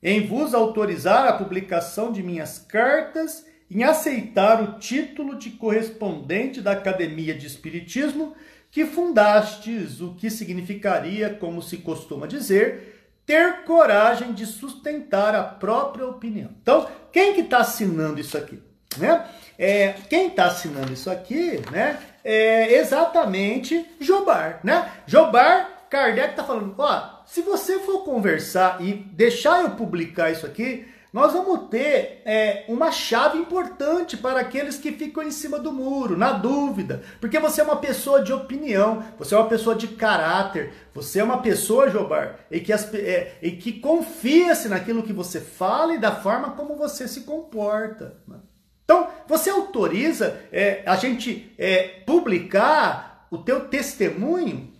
em 0.00 0.24
vos 0.26 0.54
autorizar 0.54 1.26
a 1.26 1.32
publicação 1.32 2.12
de 2.12 2.22
minhas 2.22 2.58
cartas, 2.58 3.44
em 3.68 3.82
aceitar 3.82 4.62
o 4.62 4.78
título 4.78 5.36
de 5.36 5.50
correspondente 5.50 6.60
da 6.60 6.72
Academia 6.72 7.34
de 7.34 7.46
Espiritismo 7.46 8.36
que 8.70 8.86
fundastes, 8.86 10.00
o 10.00 10.14
que 10.14 10.30
significaria, 10.30 11.30
como 11.34 11.60
se 11.60 11.78
costuma 11.78 12.26
dizer, 12.26 13.10
ter 13.26 13.64
coragem 13.64 14.32
de 14.32 14.46
sustentar 14.46 15.34
a 15.34 15.42
própria 15.42 16.06
opinião. 16.06 16.50
Então, 16.62 16.88
quem 17.12 17.34
que 17.34 17.42
está 17.42 17.58
assinando 17.58 18.20
isso 18.20 18.36
aqui? 18.38 18.62
Né? 18.96 19.26
É, 19.64 19.94
quem 20.10 20.26
está 20.26 20.46
assinando 20.46 20.92
isso 20.92 21.08
aqui 21.08 21.62
né, 21.70 21.96
é 22.24 22.78
exatamente 22.78 23.88
Jobar. 24.00 24.58
Né? 24.64 24.90
Jobar, 25.06 25.86
Kardec 25.88 26.30
está 26.30 26.42
falando, 26.42 26.74
ó, 26.76 27.22
se 27.24 27.42
você 27.42 27.78
for 27.78 28.00
conversar 28.00 28.82
e 28.82 28.92
deixar 28.92 29.62
eu 29.62 29.70
publicar 29.70 30.32
isso 30.32 30.44
aqui, 30.44 30.88
nós 31.12 31.32
vamos 31.32 31.68
ter 31.68 32.22
é, 32.24 32.64
uma 32.66 32.90
chave 32.90 33.38
importante 33.38 34.16
para 34.16 34.40
aqueles 34.40 34.78
que 34.78 34.90
ficam 34.90 35.22
em 35.22 35.30
cima 35.30 35.60
do 35.60 35.70
muro, 35.70 36.16
na 36.16 36.32
dúvida. 36.32 37.00
Porque 37.20 37.38
você 37.38 37.60
é 37.60 37.64
uma 37.64 37.76
pessoa 37.76 38.20
de 38.20 38.32
opinião, 38.32 39.04
você 39.16 39.32
é 39.32 39.38
uma 39.38 39.48
pessoa 39.48 39.76
de 39.76 39.86
caráter, 39.86 40.72
você 40.92 41.20
é 41.20 41.24
uma 41.24 41.40
pessoa, 41.40 41.88
Jobar, 41.88 42.40
e 42.50 42.58
que, 42.58 42.72
é, 42.72 43.36
que 43.60 43.74
confia-se 43.74 44.68
naquilo 44.68 45.04
que 45.04 45.12
você 45.12 45.40
fala 45.40 45.94
e 45.94 46.00
da 46.00 46.10
forma 46.10 46.50
como 46.56 46.74
você 46.74 47.06
se 47.06 47.20
comporta. 47.20 48.16
Né? 48.26 48.38
Então, 48.84 49.08
você 49.26 49.50
autoriza 49.50 50.40
é, 50.52 50.82
a 50.86 50.96
gente 50.96 51.52
é, 51.56 51.82
publicar 52.04 53.26
o 53.30 53.38
teu 53.38 53.68
testemunho? 53.68 54.72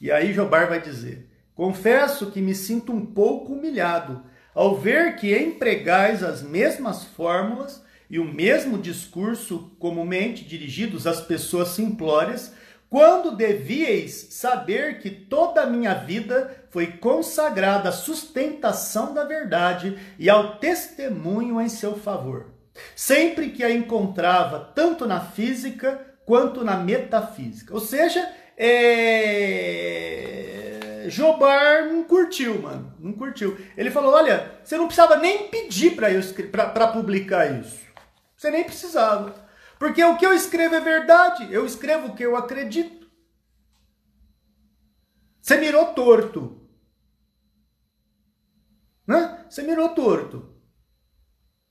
E 0.00 0.10
aí 0.10 0.32
Jobar 0.32 0.68
vai 0.68 0.80
dizer: 0.80 1.28
Confesso 1.54 2.30
que 2.30 2.40
me 2.40 2.54
sinto 2.54 2.92
um 2.92 3.04
pouco 3.04 3.52
humilhado 3.52 4.22
ao 4.54 4.76
ver 4.76 5.16
que 5.16 5.36
empregais 5.36 6.22
as 6.22 6.42
mesmas 6.42 7.04
fórmulas 7.04 7.82
e 8.08 8.18
o 8.18 8.24
mesmo 8.24 8.78
discurso 8.78 9.70
comumente 9.78 10.44
dirigidos 10.44 11.06
às 11.06 11.20
pessoas 11.20 11.68
simplórias 11.68 12.52
quando 12.88 13.36
devíeis 13.36 14.28
saber 14.30 15.00
que 15.00 15.10
toda 15.10 15.62
a 15.62 15.66
minha 15.66 15.92
vida 15.92 16.64
foi 16.70 16.86
consagrada 16.86 17.88
à 17.88 17.92
sustentação 17.92 19.12
da 19.12 19.24
verdade 19.24 19.98
e 20.18 20.30
ao 20.30 20.58
testemunho 20.58 21.60
em 21.60 21.68
seu 21.68 21.96
favor. 21.96 22.55
Sempre 22.94 23.50
que 23.50 23.64
a 23.64 23.70
encontrava, 23.70 24.72
tanto 24.74 25.06
na 25.06 25.20
física 25.20 26.00
quanto 26.24 26.64
na 26.64 26.76
metafísica. 26.76 27.72
Ou 27.72 27.80
seja, 27.80 28.28
é... 28.56 30.26
Jobar 31.08 31.86
não 31.86 32.02
curtiu, 32.04 32.60
mano. 32.60 32.94
Não 32.98 33.12
curtiu. 33.12 33.56
Ele 33.76 33.90
falou: 33.90 34.12
olha, 34.12 34.58
você 34.64 34.76
não 34.76 34.86
precisava 34.86 35.16
nem 35.16 35.48
pedir 35.48 35.94
para 35.94 36.88
publicar 36.88 37.60
isso. 37.60 37.86
Você 38.36 38.50
nem 38.50 38.64
precisava. 38.64 39.46
Porque 39.78 40.02
o 40.04 40.16
que 40.16 40.26
eu 40.26 40.32
escrevo 40.32 40.74
é 40.74 40.80
verdade. 40.80 41.46
Eu 41.52 41.64
escrevo 41.64 42.08
o 42.08 42.14
que 42.14 42.24
eu 42.24 42.34
acredito. 42.36 43.06
Você 45.40 45.58
mirou 45.58 45.86
torto. 45.86 46.66
Né? 49.06 49.44
Você 49.48 49.62
mirou 49.62 49.90
torto. 49.90 50.55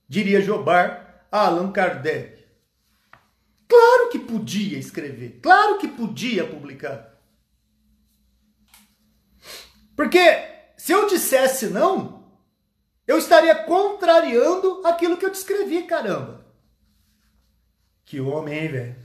Diria 0.07 0.41
Jobar 0.41 1.25
a 1.31 1.47
Allan 1.47 1.71
Kardec. 1.71 2.45
Claro 3.67 4.09
que 4.09 4.19
podia 4.19 4.77
escrever. 4.77 5.39
Claro 5.41 5.77
que 5.77 5.87
podia 5.87 6.45
publicar. 6.45 7.19
Porque 9.95 10.19
se 10.77 10.91
eu 10.91 11.07
dissesse 11.07 11.67
não, 11.67 12.23
eu 13.07 13.17
estaria 13.17 13.55
contrariando 13.55 14.81
aquilo 14.85 15.17
que 15.17 15.25
eu 15.25 15.31
descrevi, 15.31 15.83
caramba. 15.83 16.45
Que 18.03 18.19
homem, 18.19 18.59
hein, 18.59 18.67
velho? 18.67 18.95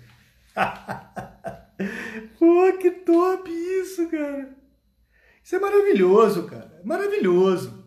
Pô, 2.38 2.78
que 2.78 2.90
top 2.90 3.50
isso, 3.50 4.08
cara. 4.10 4.54
Isso 5.42 5.56
é 5.56 5.58
maravilhoso, 5.58 6.46
cara. 6.46 6.80
Maravilhoso. 6.84 7.79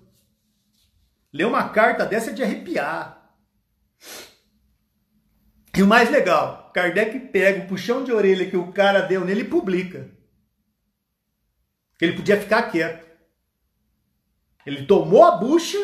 Ler 1.34 1.46
uma 1.46 1.70
carta 1.70 2.06
dessa 2.06 2.30
é 2.30 2.34
de 2.34 2.44
arrepiar. 2.44 3.34
E 5.76 5.82
o 5.82 5.88
mais 5.88 6.12
legal, 6.12 6.72
Kardec 6.72 7.20
pega 7.32 7.64
o 7.64 7.68
puxão 7.68 8.04
de 8.04 8.12
orelha 8.12 8.48
que 8.48 8.56
o 8.56 8.72
cara 8.72 9.02
deu 9.02 9.26
nele 9.26 9.42
e 9.42 9.50
publica. 9.50 10.12
Ele 12.00 12.14
podia 12.14 12.40
ficar 12.40 12.70
quieto. 12.70 13.08
Ele 14.66 14.86
tomou 14.86 15.24
a 15.24 15.38
bucha 15.38 15.78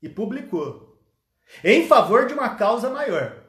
e 0.00 0.08
publicou. 0.08 1.02
Em 1.64 1.88
favor 1.88 2.26
de 2.26 2.34
uma 2.34 2.54
causa 2.54 2.88
maior. 2.90 3.42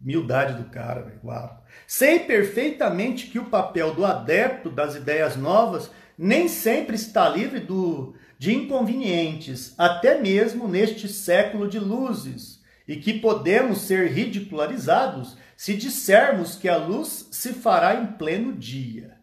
Humildade 0.00 0.60
do 0.60 0.70
cara, 0.70 1.02
velho. 1.02 1.20
Uau. 1.24 1.64
Sei 1.86 2.20
perfeitamente 2.20 3.28
que 3.28 3.38
o 3.38 3.48
papel 3.48 3.94
do 3.94 4.04
adepto 4.04 4.70
das 4.70 4.96
ideias 4.96 5.36
novas 5.36 5.90
nem 6.16 6.48
sempre 6.48 6.96
está 6.96 7.28
livre 7.28 7.60
do, 7.60 8.16
de 8.38 8.54
inconvenientes, 8.54 9.74
até 9.76 10.20
mesmo 10.20 10.68
neste 10.68 11.08
século 11.08 11.68
de 11.68 11.78
luzes, 11.78 12.60
e 12.86 12.96
que 12.96 13.14
podemos 13.14 13.82
ser 13.82 14.10
ridicularizados 14.10 15.36
se 15.56 15.74
dissermos 15.74 16.54
que 16.54 16.68
a 16.68 16.76
luz 16.76 17.28
se 17.32 17.52
fará 17.52 17.96
em 17.96 18.06
pleno 18.12 18.52
dia. 18.52 19.18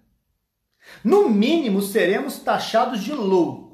No 1.04 1.30
mínimo, 1.30 1.82
seremos 1.82 2.40
taxados 2.40 3.04
de 3.04 3.14
loucos 3.14 3.66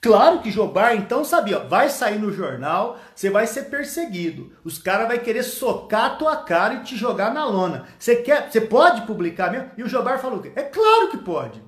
Claro 0.00 0.38
que 0.40 0.50
Jobar 0.50 0.96
então 0.96 1.22
sabia, 1.22 1.58
vai 1.58 1.90
sair 1.90 2.18
no 2.18 2.32
jornal, 2.32 2.98
você 3.14 3.28
vai 3.28 3.46
ser 3.46 3.64
perseguido. 3.64 4.50
Os 4.64 4.78
caras 4.78 5.06
vão 5.06 5.18
querer 5.18 5.42
socar 5.42 6.04
a 6.06 6.16
tua 6.16 6.36
cara 6.38 6.74
e 6.74 6.82
te 6.82 6.96
jogar 6.96 7.34
na 7.34 7.44
lona. 7.44 7.84
Você 7.98 8.16
quer, 8.16 8.50
você 8.50 8.62
pode 8.62 9.02
publicar 9.02 9.52
mesmo? 9.52 9.70
E 9.76 9.82
o 9.82 9.88
Jobar 9.88 10.18
falou 10.18 10.38
o 10.38 10.42
quê? 10.42 10.52
É 10.56 10.62
claro 10.62 11.10
que 11.10 11.18
pode. 11.18 11.62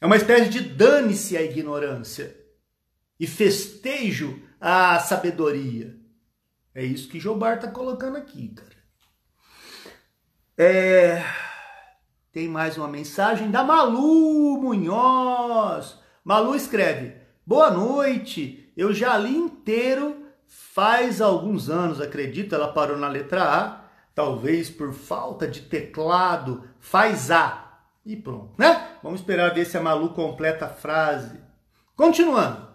É 0.00 0.06
uma 0.06 0.16
espécie 0.16 0.48
de 0.48 0.60
dane-se 0.60 1.36
a 1.36 1.42
ignorância 1.42 2.36
e 3.18 3.26
festejo 3.26 4.40
a 4.60 4.98
sabedoria. 5.00 5.96
É 6.74 6.84
isso 6.84 7.08
que 7.08 7.18
Jobar 7.18 7.56
está 7.56 7.68
colocando 7.68 8.16
aqui, 8.16 8.48
cara. 8.48 8.78
É... 10.56 11.24
Tem 12.30 12.48
mais 12.48 12.76
uma 12.76 12.86
mensagem 12.86 13.50
da 13.50 13.64
Malu 13.64 14.60
Munhoz. 14.60 15.98
Malu 16.22 16.54
escreve: 16.54 17.16
Boa 17.44 17.70
noite, 17.70 18.72
eu 18.76 18.94
já 18.94 19.16
li 19.18 19.36
inteiro 19.36 20.26
faz 20.46 21.20
alguns 21.20 21.68
anos, 21.68 22.00
acredito. 22.00 22.54
Ela 22.54 22.72
parou 22.72 22.96
na 22.96 23.08
letra 23.08 23.42
A, 23.42 23.84
talvez 24.14 24.70
por 24.70 24.92
falta 24.92 25.48
de 25.48 25.62
teclado, 25.62 26.68
faz 26.78 27.32
A. 27.32 27.67
E 28.08 28.16
pronto, 28.16 28.54
né? 28.58 28.98
Vamos 29.02 29.20
esperar 29.20 29.54
ver 29.54 29.66
se 29.66 29.76
a 29.76 29.80
Malu 29.80 30.10
completa 30.14 30.66
a 30.66 30.70
frase. 30.70 31.38
Continuando. 31.94 32.66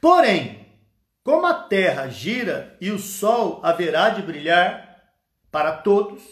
Porém, 0.00 0.80
como 1.24 1.46
a 1.46 1.54
terra 1.54 2.08
gira 2.08 2.76
e 2.80 2.90
o 2.90 2.98
sol 2.98 3.60
haverá 3.64 4.10
de 4.10 4.22
brilhar 4.22 5.02
para 5.50 5.78
todos, 5.78 6.22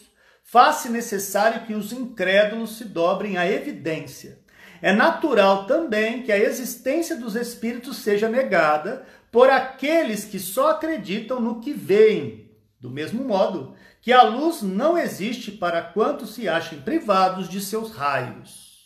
faz-se 0.45 0.89
necessário 0.91 1.67
que 1.67 1.75
os 1.75 1.93
incrédulos 1.93 2.79
se 2.79 2.85
dobrem 2.85 3.37
à 3.37 3.51
evidência 3.51 4.47
é 4.83 4.93
natural 4.93 5.67
também 5.67 6.23
que 6.23 6.33
a 6.33 6.39
existência 6.39 7.17
dos 7.17 7.35
espíritos 7.35 7.99
seja 7.99 8.29
negada 8.29 9.07
por 9.31 9.51
aqueles 9.51 10.25
que 10.25 10.39
só 10.39 10.71
acreditam 10.71 11.41
no 11.41 11.61
que 11.61 11.73
veem. 11.73 12.51
Do 12.79 12.91
mesmo 12.91 13.25
modo 13.25 13.75
que 14.07 14.13
a 14.13 14.23
luz 14.23 14.63
não 14.63 14.97
existe 14.97 15.51
para 15.51 15.83
quantos 15.83 16.33
se 16.33 16.49
achem 16.49 16.81
privados 16.81 17.49
de 17.49 17.61
seus 17.61 17.91
raios. 17.91 18.77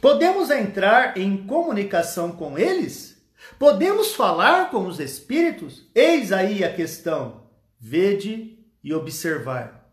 Podemos 0.00 0.48
entrar 0.48 1.18
em 1.18 1.44
comunicação 1.44 2.30
com 2.30 2.56
eles? 2.56 3.20
Podemos 3.58 4.14
falar 4.14 4.70
com 4.70 4.86
os 4.86 5.00
espíritos? 5.00 5.90
Eis 5.92 6.30
aí 6.30 6.62
a 6.62 6.72
questão. 6.72 7.48
Vede 7.80 8.60
e 8.80 8.94
observar. 8.94 9.90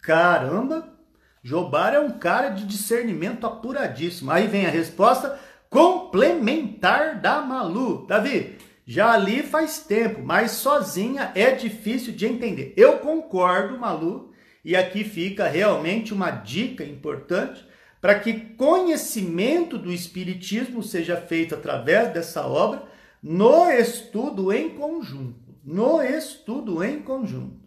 Caramba! 0.00 0.98
Jobar 1.42 1.92
é 1.92 2.00
um 2.00 2.18
cara 2.18 2.48
de 2.48 2.64
discernimento 2.64 3.46
apuradíssimo. 3.46 4.30
Aí 4.30 4.46
vem 4.46 4.64
a 4.64 4.70
resposta 4.70 5.38
complementar 5.68 7.20
da 7.20 7.42
Malu. 7.42 8.06
Davi, 8.06 8.55
já 8.86 9.16
li 9.16 9.42
faz 9.42 9.80
tempo, 9.80 10.22
mas 10.22 10.52
sozinha 10.52 11.32
é 11.34 11.50
difícil 11.50 12.12
de 12.12 12.24
entender. 12.24 12.72
Eu 12.76 12.98
concordo, 12.98 13.76
Malu, 13.76 14.32
e 14.64 14.76
aqui 14.76 15.02
fica 15.02 15.48
realmente 15.48 16.14
uma 16.14 16.30
dica 16.30 16.84
importante 16.84 17.66
para 18.00 18.20
que 18.20 18.32
conhecimento 18.54 19.76
do 19.76 19.92
Espiritismo 19.92 20.84
seja 20.84 21.16
feito 21.16 21.56
através 21.56 22.12
dessa 22.12 22.46
obra 22.46 22.84
no 23.20 23.68
estudo 23.70 24.52
em 24.52 24.70
conjunto. 24.70 25.56
No 25.64 26.00
estudo 26.00 26.84
em 26.84 27.02
conjunto. 27.02 27.66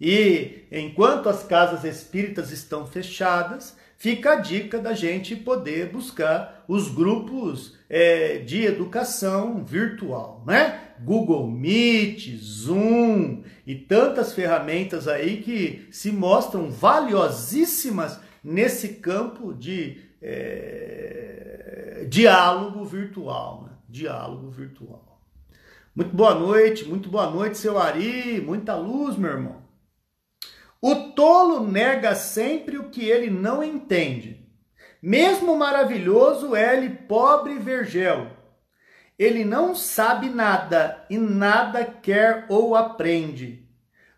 E 0.00 0.66
enquanto 0.70 1.28
as 1.28 1.42
casas 1.42 1.82
espíritas 1.82 2.52
estão 2.52 2.86
fechadas, 2.86 3.76
fica 3.96 4.34
a 4.34 4.36
dica 4.36 4.78
da 4.78 4.92
gente 4.92 5.34
poder 5.34 5.88
buscar 5.90 6.64
os 6.68 6.88
grupos 6.88 7.76
é, 7.96 8.38
de 8.38 8.64
educação 8.64 9.64
virtual, 9.64 10.42
né? 10.44 10.80
Google 10.98 11.48
Meet, 11.48 12.36
Zoom 12.38 13.44
e 13.64 13.76
tantas 13.76 14.32
ferramentas 14.32 15.06
aí 15.06 15.40
que 15.40 15.86
se 15.92 16.10
mostram 16.10 16.72
valiosíssimas 16.72 18.18
nesse 18.42 18.94
campo 18.94 19.54
de 19.54 20.00
é, 20.20 22.04
diálogo 22.08 22.84
virtual, 22.84 23.62
né? 23.62 23.76
diálogo 23.88 24.50
virtual. 24.50 25.20
Muito 25.94 26.16
boa 26.16 26.34
noite, 26.34 26.84
muito 26.84 27.08
boa 27.08 27.30
noite, 27.30 27.58
seu 27.58 27.78
Ari, 27.78 28.40
muita 28.40 28.74
luz, 28.74 29.16
meu 29.16 29.30
irmão. 29.30 29.62
O 30.82 31.12
tolo 31.12 31.64
nega 31.64 32.16
sempre 32.16 32.76
o 32.76 32.90
que 32.90 33.08
ele 33.08 33.30
não 33.30 33.62
entende. 33.62 34.33
Mesmo 35.06 35.54
maravilhoso 35.54 36.56
ele 36.56 36.88
pobre 36.88 37.58
vergel. 37.58 38.28
Ele 39.18 39.44
não 39.44 39.74
sabe 39.74 40.30
nada 40.30 41.04
e 41.10 41.18
nada 41.18 41.84
quer 41.84 42.46
ou 42.48 42.74
aprende. 42.74 43.68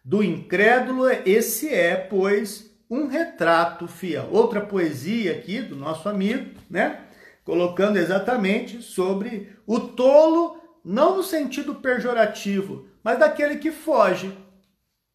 Do 0.05 0.23
incrédulo 0.23 1.11
esse 1.11 1.75
é, 1.75 1.97
pois, 1.97 2.71
um 2.89 3.09
retrato 3.09 3.89
fiel. 3.89 4.29
Outra 4.31 4.61
poesia 4.61 5.33
aqui 5.33 5.61
do 5.61 5.75
nosso 5.75 6.09
amigo, 6.09 6.55
né? 6.71 7.01
Colocando 7.43 7.97
exatamente 7.97 8.81
sobre 8.81 9.57
o 9.67 9.81
tolo, 9.81 10.57
não 10.85 11.17
no 11.17 11.25
sentido 11.25 11.75
pejorativo, 11.75 12.87
mas 13.03 13.19
daquele 13.19 13.57
que 13.57 13.73
foge. 13.73 14.33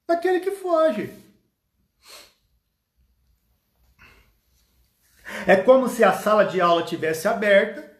Daquele 0.06 0.42
que 0.42 0.52
foge. 0.52 1.10
É 5.48 5.56
como 5.56 5.88
se 5.88 6.04
a 6.04 6.14
sala 6.14 6.44
de 6.44 6.62
aula 6.62 6.84
tivesse 6.84 7.28
aberta 7.28 7.92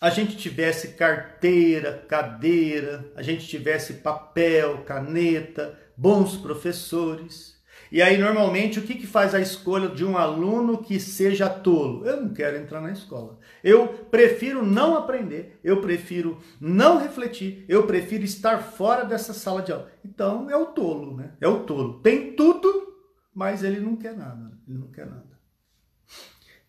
a 0.00 0.08
gente 0.08 0.34
tivesse 0.34 0.94
carteira, 0.94 2.04
cadeira, 2.08 3.12
a 3.14 3.20
gente 3.20 3.46
tivesse 3.46 3.94
papel, 3.94 4.78
caneta, 4.84 5.78
bons 5.94 6.38
professores. 6.38 7.60
E 7.92 8.00
aí, 8.00 8.16
normalmente, 8.16 8.78
o 8.78 8.82
que, 8.82 8.94
que 8.94 9.06
faz 9.06 9.34
a 9.34 9.40
escolha 9.40 9.88
de 9.88 10.04
um 10.04 10.16
aluno 10.16 10.78
que 10.78 10.98
seja 10.98 11.50
tolo? 11.50 12.06
Eu 12.06 12.22
não 12.22 12.32
quero 12.32 12.56
entrar 12.56 12.80
na 12.80 12.92
escola. 12.92 13.38
Eu 13.62 13.88
prefiro 13.88 14.64
não 14.64 14.96
aprender, 14.96 15.60
eu 15.62 15.82
prefiro 15.82 16.38
não 16.58 16.98
refletir, 16.98 17.66
eu 17.68 17.86
prefiro 17.86 18.24
estar 18.24 18.58
fora 18.58 19.04
dessa 19.04 19.34
sala 19.34 19.60
de 19.60 19.72
aula. 19.72 19.90
Então, 20.02 20.48
é 20.48 20.56
o 20.56 20.66
tolo, 20.66 21.14
né? 21.14 21.34
É 21.40 21.48
o 21.48 21.64
tolo. 21.64 22.00
Tem 22.00 22.34
tudo, 22.34 22.94
mas 23.34 23.62
ele 23.62 23.80
não 23.80 23.96
quer 23.96 24.16
nada. 24.16 24.52
Ele 24.66 24.78
não 24.78 24.88
quer 24.88 25.04
nada. 25.04 25.29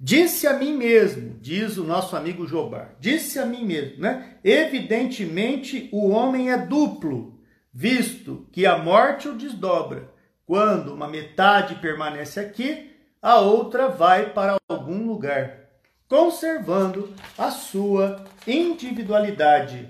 Disse 0.03 0.47
a 0.47 0.53
mim 0.53 0.75
mesmo, 0.75 1.37
diz 1.39 1.77
o 1.77 1.83
nosso 1.83 2.15
amigo 2.15 2.47
Jobar, 2.47 2.95
disse 2.99 3.37
a 3.37 3.45
mim 3.45 3.63
mesmo, 3.63 4.01
né? 4.01 4.37
Evidentemente 4.43 5.89
o 5.91 6.09
homem 6.09 6.49
é 6.49 6.57
duplo, 6.57 7.39
visto 7.71 8.47
que 8.51 8.65
a 8.65 8.79
morte 8.79 9.27
o 9.27 9.35
desdobra. 9.35 10.09
Quando 10.43 10.91
uma 10.91 11.07
metade 11.07 11.75
permanece 11.75 12.39
aqui, 12.39 12.89
a 13.21 13.41
outra 13.41 13.89
vai 13.89 14.31
para 14.31 14.57
algum 14.67 15.05
lugar, 15.05 15.69
conservando 16.09 17.13
a 17.37 17.51
sua 17.51 18.25
individualidade. 18.47 19.87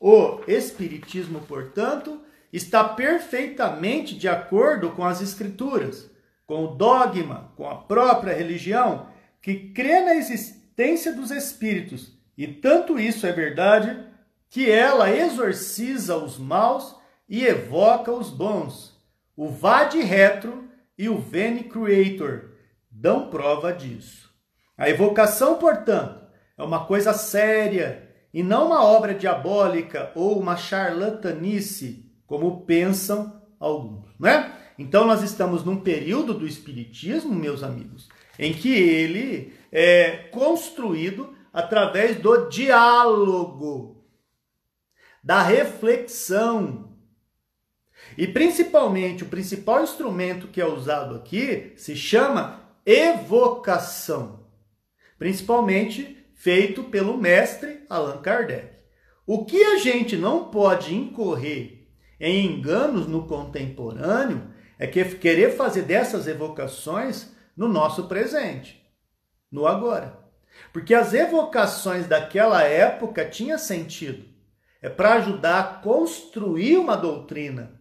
O 0.00 0.40
Espiritismo, 0.48 1.40
portanto, 1.40 2.22
está 2.50 2.82
perfeitamente 2.82 4.16
de 4.16 4.26
acordo 4.26 4.92
com 4.92 5.04
as 5.04 5.20
Escrituras, 5.20 6.10
com 6.46 6.64
o 6.64 6.68
dogma, 6.68 7.52
com 7.58 7.68
a 7.68 7.76
própria 7.76 8.32
religião 8.32 9.09
que 9.40 9.70
crê 9.70 10.00
na 10.00 10.14
existência 10.14 11.12
dos 11.12 11.30
espíritos, 11.30 12.12
e 12.36 12.46
tanto 12.46 12.98
isso 12.98 13.26
é 13.26 13.32
verdade 13.32 14.06
que 14.48 14.70
ela 14.70 15.10
exorciza 15.14 16.16
os 16.16 16.38
maus 16.38 16.96
e 17.28 17.44
evoca 17.44 18.10
os 18.10 18.30
bons. 18.30 18.98
O 19.36 19.48
Vad 19.48 19.94
Retro 19.94 20.68
e 20.98 21.08
o 21.08 21.18
Veni 21.18 21.64
Creator 21.64 22.50
dão 22.90 23.30
prova 23.30 23.72
disso. 23.72 24.28
A 24.76 24.88
evocação, 24.88 25.56
portanto, 25.56 26.20
é 26.58 26.62
uma 26.62 26.84
coisa 26.84 27.12
séria 27.12 28.08
e 28.34 28.42
não 28.42 28.66
uma 28.66 28.84
obra 28.84 29.14
diabólica 29.14 30.10
ou 30.14 30.38
uma 30.38 30.56
charlatanice, 30.56 32.10
como 32.26 32.64
pensam 32.64 33.40
alguns, 33.58 34.08
né? 34.18 34.52
Então 34.78 35.06
nós 35.06 35.22
estamos 35.22 35.64
num 35.64 35.80
período 35.80 36.32
do 36.32 36.46
espiritismo, 36.46 37.34
meus 37.34 37.62
amigos, 37.62 38.08
em 38.40 38.54
que 38.54 38.72
ele 38.72 39.52
é 39.70 40.28
construído 40.32 41.36
através 41.52 42.16
do 42.16 42.48
diálogo, 42.48 44.02
da 45.22 45.42
reflexão. 45.42 46.96
E 48.16 48.26
principalmente, 48.26 49.24
o 49.24 49.28
principal 49.28 49.82
instrumento 49.82 50.48
que 50.48 50.58
é 50.58 50.66
usado 50.66 51.16
aqui 51.16 51.74
se 51.76 51.94
chama 51.94 52.62
evocação, 52.86 54.46
principalmente 55.18 56.16
feito 56.34 56.84
pelo 56.84 57.18
mestre 57.18 57.84
Allan 57.90 58.22
Kardec. 58.22 58.70
O 59.26 59.44
que 59.44 59.62
a 59.62 59.76
gente 59.76 60.16
não 60.16 60.44
pode 60.44 60.94
incorrer 60.94 61.86
em 62.18 62.46
enganos 62.46 63.06
no 63.06 63.26
contemporâneo 63.26 64.50
é 64.78 64.86
que 64.86 65.04
querer 65.16 65.54
fazer 65.54 65.82
dessas 65.82 66.26
evocações 66.26 67.38
no 67.56 67.68
nosso 67.68 68.04
presente, 68.08 68.80
no 69.50 69.66
agora. 69.66 70.18
Porque 70.72 70.94
as 70.94 71.14
evocações 71.14 72.06
daquela 72.06 72.62
época 72.62 73.24
tinham 73.24 73.58
sentido. 73.58 74.28
É 74.82 74.88
para 74.88 75.14
ajudar 75.14 75.60
a 75.60 75.64
construir 75.82 76.78
uma 76.78 76.96
doutrina, 76.96 77.80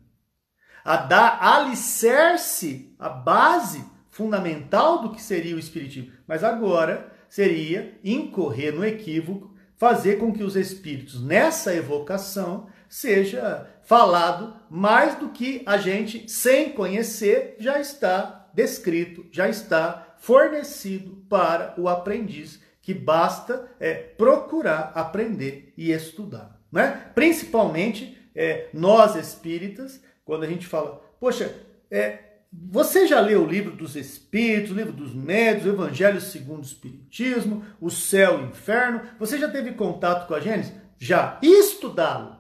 a 0.84 0.98
dar 0.98 1.40
alicerce, 1.42 2.94
a 3.00 3.08
base 3.08 3.86
fundamental 4.10 5.02
do 5.02 5.12
que 5.12 5.22
seria 5.22 5.56
o 5.56 5.60
Espiritismo. 5.60 6.12
Mas 6.28 6.44
agora 6.44 7.12
seria 7.30 7.98
incorrer 8.04 8.74
no 8.74 8.84
equívoco, 8.84 9.56
fazer 9.78 10.18
com 10.18 10.34
que 10.34 10.44
os 10.44 10.58
espíritos, 10.58 11.24
nessa 11.24 11.74
evocação, 11.74 12.68
seja 12.90 13.70
falado 13.84 14.60
mais 14.70 15.16
do 15.16 15.30
que 15.30 15.64
a 15.66 15.78
gente, 15.78 16.30
sem 16.30 16.74
conhecer, 16.74 17.56
já 17.60 17.80
está 17.80 18.39
descrito, 18.54 19.26
já 19.32 19.48
está 19.48 20.16
fornecido 20.20 21.24
para 21.30 21.74
o 21.78 21.88
aprendiz, 21.88 22.62
que 22.82 22.94
basta 22.94 23.70
é, 23.80 23.94
procurar 23.94 24.92
aprender 24.96 25.74
e 25.78 25.92
estudar. 25.92 26.60
Né? 26.72 27.12
Principalmente 27.14 28.18
é, 28.36 28.70
nós 28.74 29.16
espíritas, 29.16 30.02
quando 30.24 30.44
a 30.44 30.48
gente 30.48 30.68
fala, 30.68 31.02
poxa, 31.20 31.56
é, 31.90 32.30
você 32.52 33.06
já 33.06 33.20
leu 33.20 33.44
o 33.44 33.48
livro 33.48 33.76
dos 33.76 33.96
Espíritos, 33.96 34.72
o 34.72 34.76
livro 34.76 34.92
dos 34.92 35.14
Médios, 35.14 35.66
o 35.66 35.70
Evangelho 35.70 36.20
segundo 36.20 36.64
o 36.64 36.66
Espiritismo, 36.66 37.64
o 37.80 37.92
Céu 37.92 38.40
e 38.40 38.44
o 38.44 38.48
Inferno? 38.48 39.02
Você 39.20 39.38
já 39.38 39.50
teve 39.50 39.74
contato 39.74 40.28
com 40.28 40.34
a 40.34 40.40
Gênesis? 40.40 40.74
Já. 40.98 41.38
E 41.44 41.60
estudá-lo. 41.60 42.38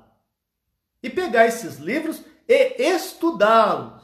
E 1.03 1.09
pegar 1.09 1.45
esses 1.45 1.77
livros 1.77 2.23
e 2.47 2.81
estudá-los 2.81 3.98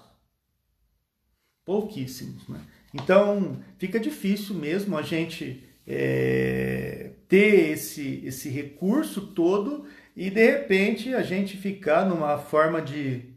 pouquíssimos. 1.66 2.47
Né? 2.47 2.59
Então 2.93 3.59
fica 3.78 3.99
difícil 3.99 4.55
mesmo 4.55 4.97
a 4.97 5.01
gente 5.01 5.68
é, 5.86 7.11
ter 7.28 7.72
esse, 7.72 8.22
esse 8.26 8.49
recurso 8.49 9.28
todo 9.34 9.86
e 10.16 10.30
de 10.30 10.45
repente 10.45 11.13
a 11.13 11.22
gente 11.22 11.57
ficar 11.57 12.05
numa 12.05 12.38
forma 12.38 12.82
de. 12.82 13.34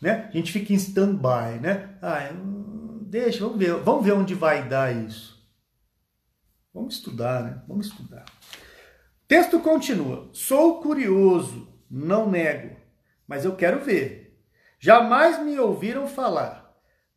Né? 0.00 0.28
A 0.28 0.36
gente 0.36 0.52
fica 0.52 0.72
em 0.72 0.76
stand-by, 0.76 1.60
né? 1.60 1.98
Ah, 2.00 2.30
deixa, 3.02 3.40
vamos 3.40 3.58
ver, 3.58 3.74
vamos 3.74 4.04
ver 4.04 4.12
onde 4.12 4.34
vai 4.34 4.68
dar 4.68 4.94
isso. 4.94 5.38
Vamos 6.72 6.94
estudar, 6.94 7.42
né? 7.42 7.62
Vamos 7.66 7.86
estudar. 7.88 8.24
Texto 9.26 9.58
continua. 9.60 10.30
Sou 10.32 10.80
curioso, 10.80 11.68
não 11.90 12.30
nego, 12.30 12.76
mas 13.26 13.44
eu 13.44 13.56
quero 13.56 13.84
ver. 13.84 14.40
Jamais 14.78 15.42
me 15.42 15.58
ouviram 15.58 16.06
falar 16.06 16.67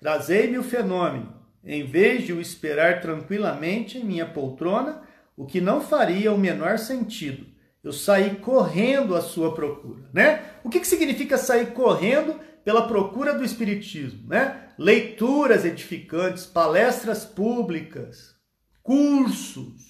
Trazei-me 0.02 0.58
o 0.58 0.64
fenômeno, 0.64 1.32
em 1.64 1.86
vez 1.86 2.26
de 2.26 2.34
o 2.34 2.42
esperar 2.42 3.02
tranquilamente 3.02 4.00
em 4.00 4.04
minha 4.04 4.26
poltrona, 4.26 5.04
o 5.38 5.46
que 5.46 5.62
não 5.62 5.80
faria 5.80 6.34
o 6.34 6.40
menor 6.40 6.80
sentido. 6.80 7.46
Eu 7.84 7.94
saí 7.94 8.38
correndo 8.38 9.16
à 9.16 9.22
sua 9.22 9.54
procura, 9.54 10.10
né? 10.12 10.44
O 10.64 10.70
que, 10.70 10.80
que 10.80 10.88
significa 10.88 11.38
sair 11.38 11.68
correndo 11.74 12.40
pela 12.66 12.88
procura 12.88 13.36
do 13.36 13.46
espiritismo, 13.46 14.28
né? 14.28 14.70
Leituras 14.76 15.66
edificantes, 15.66 16.48
palestras 16.48 17.24
públicas, 17.24 18.36
cursos, 18.82 19.84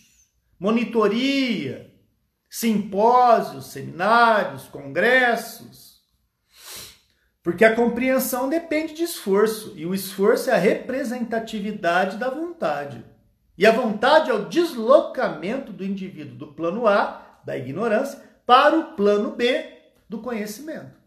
monitoria, 0.59 1.89
simpósios, 2.49 3.71
seminários, 3.71 4.63
congressos, 4.67 5.90
porque 7.43 7.65
a 7.65 7.75
compreensão 7.75 8.47
depende 8.47 8.93
de 8.93 9.03
esforço, 9.03 9.73
e 9.75 9.85
o 9.85 9.95
esforço 9.95 10.49
é 10.49 10.53
a 10.53 10.57
representatividade 10.57 12.17
da 12.17 12.29
vontade. 12.29 13.03
E 13.57 13.65
a 13.65 13.71
vontade 13.71 14.29
é 14.29 14.33
o 14.33 14.47
deslocamento 14.47 15.71
do 15.71 15.83
indivíduo 15.83 16.35
do 16.35 16.53
plano 16.53 16.87
A, 16.87 17.41
da 17.43 17.57
ignorância, 17.57 18.21
para 18.45 18.77
o 18.77 18.95
plano 18.95 19.31
B, 19.31 19.65
do 20.07 20.19
conhecimento. 20.19 20.99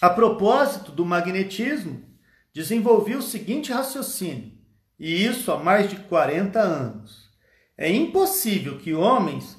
A 0.00 0.08
propósito 0.08 0.92
do 0.92 1.04
magnetismo, 1.04 2.04
desenvolvi 2.52 3.16
o 3.16 3.22
seguinte 3.22 3.72
raciocínio, 3.72 4.52
e 4.98 5.24
isso 5.24 5.50
há 5.50 5.58
mais 5.58 5.90
de 5.90 5.96
40 5.96 6.60
anos. 6.60 7.28
É 7.76 7.90
impossível 7.90 8.78
que 8.78 8.94
homens 8.94 9.57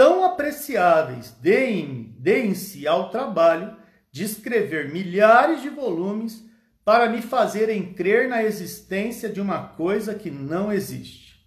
tão 0.00 0.24
apreciáveis 0.24 1.30
deem, 1.42 2.16
deem-se 2.18 2.88
ao 2.88 3.10
trabalho 3.10 3.76
de 4.10 4.24
escrever 4.24 4.90
milhares 4.90 5.60
de 5.60 5.68
volumes 5.68 6.42
para 6.82 7.10
me 7.10 7.20
fazerem 7.20 7.92
crer 7.92 8.26
na 8.26 8.42
existência 8.42 9.28
de 9.28 9.42
uma 9.42 9.62
coisa 9.62 10.14
que 10.14 10.30
não 10.30 10.72
existe. 10.72 11.46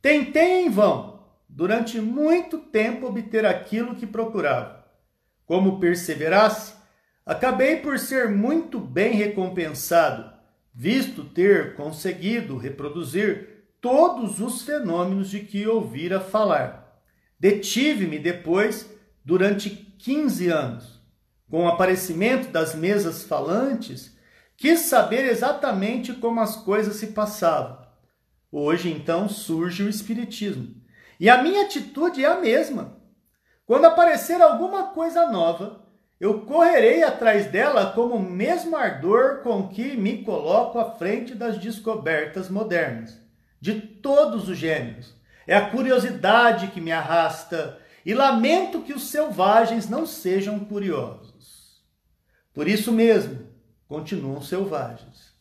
Tentei 0.00 0.64
em 0.64 0.68
vão, 0.68 1.28
durante 1.48 2.00
muito 2.00 2.58
tempo, 2.58 3.06
obter 3.06 3.46
aquilo 3.46 3.94
que 3.94 4.04
procurava. 4.04 4.84
Como 5.46 5.78
perseverasse, 5.78 6.74
acabei 7.24 7.76
por 7.76 8.00
ser 8.00 8.28
muito 8.28 8.80
bem 8.80 9.12
recompensado, 9.12 10.28
visto 10.74 11.22
ter 11.22 11.76
conseguido 11.76 12.56
reproduzir 12.56 13.64
todos 13.80 14.40
os 14.40 14.62
fenômenos 14.62 15.30
de 15.30 15.38
que 15.38 15.68
ouvira 15.68 16.18
falar 16.18 16.81
Detive-me 17.42 18.20
depois 18.20 18.88
durante 19.24 19.68
15 19.68 20.48
anos. 20.48 21.02
Com 21.50 21.64
o 21.64 21.68
aparecimento 21.68 22.52
das 22.52 22.72
mesas 22.72 23.24
falantes, 23.24 24.16
quis 24.56 24.82
saber 24.82 25.24
exatamente 25.24 26.12
como 26.12 26.38
as 26.38 26.54
coisas 26.54 26.94
se 26.94 27.08
passavam. 27.08 27.84
Hoje, 28.48 28.92
então, 28.92 29.28
surge 29.28 29.82
o 29.82 29.88
Espiritismo. 29.88 30.72
E 31.18 31.28
a 31.28 31.42
minha 31.42 31.64
atitude 31.64 32.24
é 32.24 32.28
a 32.28 32.40
mesma. 32.40 32.96
Quando 33.66 33.86
aparecer 33.86 34.40
alguma 34.40 34.90
coisa 34.90 35.28
nova, 35.28 35.84
eu 36.20 36.42
correrei 36.42 37.02
atrás 37.02 37.46
dela 37.50 37.90
como 37.90 38.14
o 38.14 38.22
mesmo 38.22 38.76
ardor 38.76 39.40
com 39.42 39.66
que 39.66 39.96
me 39.96 40.22
coloco 40.22 40.78
à 40.78 40.92
frente 40.92 41.34
das 41.34 41.58
descobertas 41.58 42.48
modernas, 42.48 43.18
de 43.60 43.80
todos 43.80 44.48
os 44.48 44.56
gêneros. 44.56 45.20
É 45.46 45.56
a 45.56 45.70
curiosidade 45.70 46.68
que 46.68 46.80
me 46.80 46.92
arrasta, 46.92 47.78
e 48.04 48.14
lamento 48.14 48.82
que 48.82 48.92
os 48.92 49.08
selvagens 49.08 49.88
não 49.88 50.06
sejam 50.06 50.60
curiosos. 50.60 51.82
Por 52.52 52.68
isso 52.68 52.92
mesmo, 52.92 53.46
continuam 53.88 54.42
selvagens. 54.42 55.32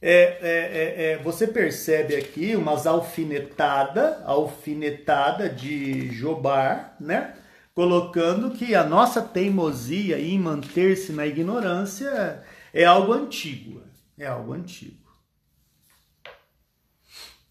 É, 0.00 0.12
é, 0.12 0.38
é, 0.40 1.12
é, 1.12 1.18
você 1.18 1.48
percebe 1.48 2.14
aqui 2.14 2.54
umas 2.54 2.86
alfinetada, 2.86 4.22
alfinetada 4.24 5.48
de 5.48 6.12
Jobar, 6.12 6.96
né? 7.00 7.34
Colocando 7.74 8.50
que 8.52 8.74
a 8.74 8.84
nossa 8.84 9.20
teimosia 9.22 10.18
em 10.18 10.38
manter-se 10.38 11.12
na 11.12 11.26
ignorância 11.26 12.42
é 12.72 12.84
algo 12.84 13.12
antigo, 13.12 13.82
é 14.18 14.26
algo 14.26 14.52
antigo. 14.52 15.04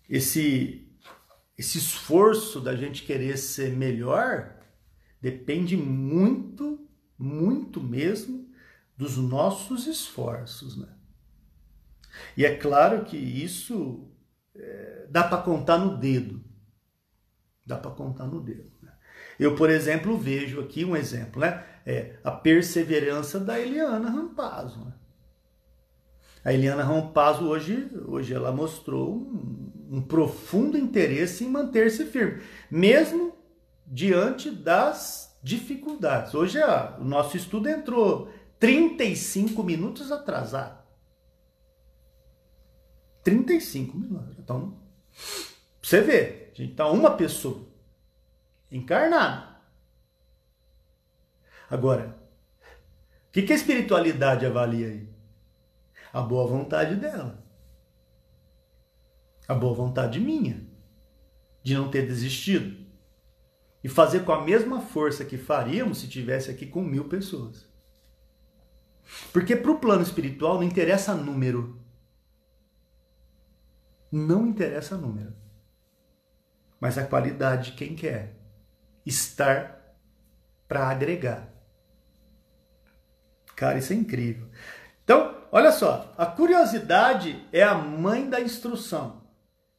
Esse, 0.10 0.85
esse 1.58 1.78
esforço 1.78 2.60
da 2.60 2.76
gente 2.76 3.04
querer 3.04 3.38
ser 3.38 3.72
melhor 3.72 4.56
depende 5.22 5.78
muito, 5.78 6.88
muito 7.18 7.82
mesmo 7.82 8.50
dos 8.98 9.18
nossos 9.18 9.88
esforços, 9.88 10.78
né? 10.78 10.90
E 12.38 12.46
é 12.46 12.56
claro 12.56 13.04
que 13.04 13.18
isso 13.18 14.10
é, 14.56 15.08
dá 15.10 15.24
para 15.24 15.42
contar 15.42 15.78
no 15.78 15.98
dedo. 15.98 16.44
Dá 17.66 17.78
para 17.78 17.92
contar 17.92 18.26
no 18.26 18.42
dedo. 18.42 18.72
Né? 18.82 18.92
Eu, 19.40 19.56
por 19.56 19.70
exemplo, 19.70 20.18
vejo 20.18 20.62
aqui 20.62 20.86
um 20.86 20.96
exemplo, 20.96 21.42
né? 21.42 21.66
É 21.86 22.18
a 22.24 22.32
perseverança 22.32 23.40
da 23.40 23.60
Eliana 23.60 24.10
Rampazzo. 24.10 24.86
Né? 24.86 24.94
A 26.44 26.54
Eliana 26.54 26.84
Rampazzo 26.84 27.46
hoje, 27.46 27.90
hoje 28.06 28.34
ela 28.34 28.52
mostrou 28.52 29.16
um, 29.16 29.55
um 29.90 30.02
profundo 30.02 30.78
interesse 30.78 31.44
em 31.44 31.50
manter-se 31.50 32.06
firme, 32.06 32.42
mesmo 32.70 33.36
diante 33.86 34.50
das 34.50 35.38
dificuldades. 35.44 36.34
Hoje 36.34 36.60
o 37.00 37.04
nosso 37.04 37.38
estudo 37.38 37.70
entrou 37.70 38.30
35 38.60 39.62
minutos 39.64 40.12
atrasado. 40.12 40.84
35 43.24 43.98
mil 43.98 44.18
anos. 44.18 44.38
Então, 44.40 44.78
você 45.82 46.02
vê, 46.02 46.50
a 46.54 46.56
gente 46.56 46.72
está 46.72 46.88
uma 46.88 47.12
pessoa 47.12 47.68
encarnada. 48.72 49.56
Agora, 51.70 52.18
o 53.28 53.32
que, 53.32 53.42
que 53.42 53.54
a 53.54 53.56
espiritualidade 53.56 54.46
avalia 54.46 54.88
aí? 54.88 55.10
A 56.14 56.22
boa 56.22 56.48
vontade 56.48 56.96
dela. 56.96 57.45
A 59.48 59.54
boa 59.54 59.74
vontade 59.74 60.20
minha. 60.20 60.66
De 61.64 61.76
não 61.76 61.90
ter 61.90 62.06
desistido. 62.06 62.86
E 63.84 63.90
fazer 63.90 64.22
com 64.22 64.32
a 64.32 64.44
mesma 64.44 64.82
força 64.82 65.26
que 65.26 65.38
faríamos 65.38 66.00
se 66.00 66.08
tivesse 66.08 66.50
aqui 66.50 66.66
com 66.66 66.82
mil 66.82 67.08
pessoas. 67.08 67.68
Porque 69.32 69.56
para 69.56 69.72
o 69.72 69.80
plano 69.80 70.02
espiritual 70.02 70.56
não 70.56 70.64
interessa 70.64 71.14
número. 71.14 71.80
Não 74.12 74.48
interessa 74.48 74.96
número, 74.96 75.36
mas 76.80 76.98
a 76.98 77.06
qualidade 77.06 77.72
de 77.72 77.78
quem 77.78 77.96
quer 77.96 78.40
estar 79.06 79.94
para 80.68 80.88
agregar. 80.88 81.54
Cara, 83.56 83.78
isso 83.78 83.92
é 83.92 83.96
incrível. 83.96 84.48
Então, 85.04 85.44
olha 85.52 85.72
só, 85.72 86.14
a 86.18 86.26
curiosidade 86.26 87.46
é 87.52 87.62
a 87.62 87.76
mãe 87.76 88.30
da 88.30 88.40
instrução. 88.40 89.25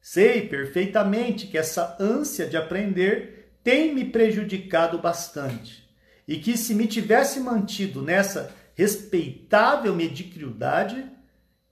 Sei 0.09 0.46
perfeitamente 0.46 1.48
que 1.48 1.59
essa 1.59 1.96
ânsia 1.98 2.46
de 2.46 2.57
aprender 2.57 3.59
tem 3.64 3.92
me 3.92 4.04
prejudicado 4.04 4.98
bastante 4.98 5.84
e 6.28 6.36
que 6.36 6.57
se 6.57 6.76
me 6.76 6.86
tivesse 6.86 7.40
mantido 7.40 8.00
nessa 8.00 8.54
respeitável 8.76 9.92
mediocridade 9.96 11.04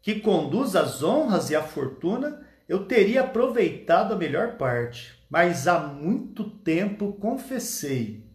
que 0.03 0.17
conduz 0.17 0.75
às 0.75 1.01
honras 1.01 1.49
e 1.51 1.55
à 1.55 1.63
fortuna, 1.63 2.45
eu 2.69 2.87
teria 2.87 3.21
aproveitado 3.21 4.15
a 4.15 4.17
melhor 4.17 4.57
parte, 4.57 5.17
mas 5.31 5.69
há 5.69 5.79
muito 5.79 6.43
tempo 6.43 7.13
confessei 7.13 8.27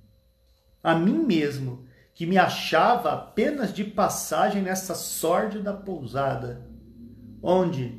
a 0.81 0.95
mim 0.95 1.25
mesmo 1.25 1.85
que 2.15 2.25
me 2.25 2.37
achava 2.37 3.11
apenas 3.11 3.73
de 3.73 3.83
passagem 3.83 4.61
nessa 4.61 4.95
sórdida 4.95 5.73
pousada, 5.73 6.65
onde 7.43 7.98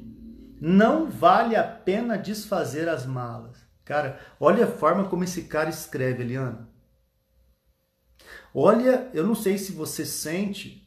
não 0.60 1.10
vale 1.10 1.56
a 1.56 1.64
pena 1.64 2.18
desfazer 2.18 2.88
as 2.88 3.06
malas. 3.06 3.56
Cara, 3.84 4.20
olha 4.38 4.64
a 4.64 4.70
forma 4.70 5.08
como 5.08 5.24
esse 5.24 5.42
cara 5.44 5.70
escreve, 5.70 6.22
Eliana. 6.22 6.68
Olha, 8.54 9.08
eu 9.14 9.24
não 9.26 9.34
sei 9.34 9.56
se 9.56 9.72
você 9.72 10.04
sente 10.04 10.86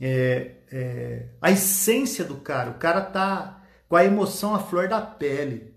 é, 0.00 0.56
é, 0.70 1.28
a 1.40 1.50
essência 1.50 2.24
do 2.24 2.36
cara. 2.36 2.70
O 2.70 2.78
cara 2.78 3.00
tá 3.00 3.62
com 3.88 3.96
a 3.96 4.04
emoção 4.04 4.54
à 4.54 4.58
flor 4.58 4.88
da 4.88 5.00
pele. 5.00 5.74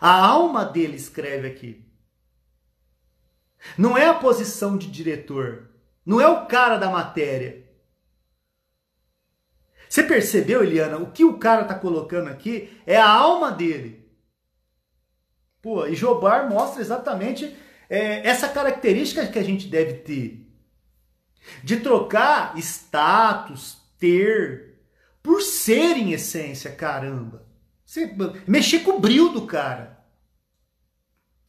A 0.00 0.26
alma 0.26 0.64
dele 0.64 0.96
escreve 0.96 1.46
aqui. 1.46 1.86
Não 3.78 3.96
é 3.96 4.06
a 4.06 4.14
posição 4.14 4.76
de 4.76 4.90
diretor. 4.90 5.70
Não 6.04 6.20
é 6.20 6.28
o 6.28 6.46
cara 6.46 6.76
da 6.76 6.90
matéria. 6.90 7.65
Você 9.96 10.02
percebeu, 10.02 10.62
Eliana? 10.62 10.98
O 10.98 11.10
que 11.10 11.24
o 11.24 11.38
cara 11.38 11.62
está 11.62 11.74
colocando 11.74 12.28
aqui 12.28 12.68
é 12.86 12.98
a 12.98 13.08
alma 13.08 13.50
dele. 13.50 14.06
Pô, 15.62 15.86
e 15.86 15.94
Jobar 15.94 16.50
mostra 16.50 16.82
exatamente 16.82 17.56
é, 17.88 18.28
essa 18.28 18.46
característica 18.46 19.26
que 19.26 19.38
a 19.38 19.42
gente 19.42 19.68
deve 19.68 19.94
ter. 19.94 20.46
De 21.64 21.80
trocar 21.80 22.54
status, 22.58 23.78
ter, 23.98 24.82
por 25.22 25.40
ser 25.40 25.96
em 25.96 26.12
essência, 26.12 26.70
caramba. 26.72 27.46
Você 27.82 28.14
mexer 28.46 28.80
com 28.80 28.98
o 28.98 29.00
brilho 29.00 29.30
do 29.30 29.46
cara. 29.46 30.04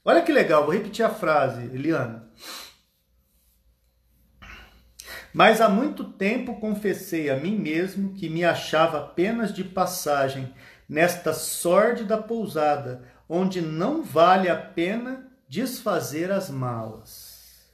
Olha 0.05 0.21
que 0.21 0.31
legal, 0.31 0.63
vou 0.63 0.73
repetir 0.73 1.03
a 1.03 1.09
frase, 1.09 1.65
Eliana. 1.65 2.31
Mas 5.37 5.61
há 5.61 5.69
muito 5.69 6.03
tempo 6.03 6.59
confessei 6.59 7.29
a 7.29 7.37
mim 7.37 7.55
mesmo 7.55 8.15
que 8.15 8.27
me 8.27 8.43
achava 8.43 8.97
apenas 8.97 9.53
de 9.53 9.63
passagem 9.63 10.51
nesta 10.89 11.31
sórdida 11.31 12.17
pousada, 12.17 13.03
onde 13.29 13.61
não 13.61 14.01
vale 14.01 14.49
a 14.49 14.55
pena 14.55 15.31
desfazer 15.47 16.31
as 16.31 16.49
malas. 16.49 17.67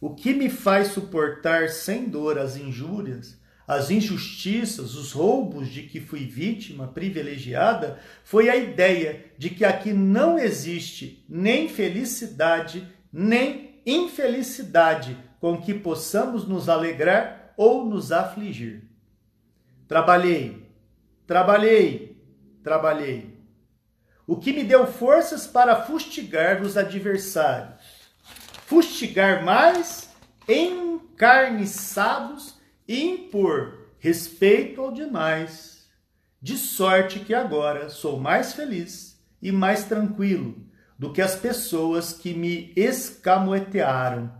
O 0.00 0.14
que 0.14 0.32
me 0.32 0.48
faz 0.48 0.88
suportar 0.88 1.68
sem 1.68 2.08
dor 2.08 2.38
as 2.38 2.56
injúrias 2.56 3.36
as 3.66 3.90
injustiças, 3.90 4.94
os 4.94 5.12
roubos 5.12 5.68
de 5.68 5.82
que 5.82 6.00
fui 6.00 6.20
vítima 6.24 6.88
privilegiada, 6.88 7.98
foi 8.24 8.48
a 8.48 8.56
ideia 8.56 9.26
de 9.36 9.50
que 9.50 9.62
aqui 9.62 9.92
não 9.92 10.38
existe 10.38 11.22
nem 11.28 11.68
felicidade, 11.68 12.88
nem 13.12 13.82
infelicidade 13.84 15.27
com 15.40 15.60
que 15.60 15.74
possamos 15.74 16.46
nos 16.46 16.68
alegrar 16.68 17.52
ou 17.56 17.84
nos 17.84 18.12
afligir. 18.12 18.84
Trabalhei, 19.86 20.70
trabalhei, 21.26 22.16
trabalhei. 22.62 23.38
O 24.26 24.36
que 24.36 24.52
me 24.52 24.64
deu 24.64 24.86
forças 24.86 25.46
para 25.46 25.84
fustigar 25.84 26.60
os 26.60 26.76
adversários. 26.76 27.82
Fustigar 28.66 29.42
mais 29.42 30.10
encarniçados 30.46 32.58
e 32.86 33.02
impor 33.02 33.78
respeito 33.98 34.80
ao 34.80 34.92
demais, 34.92 35.88
de 36.40 36.56
sorte 36.56 37.20
que 37.20 37.34
agora 37.34 37.88
sou 37.88 38.20
mais 38.20 38.52
feliz 38.52 39.20
e 39.42 39.50
mais 39.50 39.84
tranquilo 39.84 40.56
do 40.98 41.12
que 41.12 41.20
as 41.20 41.36
pessoas 41.36 42.12
que 42.12 42.32
me 42.32 42.72
escamotearam. 42.76 44.37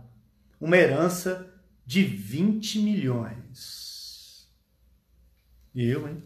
Uma 0.59 0.77
herança 0.77 1.53
de 1.85 2.03
20 2.03 2.79
milhões. 2.79 4.47
Eu, 5.73 6.07
hein? 6.07 6.23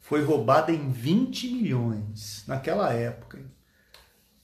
Foi 0.00 0.22
roubada 0.22 0.72
em 0.72 0.90
20 0.90 1.48
milhões 1.48 2.44
naquela 2.46 2.92
época. 2.92 3.38
Hein? 3.38 3.50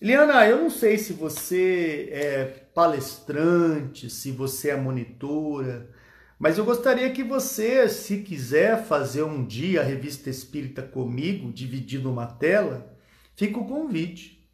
Eliana, 0.01 0.47
eu 0.47 0.63
não 0.63 0.71
sei 0.71 0.99
se 0.99 1.13
você 1.13 2.09
é 2.13 2.45
palestrante, 2.73 4.09
se 4.09 4.31
você 4.31 4.71
é 4.71 4.77
monitora, 4.77 5.91
Mas 6.39 6.59
eu 6.59 6.65
gostaria 6.65 7.11
que 7.11 7.25
você, 7.25 7.89
se 7.89 8.23
quiser 8.23 8.85
fazer 8.85 9.23
um 9.23 9.45
dia 9.45 9.81
a 9.81 9.85
revista 9.85 10.29
Espírita 10.29 10.83
comigo, 10.83 11.51
dividindo 11.51 12.11
uma 12.11 12.27
tela, 12.27 12.95
fica 13.35 13.59
o 13.59 13.67
convite. 13.67 14.47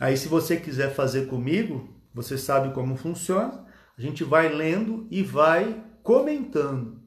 Aí, 0.00 0.16
se 0.16 0.26
você 0.26 0.56
quiser 0.56 0.92
fazer 0.94 1.26
comigo, 1.28 1.95
você 2.16 2.38
sabe 2.38 2.72
como 2.72 2.96
funciona. 2.96 3.66
A 3.96 4.00
gente 4.00 4.24
vai 4.24 4.48
lendo 4.48 5.06
e 5.10 5.22
vai 5.22 5.84
comentando. 6.02 7.02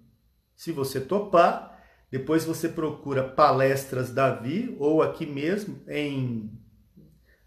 Se 0.55 0.71
você 0.71 1.01
topar, 1.01 1.81
depois 2.11 2.45
você 2.45 2.69
procura 2.69 3.23
palestras 3.23 4.11
Davi 4.11 4.75
ou 4.79 5.01
aqui 5.01 5.25
mesmo 5.25 5.81
em 5.87 6.51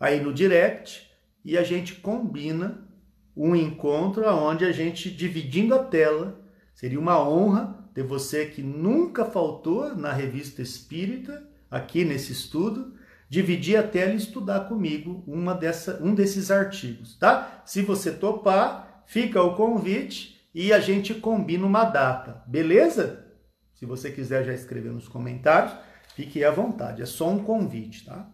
aí 0.00 0.20
no 0.20 0.34
direct 0.34 1.08
e 1.44 1.56
a 1.56 1.62
gente 1.62 1.94
combina 1.94 2.88
um 3.36 3.54
encontro 3.54 4.28
onde 4.28 4.64
a 4.64 4.72
gente, 4.72 5.08
dividindo 5.08 5.72
a 5.72 5.84
tela, 5.84 6.44
seria 6.74 6.98
uma 6.98 7.22
honra 7.22 7.88
ter 7.94 8.02
você 8.02 8.46
que 8.46 8.60
nunca 8.60 9.24
faltou 9.24 9.94
na 9.94 10.12
revista 10.12 10.60
Espírita, 10.60 11.48
aqui 11.70 12.04
nesse 12.04 12.32
estudo, 12.32 12.94
dividir 13.32 13.78
a 13.78 13.82
tela 13.82 14.12
e 14.12 14.16
estudar 14.16 14.68
comigo 14.68 15.24
uma 15.26 15.54
dessa, 15.54 15.98
um 16.02 16.14
desses 16.14 16.50
artigos, 16.50 17.16
tá? 17.16 17.62
Se 17.64 17.80
você 17.80 18.12
topar, 18.12 19.04
fica 19.06 19.42
o 19.42 19.56
convite 19.56 20.38
e 20.54 20.70
a 20.70 20.78
gente 20.78 21.14
combina 21.14 21.66
uma 21.66 21.84
data, 21.84 22.42
beleza? 22.46 23.24
Se 23.72 23.86
você 23.86 24.10
quiser 24.10 24.44
já 24.44 24.52
escrever 24.52 24.92
nos 24.92 25.08
comentários, 25.08 25.74
fique 26.14 26.44
à 26.44 26.50
vontade, 26.50 27.00
é 27.00 27.06
só 27.06 27.30
um 27.30 27.42
convite, 27.42 28.04
tá? 28.04 28.28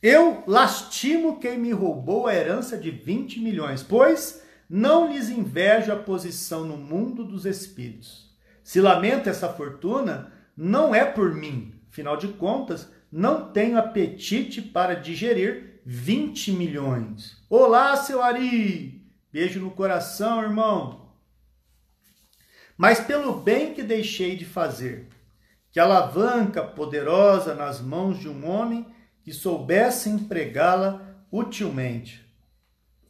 Eu 0.00 0.44
lastimo 0.46 1.38
quem 1.38 1.58
me 1.58 1.72
roubou 1.72 2.28
a 2.28 2.34
herança 2.34 2.78
de 2.78 2.90
20 2.90 3.38
milhões, 3.38 3.82
pois 3.82 4.42
não 4.66 5.12
lhes 5.12 5.28
invejo 5.28 5.92
a 5.92 5.96
posição 5.96 6.64
no 6.64 6.78
mundo 6.78 7.22
dos 7.22 7.44
espíritos. 7.44 8.34
Se 8.64 8.80
lamento 8.80 9.28
essa 9.28 9.50
fortuna, 9.50 10.32
não 10.56 10.94
é 10.94 11.04
por 11.04 11.34
mim, 11.34 11.74
afinal 11.90 12.16
de 12.16 12.28
contas, 12.28 12.90
não 13.12 13.52
tenho 13.52 13.76
apetite 13.76 14.62
para 14.62 14.94
digerir 14.94 15.82
20 15.84 16.52
milhões. 16.52 17.36
Olá, 17.50 17.94
seu 17.96 18.22
Ari! 18.22 19.04
Beijo 19.30 19.60
no 19.60 19.70
coração, 19.70 20.42
irmão. 20.42 21.12
Mas 22.74 23.00
pelo 23.00 23.34
bem 23.34 23.74
que 23.74 23.82
deixei 23.82 24.34
de 24.34 24.46
fazer, 24.46 25.08
que 25.70 25.78
alavanca 25.78 26.62
poderosa 26.62 27.54
nas 27.54 27.82
mãos 27.82 28.18
de 28.18 28.30
um 28.30 28.48
homem 28.48 28.86
que 29.22 29.32
soubesse 29.32 30.08
empregá-la 30.08 31.14
utilmente. 31.30 32.26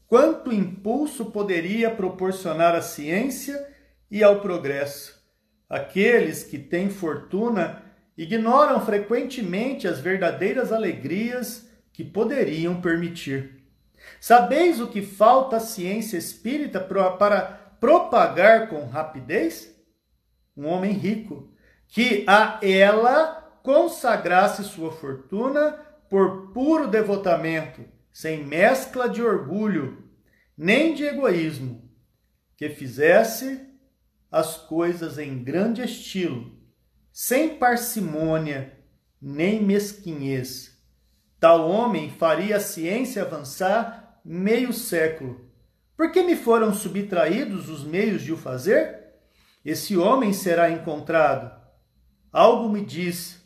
Quanto 0.08 0.52
impulso 0.52 1.26
poderia 1.26 1.90
proporcionar 1.90 2.74
à 2.74 2.82
ciência 2.82 3.72
e 4.10 4.22
ao 4.22 4.40
progresso? 4.40 5.22
Aqueles 5.70 6.42
que 6.42 6.58
têm 6.58 6.90
fortuna 6.90 7.81
ignoram 8.16 8.84
frequentemente 8.84 9.88
as 9.88 9.98
verdadeiras 9.98 10.72
alegrias 10.72 11.68
que 11.92 12.04
poderiam 12.04 12.80
permitir. 12.80 13.62
Sabeis 14.20 14.80
o 14.80 14.88
que 14.88 15.02
falta 15.02 15.56
à 15.56 15.60
ciência 15.60 16.16
espírita 16.16 16.80
para 16.80 17.42
propagar 17.80 18.68
com 18.68 18.86
rapidez? 18.86 19.74
Um 20.56 20.66
homem 20.66 20.92
rico, 20.92 21.52
que 21.88 22.24
a 22.26 22.58
ela 22.62 23.60
consagrasse 23.62 24.64
sua 24.64 24.92
fortuna 24.92 25.78
por 26.10 26.52
puro 26.52 26.88
devotamento, 26.88 27.84
sem 28.12 28.44
mescla 28.44 29.08
de 29.08 29.22
orgulho, 29.22 30.04
nem 30.56 30.94
de 30.94 31.04
egoísmo, 31.04 31.90
que 32.56 32.68
fizesse 32.68 33.66
as 34.30 34.56
coisas 34.56 35.18
em 35.18 35.42
grande 35.42 35.82
estilo, 35.82 36.61
sem 37.12 37.56
parcimônia 37.56 38.72
nem 39.20 39.62
mesquinhez. 39.62 40.76
Tal 41.38 41.68
homem 41.68 42.10
faria 42.10 42.56
a 42.56 42.60
ciência 42.60 43.22
avançar 43.22 44.20
meio 44.24 44.72
século. 44.72 45.48
Por 45.96 46.10
que 46.10 46.22
me 46.22 46.36
foram 46.36 46.72
subtraídos 46.72 47.68
os 47.68 47.84
meios 47.84 48.22
de 48.22 48.32
o 48.32 48.36
fazer? 48.36 49.00
Esse 49.64 49.96
homem 49.96 50.32
será 50.32 50.70
encontrado. 50.70 51.52
Algo 52.32 52.68
me 52.68 52.84
diz, 52.84 53.40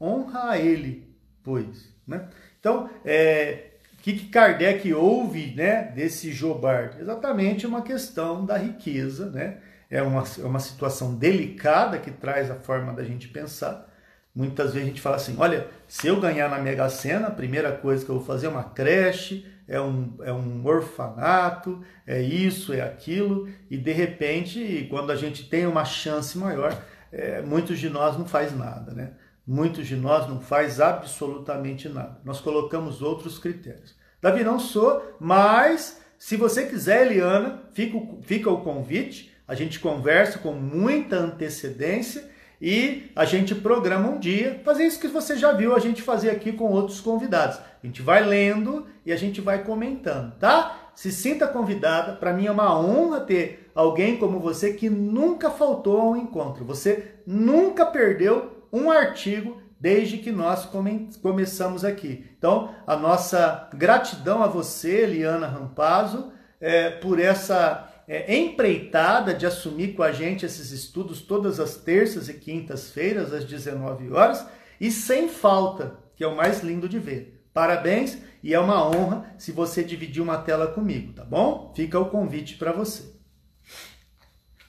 honra 0.00 0.50
a 0.50 0.58
ele 0.58 1.08
pois. 1.48 1.88
Né? 2.06 2.28
Então, 2.60 2.90
é, 3.06 3.70
o 3.94 4.02
que, 4.02 4.12
que 4.12 4.28
Kardec 4.28 4.92
ouve 4.92 5.54
né, 5.54 5.84
desse 5.84 6.30
Jobard? 6.30 7.00
Exatamente 7.00 7.66
uma 7.66 7.80
questão 7.80 8.44
da 8.44 8.58
riqueza, 8.58 9.30
né? 9.30 9.62
É 9.90 10.02
uma, 10.02 10.22
é 10.38 10.44
uma 10.44 10.60
situação 10.60 11.14
delicada 11.14 11.98
que 11.98 12.10
traz 12.10 12.50
a 12.50 12.56
forma 12.56 12.92
da 12.92 13.02
gente 13.04 13.28
pensar. 13.28 13.88
Muitas 14.34 14.72
vezes 14.72 14.86
a 14.86 14.90
gente 14.90 15.00
fala 15.00 15.16
assim: 15.16 15.36
olha, 15.38 15.66
se 15.86 16.06
eu 16.06 16.20
ganhar 16.20 16.48
na 16.48 16.58
Mega 16.58 16.88
Sena, 16.88 17.28
a 17.28 17.32
primeira 17.32 17.72
coisa 17.72 18.04
que 18.04 18.10
eu 18.10 18.16
vou 18.16 18.24
fazer 18.24 18.46
é 18.46 18.50
uma 18.50 18.64
creche, 18.64 19.46
é 19.66 19.80
um, 19.80 20.16
é 20.22 20.32
um 20.32 20.64
orfanato, 20.66 21.82
é 22.06 22.20
isso, 22.22 22.72
é 22.72 22.80
aquilo, 22.80 23.48
e 23.70 23.76
de 23.76 23.92
repente, 23.92 24.86
quando 24.90 25.10
a 25.10 25.16
gente 25.16 25.48
tem 25.48 25.66
uma 25.66 25.84
chance 25.84 26.38
maior, 26.38 26.76
é, 27.12 27.42
muitos 27.42 27.78
de 27.78 27.90
nós 27.90 28.16
não 28.16 28.26
faz 28.26 28.56
nada, 28.56 28.92
né? 28.92 29.12
Muitos 29.46 29.86
de 29.86 29.96
nós 29.96 30.28
não 30.28 30.40
faz 30.40 30.80
absolutamente 30.80 31.88
nada. 31.88 32.20
Nós 32.24 32.40
colocamos 32.40 33.00
outros 33.00 33.38
critérios. 33.38 33.96
Davi 34.20 34.44
não 34.44 34.58
sou, 34.58 35.16
mas 35.18 36.02
se 36.18 36.36
você 36.36 36.66
quiser, 36.66 37.06
Eliana, 37.06 37.62
fica, 37.72 37.98
fica 38.22 38.50
o 38.50 38.60
convite. 38.60 39.27
A 39.48 39.54
gente 39.54 39.80
conversa 39.80 40.38
com 40.38 40.52
muita 40.52 41.16
antecedência 41.16 42.28
e 42.60 43.10
a 43.16 43.24
gente 43.24 43.54
programa 43.54 44.10
um 44.10 44.18
dia, 44.18 44.60
fazer 44.64 44.84
isso 44.84 45.00
que 45.00 45.08
você 45.08 45.36
já 45.36 45.52
viu 45.52 45.74
a 45.74 45.78
gente 45.78 46.02
fazer 46.02 46.28
aqui 46.28 46.52
com 46.52 46.70
outros 46.70 47.00
convidados. 47.00 47.56
A 47.56 47.86
gente 47.86 48.02
vai 48.02 48.22
lendo 48.22 48.86
e 49.06 49.12
a 49.12 49.16
gente 49.16 49.40
vai 49.40 49.62
comentando, 49.64 50.34
tá? 50.38 50.90
Se 50.94 51.10
sinta 51.10 51.46
convidada, 51.46 52.12
para 52.14 52.32
mim 52.32 52.46
é 52.46 52.50
uma 52.50 52.78
honra 52.78 53.20
ter 53.20 53.70
alguém 53.74 54.16
como 54.18 54.40
você 54.40 54.74
que 54.74 54.90
nunca 54.90 55.48
faltou 55.48 56.00
a 56.00 56.10
um 56.10 56.16
encontro. 56.16 56.64
Você 56.64 57.14
nunca 57.26 57.86
perdeu 57.86 58.66
um 58.72 58.90
artigo 58.90 59.62
desde 59.80 60.18
que 60.18 60.32
nós 60.32 60.66
come 60.66 61.08
começamos 61.22 61.84
aqui. 61.84 62.26
Então, 62.36 62.74
a 62.86 62.96
nossa 62.96 63.70
gratidão 63.72 64.42
a 64.42 64.48
você, 64.48 65.02
Eliana 65.02 65.46
Rampazzo, 65.46 66.32
é, 66.60 66.90
por 66.90 67.20
essa 67.20 67.87
é, 68.08 68.34
empreitada 68.34 69.34
de 69.34 69.44
assumir 69.44 69.94
com 69.94 70.02
a 70.02 70.10
gente 70.10 70.46
esses 70.46 70.70
estudos 70.70 71.20
todas 71.20 71.60
as 71.60 71.76
terças 71.76 72.30
e 72.30 72.34
quintas-feiras, 72.34 73.34
às 73.34 73.44
19 73.44 74.10
horas, 74.10 74.46
e 74.80 74.90
sem 74.90 75.28
falta, 75.28 75.98
que 76.16 76.24
é 76.24 76.26
o 76.26 76.34
mais 76.34 76.62
lindo 76.62 76.88
de 76.88 76.98
ver. 76.98 77.44
Parabéns 77.52 78.16
e 78.42 78.54
é 78.54 78.58
uma 78.58 78.88
honra 78.88 79.34
se 79.36 79.52
você 79.52 79.84
dividir 79.84 80.22
uma 80.22 80.38
tela 80.38 80.68
comigo, 80.68 81.12
tá 81.12 81.22
bom? 81.22 81.72
Fica 81.76 82.00
o 82.00 82.08
convite 82.08 82.56
para 82.56 82.72
você. 82.72 83.18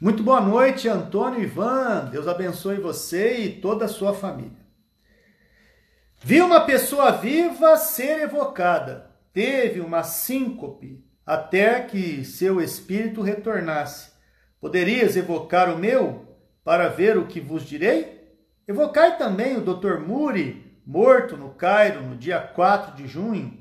Muito 0.01 0.21
boa 0.21 0.41
noite, 0.41 0.89
Antônio 0.89 1.41
Ivan. 1.41 2.09
Deus 2.11 2.27
abençoe 2.27 2.77
você 2.77 3.37
e 3.37 3.61
toda 3.61 3.85
a 3.85 3.89
sua 3.89 4.13
família. 4.13 4.59
Vi 6.21 6.41
uma 6.41 6.61
pessoa 6.61 7.11
viva 7.11 7.77
ser 7.77 8.21
evocada. 8.21 9.11
Teve 9.31 9.79
uma 9.79 10.03
síncope 10.03 11.08
até 11.29 11.81
que 11.81 12.23
seu 12.25 12.61
espírito 12.61 13.21
retornasse. 13.21 14.11
Poderias 14.59 15.15
evocar 15.15 15.73
o 15.73 15.77
meu 15.77 16.37
para 16.63 16.87
ver 16.87 17.17
o 17.17 17.27
que 17.27 17.39
vos 17.39 17.63
direi? 17.63 18.33
Evocai 18.67 19.17
também 19.17 19.57
o 19.57 19.61
Dr. 19.61 19.99
Muri, 19.99 20.79
morto 20.85 21.37
no 21.37 21.49
Cairo 21.49 22.01
no 22.01 22.15
dia 22.15 22.39
4 22.39 22.95
de 22.95 23.07
junho. 23.07 23.57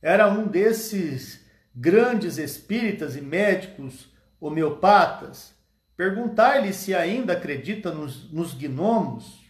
Era 0.00 0.28
um 0.28 0.46
desses 0.46 1.44
grandes 1.74 2.38
espíritas 2.38 3.16
e 3.16 3.20
médicos 3.20 4.12
homeopatas 4.40 5.54
Perguntai-lhe 5.96 6.72
se 6.72 6.92
ainda 6.94 7.34
acredita 7.34 7.92
nos, 7.92 8.30
nos 8.32 8.52
gnomos. 8.52 9.44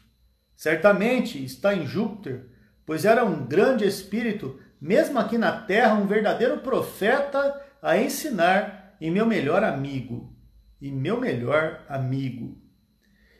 Certamente 0.54 1.42
está 1.42 1.74
em 1.74 1.86
Júpiter, 1.86 2.46
pois 2.84 3.04
era 3.04 3.24
um 3.24 3.46
grande 3.46 3.86
espírito, 3.86 4.60
mesmo 4.84 5.18
aqui 5.18 5.38
na 5.38 5.62
terra, 5.62 5.94
um 5.94 6.06
verdadeiro 6.06 6.58
profeta 6.58 7.58
a 7.80 7.96
ensinar 7.96 8.94
e 9.00 9.10
meu 9.10 9.24
melhor 9.24 9.64
amigo. 9.64 10.36
E 10.78 10.92
meu 10.92 11.18
melhor 11.18 11.82
amigo. 11.88 12.58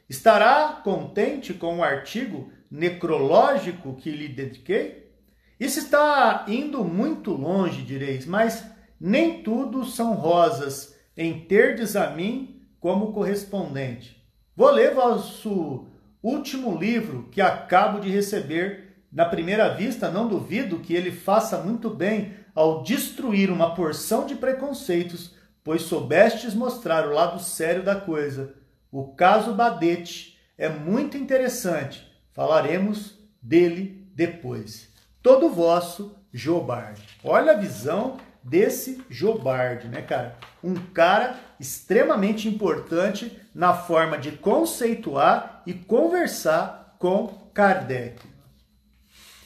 Estará 0.08 0.80
contente 0.82 1.52
com 1.52 1.78
o 1.78 1.84
artigo 1.84 2.50
necrológico 2.70 3.94
que 3.94 4.10
lhe 4.10 4.26
dediquei? 4.26 5.12
Isso 5.60 5.80
está 5.80 6.46
indo 6.48 6.82
muito 6.82 7.30
longe, 7.32 7.82
direis, 7.82 8.24
mas 8.24 8.64
nem 8.98 9.42
tudo 9.42 9.84
são 9.84 10.14
rosas 10.14 10.98
em 11.14 11.40
terdes 11.40 11.94
a 11.94 12.08
mim 12.08 12.62
como 12.80 13.12
correspondente. 13.12 14.16
Vou 14.56 14.70
ler 14.70 14.94
vosso 14.94 15.88
último 16.22 16.78
livro 16.78 17.28
que 17.30 17.42
acabo 17.42 18.00
de 18.00 18.08
receber. 18.08 18.83
Na 19.14 19.24
primeira 19.24 19.68
vista, 19.68 20.10
não 20.10 20.28
duvido 20.28 20.80
que 20.80 20.92
ele 20.92 21.12
faça 21.12 21.58
muito 21.58 21.88
bem 21.88 22.34
ao 22.54 22.82
destruir 22.82 23.50
uma 23.50 23.74
porção 23.74 24.26
de 24.26 24.34
preconceitos 24.34 25.32
pois 25.64 25.82
soubestes 25.82 26.54
mostrar 26.54 27.08
o 27.08 27.12
lado 27.12 27.40
sério 27.42 27.82
da 27.82 27.96
coisa. 27.96 28.54
O 28.92 29.14
caso 29.14 29.54
Badete 29.54 30.38
é 30.58 30.68
muito 30.68 31.16
interessante. 31.16 32.06
Falaremos 32.32 33.18
dele 33.40 34.06
depois. 34.14 34.88
Todo 35.22 35.48
vosso 35.48 36.14
Jobard. 36.30 37.02
Olha 37.24 37.52
a 37.52 37.56
visão 37.56 38.18
desse 38.42 39.02
Jobard, 39.08 39.88
né, 39.88 40.02
cara? 40.02 40.36
Um 40.62 40.74
cara 40.74 41.36
extremamente 41.58 42.46
importante 42.46 43.40
na 43.54 43.72
forma 43.72 44.18
de 44.18 44.32
conceituar 44.32 45.62
e 45.66 45.72
conversar 45.72 46.96
com 46.98 47.28
Kardec. 47.54 48.33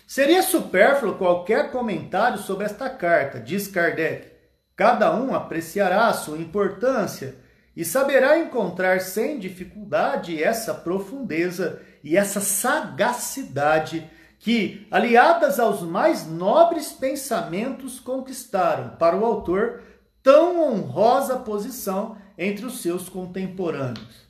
Seria 0.09 0.43
supérfluo 0.43 1.17
qualquer 1.17 1.71
comentário 1.71 2.39
sobre 2.39 2.65
esta 2.65 2.89
carta, 2.89 3.39
diz 3.39 3.69
Kardec. 3.69 4.33
Cada 4.75 5.15
um 5.15 5.35
apreciará 5.35 6.07
a 6.07 6.15
sua 6.15 6.39
importância 6.39 7.37
e 7.77 7.85
saberá 7.85 8.39
encontrar 8.39 9.03
sem 9.03 9.39
dificuldade 9.39 10.43
essa 10.43 10.73
profundeza 10.73 11.83
e 12.03 12.17
essa 12.17 12.41
sagacidade 12.41 14.11
que, 14.39 14.87
aliadas 14.91 15.61
aos 15.61 15.83
mais 15.83 16.27
nobres 16.27 16.91
pensamentos, 16.91 18.01
conquistaram 18.01 18.97
para 18.97 19.15
o 19.15 19.27
autor 19.27 19.83
tão 20.23 20.73
honrosa 20.73 21.37
posição 21.37 22.17
entre 22.39 22.65
os 22.65 22.81
seus 22.81 23.11
contemporâneos. 23.11 24.27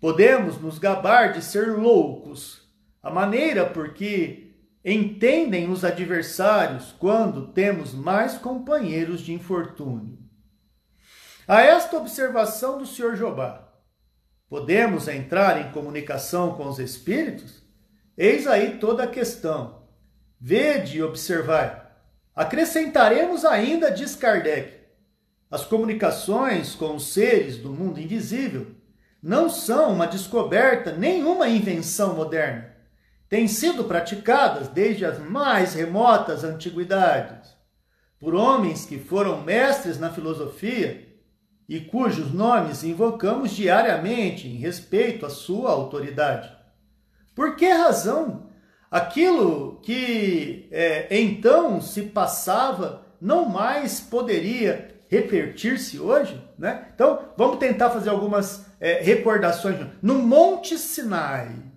Podemos 0.00 0.60
nos 0.60 0.78
gabar 0.78 1.32
de 1.32 1.42
ser 1.42 1.76
loucos, 1.76 2.62
a 3.02 3.10
maneira 3.10 3.66
por 3.66 3.92
que 3.92 4.39
entendem 4.84 5.70
os 5.70 5.84
adversários 5.84 6.94
quando 6.98 7.48
temos 7.48 7.92
mais 7.92 8.38
companheiros 8.38 9.20
de 9.20 9.32
infortúnio. 9.32 10.18
A 11.46 11.60
esta 11.62 11.96
observação 11.96 12.78
do 12.78 12.86
Sr. 12.86 13.16
Jobá, 13.16 13.68
podemos 14.48 15.08
entrar 15.08 15.60
em 15.60 15.72
comunicação 15.72 16.54
com 16.54 16.68
os 16.68 16.78
espíritos? 16.78 17.62
Eis 18.16 18.46
aí 18.46 18.78
toda 18.78 19.04
a 19.04 19.08
questão. 19.08 19.82
Vede 20.40 20.98
e 20.98 21.02
observai. 21.02 21.80
Acrescentaremos 22.34 23.44
ainda, 23.44 23.90
diz 23.90 24.14
Kardec, 24.14 24.80
as 25.50 25.64
comunicações 25.64 26.74
com 26.74 26.94
os 26.94 27.12
seres 27.12 27.58
do 27.58 27.70
mundo 27.70 28.00
invisível 28.00 28.68
não 29.22 29.50
são 29.50 29.92
uma 29.92 30.06
descoberta, 30.06 30.92
nenhuma 30.92 31.48
invenção 31.48 32.14
moderna. 32.14 32.69
Têm 33.30 33.46
sido 33.46 33.84
praticadas 33.84 34.66
desde 34.66 35.04
as 35.04 35.20
mais 35.20 35.72
remotas 35.72 36.42
antiguidades 36.42 37.56
por 38.18 38.34
homens 38.34 38.84
que 38.84 38.98
foram 38.98 39.40
mestres 39.40 40.00
na 40.00 40.10
filosofia 40.10 41.08
e 41.68 41.78
cujos 41.78 42.34
nomes 42.34 42.82
invocamos 42.82 43.52
diariamente 43.52 44.48
em 44.48 44.56
respeito 44.56 45.24
à 45.24 45.30
sua 45.30 45.70
autoridade. 45.70 46.50
Por 47.32 47.54
que 47.54 47.68
razão 47.68 48.48
aquilo 48.90 49.80
que 49.80 50.68
é, 50.72 51.06
então 51.16 51.80
se 51.80 52.02
passava 52.02 53.06
não 53.20 53.48
mais 53.48 54.00
poderia 54.00 54.96
repetir-se 55.08 56.00
hoje? 56.00 56.42
Né? 56.58 56.88
Então, 56.92 57.26
vamos 57.36 57.58
tentar 57.58 57.90
fazer 57.90 58.10
algumas 58.10 58.66
é, 58.80 59.00
recordações. 59.00 59.78
No 60.02 60.16
Monte 60.16 60.76
Sinai, 60.76 61.69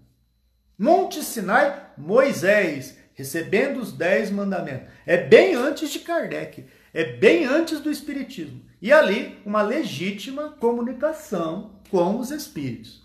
Monte 0.77 1.23
Sinai, 1.23 1.91
Moisés 1.97 2.97
recebendo 3.13 3.79
os 3.79 3.91
dez 3.91 4.31
mandamentos. 4.31 4.87
É 5.05 5.17
bem 5.17 5.53
antes 5.55 5.91
de 5.91 5.99
Kardec, 5.99 6.65
é 6.93 7.03
bem 7.03 7.45
antes 7.45 7.79
do 7.79 7.91
Espiritismo. 7.91 8.61
E 8.81 8.91
ali, 8.91 9.39
uma 9.45 9.61
legítima 9.61 10.49
comunicação 10.59 11.79
com 11.89 12.19
os 12.19 12.31
Espíritos. 12.31 13.03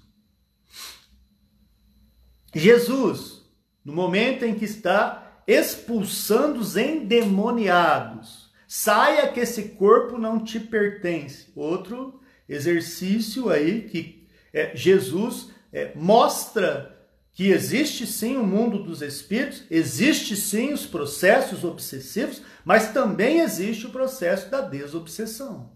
Jesus, 2.54 3.42
no 3.84 3.92
momento 3.92 4.44
em 4.44 4.54
que 4.54 4.64
está 4.64 5.42
expulsando 5.46 6.60
os 6.60 6.76
endemoniados, 6.76 8.50
saia 8.66 9.30
que 9.32 9.40
esse 9.40 9.70
corpo 9.70 10.18
não 10.18 10.42
te 10.42 10.58
pertence. 10.58 11.52
Outro 11.54 12.20
exercício 12.48 13.48
aí 13.48 13.82
que 13.82 14.26
é, 14.52 14.74
Jesus 14.74 15.50
é, 15.72 15.92
mostra 15.94 16.97
que 17.38 17.50
existe 17.50 18.04
sim 18.04 18.36
o 18.36 18.42
mundo 18.42 18.82
dos 18.82 19.00
espíritos, 19.00 19.62
existe 19.70 20.34
sim 20.34 20.72
os 20.72 20.84
processos 20.84 21.62
obsessivos, 21.62 22.42
mas 22.64 22.92
também 22.92 23.38
existe 23.38 23.86
o 23.86 23.90
processo 23.90 24.50
da 24.50 24.60
desobsessão. 24.60 25.70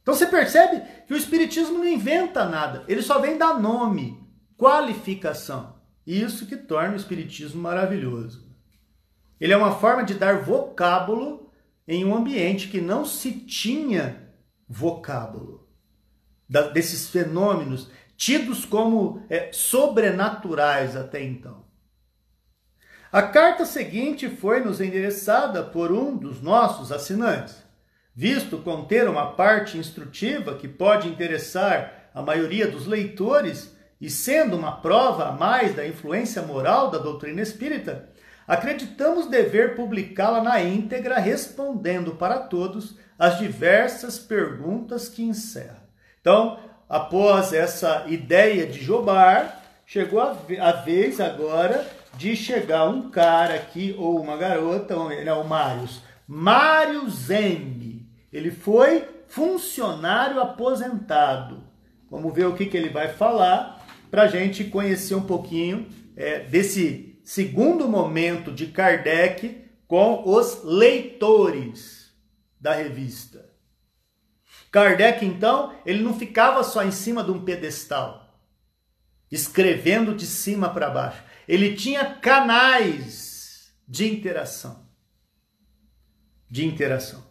Então 0.00 0.14
você 0.14 0.26
percebe 0.26 0.82
que 1.06 1.12
o 1.12 1.18
espiritismo 1.18 1.76
não 1.76 1.86
inventa 1.86 2.46
nada, 2.46 2.82
ele 2.88 3.02
só 3.02 3.18
vem 3.18 3.36
dar 3.36 3.60
nome 3.60 4.18
qualificação. 4.56 5.74
Isso 6.06 6.46
que 6.46 6.56
torna 6.56 6.94
o 6.94 6.96
Espiritismo 6.96 7.60
maravilhoso. 7.60 8.50
Ele 9.38 9.52
é 9.52 9.56
uma 9.58 9.78
forma 9.78 10.02
de 10.02 10.14
dar 10.14 10.44
vocábulo 10.44 11.52
em 11.86 12.06
um 12.06 12.16
ambiente 12.16 12.68
que 12.68 12.80
não 12.80 13.04
se 13.04 13.32
tinha 13.32 14.32
vocábulo. 14.66 15.68
Desses 16.72 17.10
fenômenos 17.10 17.90
tidos 18.16 18.64
como 18.64 19.22
é, 19.28 19.50
sobrenaturais 19.52 20.96
até 20.96 21.22
então. 21.22 21.64
A 23.12 23.22
carta 23.22 23.64
seguinte 23.64 24.28
foi 24.28 24.60
nos 24.60 24.80
endereçada 24.80 25.62
por 25.62 25.92
um 25.92 26.16
dos 26.16 26.42
nossos 26.42 26.90
assinantes. 26.90 27.62
Visto 28.12 28.58
conter 28.58 29.08
uma 29.08 29.32
parte 29.32 29.78
instrutiva 29.78 30.56
que 30.56 30.66
pode 30.66 31.08
interessar 31.08 32.10
a 32.14 32.22
maioria 32.22 32.66
dos 32.66 32.86
leitores, 32.86 33.74
e 34.00 34.10
sendo 34.10 34.56
uma 34.56 34.80
prova 34.80 35.28
a 35.28 35.32
mais 35.32 35.74
da 35.74 35.86
influência 35.86 36.42
moral 36.42 36.90
da 36.90 36.98
doutrina 36.98 37.40
espírita, 37.40 38.08
acreditamos 38.46 39.26
dever 39.26 39.74
publicá-la 39.74 40.42
na 40.42 40.60
íntegra, 40.60 41.18
respondendo 41.18 42.16
para 42.16 42.38
todos 42.38 42.96
as 43.18 43.38
diversas 43.38 44.18
perguntas 44.18 45.08
que 45.08 45.22
encerra. 45.22 45.82
Então, 46.20 46.58
após 46.88 47.52
essa 47.52 48.04
ideia 48.08 48.66
de 48.66 48.82
Jobar, 48.82 49.62
chegou 49.86 50.20
a 50.20 50.72
vez 50.72 51.20
agora 51.20 51.86
de 52.16 52.36
chegar 52.36 52.88
um 52.88 53.10
cara 53.10 53.54
aqui, 53.54 53.94
ou 53.98 54.20
uma 54.20 54.36
garota, 54.36 54.94
ele 55.12 55.28
é 55.28 55.34
o 55.34 55.44
Marius, 55.44 56.00
Mário 56.26 57.08
Zembe. 57.10 58.06
Ele 58.32 58.50
foi 58.50 59.06
funcionário 59.28 60.40
aposentado. 60.40 61.62
Vamos 62.10 62.32
ver 62.32 62.46
o 62.46 62.54
que, 62.54 62.66
que 62.66 62.76
ele 62.76 62.90
vai 62.90 63.08
falar 63.08 63.84
para 64.10 64.22
a 64.22 64.28
gente 64.28 64.64
conhecer 64.64 65.14
um 65.14 65.26
pouquinho 65.26 65.88
é, 66.16 66.40
desse 66.40 67.18
segundo 67.24 67.88
momento 67.88 68.52
de 68.52 68.66
Kardec 68.66 69.64
com 69.88 70.22
os 70.24 70.62
leitores 70.62 72.12
da 72.60 72.72
revista. 72.72 73.43
Kardec, 74.74 75.24
então, 75.24 75.72
ele 75.86 76.02
não 76.02 76.18
ficava 76.18 76.64
só 76.64 76.82
em 76.82 76.90
cima 76.90 77.22
de 77.22 77.30
um 77.30 77.44
pedestal, 77.44 78.36
escrevendo 79.30 80.12
de 80.16 80.26
cima 80.26 80.68
para 80.68 80.90
baixo. 80.90 81.22
Ele 81.46 81.76
tinha 81.76 82.04
canais 82.16 83.72
de 83.86 84.12
interação. 84.12 84.84
De 86.50 86.66
interação. 86.66 87.24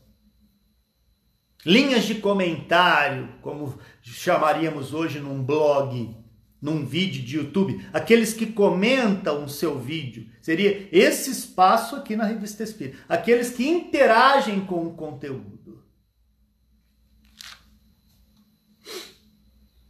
Linhas 1.66 2.06
de 2.06 2.16
comentário, 2.16 3.28
como 3.42 3.78
chamaríamos 4.02 4.94
hoje 4.94 5.20
num 5.20 5.44
blog 5.44 6.16
num 6.62 6.86
vídeo 6.86 7.22
de 7.22 7.36
YouTube, 7.36 7.86
aqueles 7.92 8.34
que 8.34 8.46
comentam 8.46 9.44
o 9.44 9.50
seu 9.50 9.78
vídeo. 9.78 10.30
Seria 10.42 10.88
esse 10.94 11.30
espaço 11.30 11.98
aqui 11.98 12.16
na 12.16 12.24
Revista 12.24 12.64
Espírita. 12.64 13.00
Aqueles 13.10 13.50
que 13.50 13.68
interagem 13.68 14.62
com 14.62 14.88
o 14.88 14.94
conteúdo. 14.94 15.53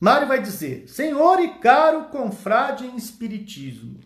Mário 0.04 0.28
vai 0.28 0.41
dizer: 0.41 0.86
Senhor 0.89 1.39
e 1.39 1.60
caro 1.60 2.10
confrade 2.10 2.86
em 2.86 2.97
Espiritismo, 2.97 4.01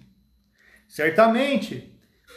certamente 0.87 1.91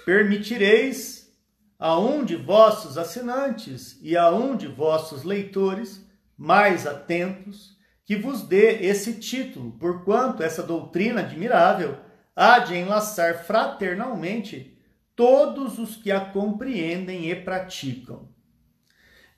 permitireis 0.06 1.30
a 1.78 1.98
um 1.98 2.24
de 2.24 2.36
vossos 2.36 2.96
assinantes 2.96 3.98
e 4.00 4.16
a 4.16 4.30
um 4.30 4.56
de 4.56 4.66
vossos 4.66 5.24
leitores 5.24 6.02
mais 6.38 6.86
atentos 6.86 7.76
que 8.06 8.16
vos 8.16 8.40
dê 8.40 8.78
esse 8.86 9.20
título, 9.20 9.72
porquanto 9.72 10.42
essa 10.42 10.62
doutrina 10.62 11.20
admirável 11.20 11.98
há 12.34 12.60
de 12.60 12.74
enlaçar 12.74 13.44
fraternalmente 13.44 14.74
todos 15.14 15.78
os 15.78 15.96
que 15.96 16.10
a 16.10 16.18
compreendem 16.18 17.30
e 17.30 17.36
praticam. 17.36 18.26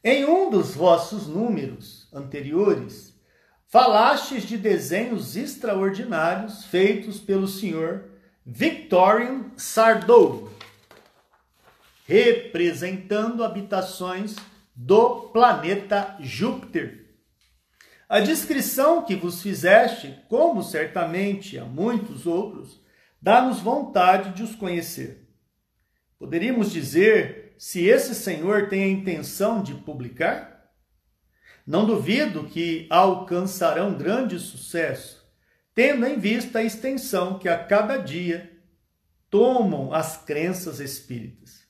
Em 0.04 0.24
um 0.24 0.48
dos 0.48 0.76
vossos 0.76 1.26
números 1.26 2.08
anteriores, 2.12 3.11
falastes 3.72 4.42
de 4.42 4.58
desenhos 4.58 5.34
extraordinários 5.34 6.66
feitos 6.66 7.18
pelo 7.18 7.48
senhor 7.48 8.04
Victorian 8.44 9.46
Sardou, 9.56 10.52
representando 12.06 13.42
habitações 13.42 14.36
do 14.76 15.30
planeta 15.30 16.18
Júpiter. 16.20 17.16
A 18.06 18.20
descrição 18.20 19.06
que 19.06 19.16
vos 19.16 19.40
fizeste, 19.40 20.22
como 20.28 20.62
certamente 20.62 21.58
a 21.58 21.64
muitos 21.64 22.26
outros, 22.26 22.78
dá-nos 23.22 23.58
vontade 23.58 24.34
de 24.34 24.42
os 24.42 24.54
conhecer. 24.54 25.26
Poderíamos 26.18 26.70
dizer 26.70 27.54
se 27.56 27.86
esse 27.86 28.14
senhor 28.14 28.68
tem 28.68 28.82
a 28.82 28.88
intenção 28.88 29.62
de 29.62 29.72
publicar? 29.72 30.51
Não 31.66 31.86
duvido 31.86 32.44
que 32.44 32.86
alcançarão 32.90 33.94
grande 33.94 34.38
sucesso, 34.38 35.22
tendo 35.74 36.06
em 36.06 36.18
vista 36.18 36.58
a 36.58 36.64
extensão 36.64 37.38
que 37.38 37.48
a 37.48 37.56
cada 37.56 37.96
dia 37.96 38.50
tomam 39.30 39.94
as 39.94 40.16
crenças 40.16 40.80
espíritas. 40.80 41.62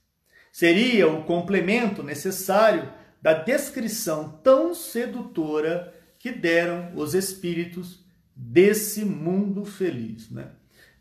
Seria 0.50 1.08
o 1.08 1.24
complemento 1.24 2.02
necessário 2.02 2.92
da 3.20 3.32
descrição 3.32 4.40
tão 4.42 4.74
sedutora 4.74 5.94
que 6.18 6.30
deram 6.30 6.92
os 6.94 7.14
espíritos 7.14 8.04
desse 8.34 9.04
mundo 9.04 9.64
feliz. 9.64 10.30
Né? 10.30 10.48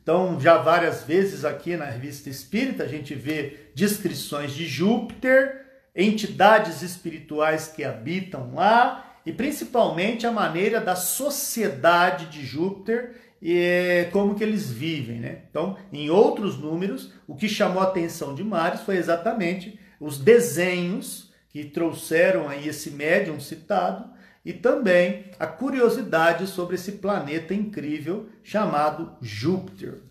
Então, 0.01 0.39
já 0.39 0.57
várias 0.57 1.03
vezes 1.03 1.45
aqui 1.45 1.75
na 1.75 1.85
revista 1.85 2.29
espírita, 2.29 2.83
a 2.83 2.87
gente 2.87 3.15
vê 3.15 3.71
descrições 3.73 4.51
de 4.51 4.67
Júpiter, 4.67 5.65
entidades 5.95 6.81
espirituais 6.81 7.67
que 7.67 7.83
habitam 7.83 8.53
lá 8.53 9.17
e 9.25 9.31
principalmente 9.31 10.25
a 10.25 10.31
maneira 10.31 10.79
da 10.79 10.95
sociedade 10.95 12.27
de 12.27 12.45
Júpiter 12.45 13.15
e 13.41 14.07
como 14.11 14.35
que 14.35 14.43
eles 14.43 14.69
vivem, 14.69 15.19
né? 15.19 15.43
Então, 15.49 15.77
em 15.91 16.09
outros 16.09 16.57
números, 16.57 17.13
o 17.27 17.35
que 17.35 17.49
chamou 17.49 17.81
a 17.81 17.87
atenção 17.87 18.35
de 18.35 18.43
Mares 18.43 18.81
foi 18.81 18.97
exatamente 18.97 19.79
os 19.99 20.17
desenhos 20.17 21.31
que 21.49 21.65
trouxeram 21.65 22.47
aí 22.47 22.67
esse 22.67 22.91
médium 22.91 23.39
citado 23.39 24.09
e 24.43 24.53
também 24.53 25.25
a 25.39 25.45
curiosidade 25.45 26.47
sobre 26.47 26.75
esse 26.75 26.93
planeta 26.93 27.53
incrível 27.53 28.29
chamado 28.43 29.15
Júpiter. 29.21 30.01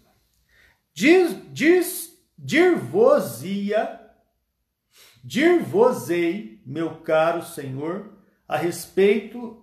Diz, 0.93 1.37
diz, 1.53 2.11
dir-vos-ia, 2.37 4.00
dir-vos-ei, 5.23 6.61
meu 6.65 6.97
caro 6.97 7.45
Senhor, 7.45 8.11
a 8.47 8.57
respeito 8.57 9.63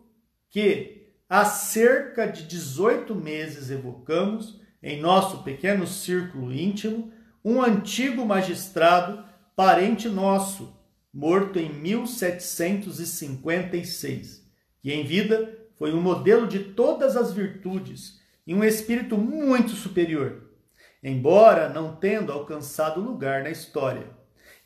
que 0.50 1.10
há 1.30 1.46
cerca 1.46 2.26
de 2.26 2.44
18 2.44 3.16
meses 3.16 3.70
evocamos, 3.70 4.62
em 4.82 5.02
nosso 5.02 5.44
pequeno 5.44 5.86
círculo 5.88 6.54
íntimo, 6.54 7.12
um 7.44 7.62
antigo 7.62 8.26
magistrado, 8.26 9.26
parente 9.56 10.08
nosso, 10.08 10.74
morto 11.14 11.60
em 11.60 11.74
1756 11.74 14.48
que 14.88 14.94
em 14.94 15.04
vida 15.04 15.54
foi 15.76 15.94
um 15.94 16.02
modelo 16.02 16.48
de 16.48 16.60
todas 16.60 17.18
as 17.18 17.34
virtudes 17.34 18.22
e 18.46 18.56
um 18.56 18.64
espírito 18.64 19.18
muito 19.18 19.72
superior, 19.72 20.50
embora 21.04 21.68
não 21.68 21.96
tendo 21.96 22.32
alcançado 22.32 23.02
lugar 23.02 23.44
na 23.44 23.50
história. 23.50 24.10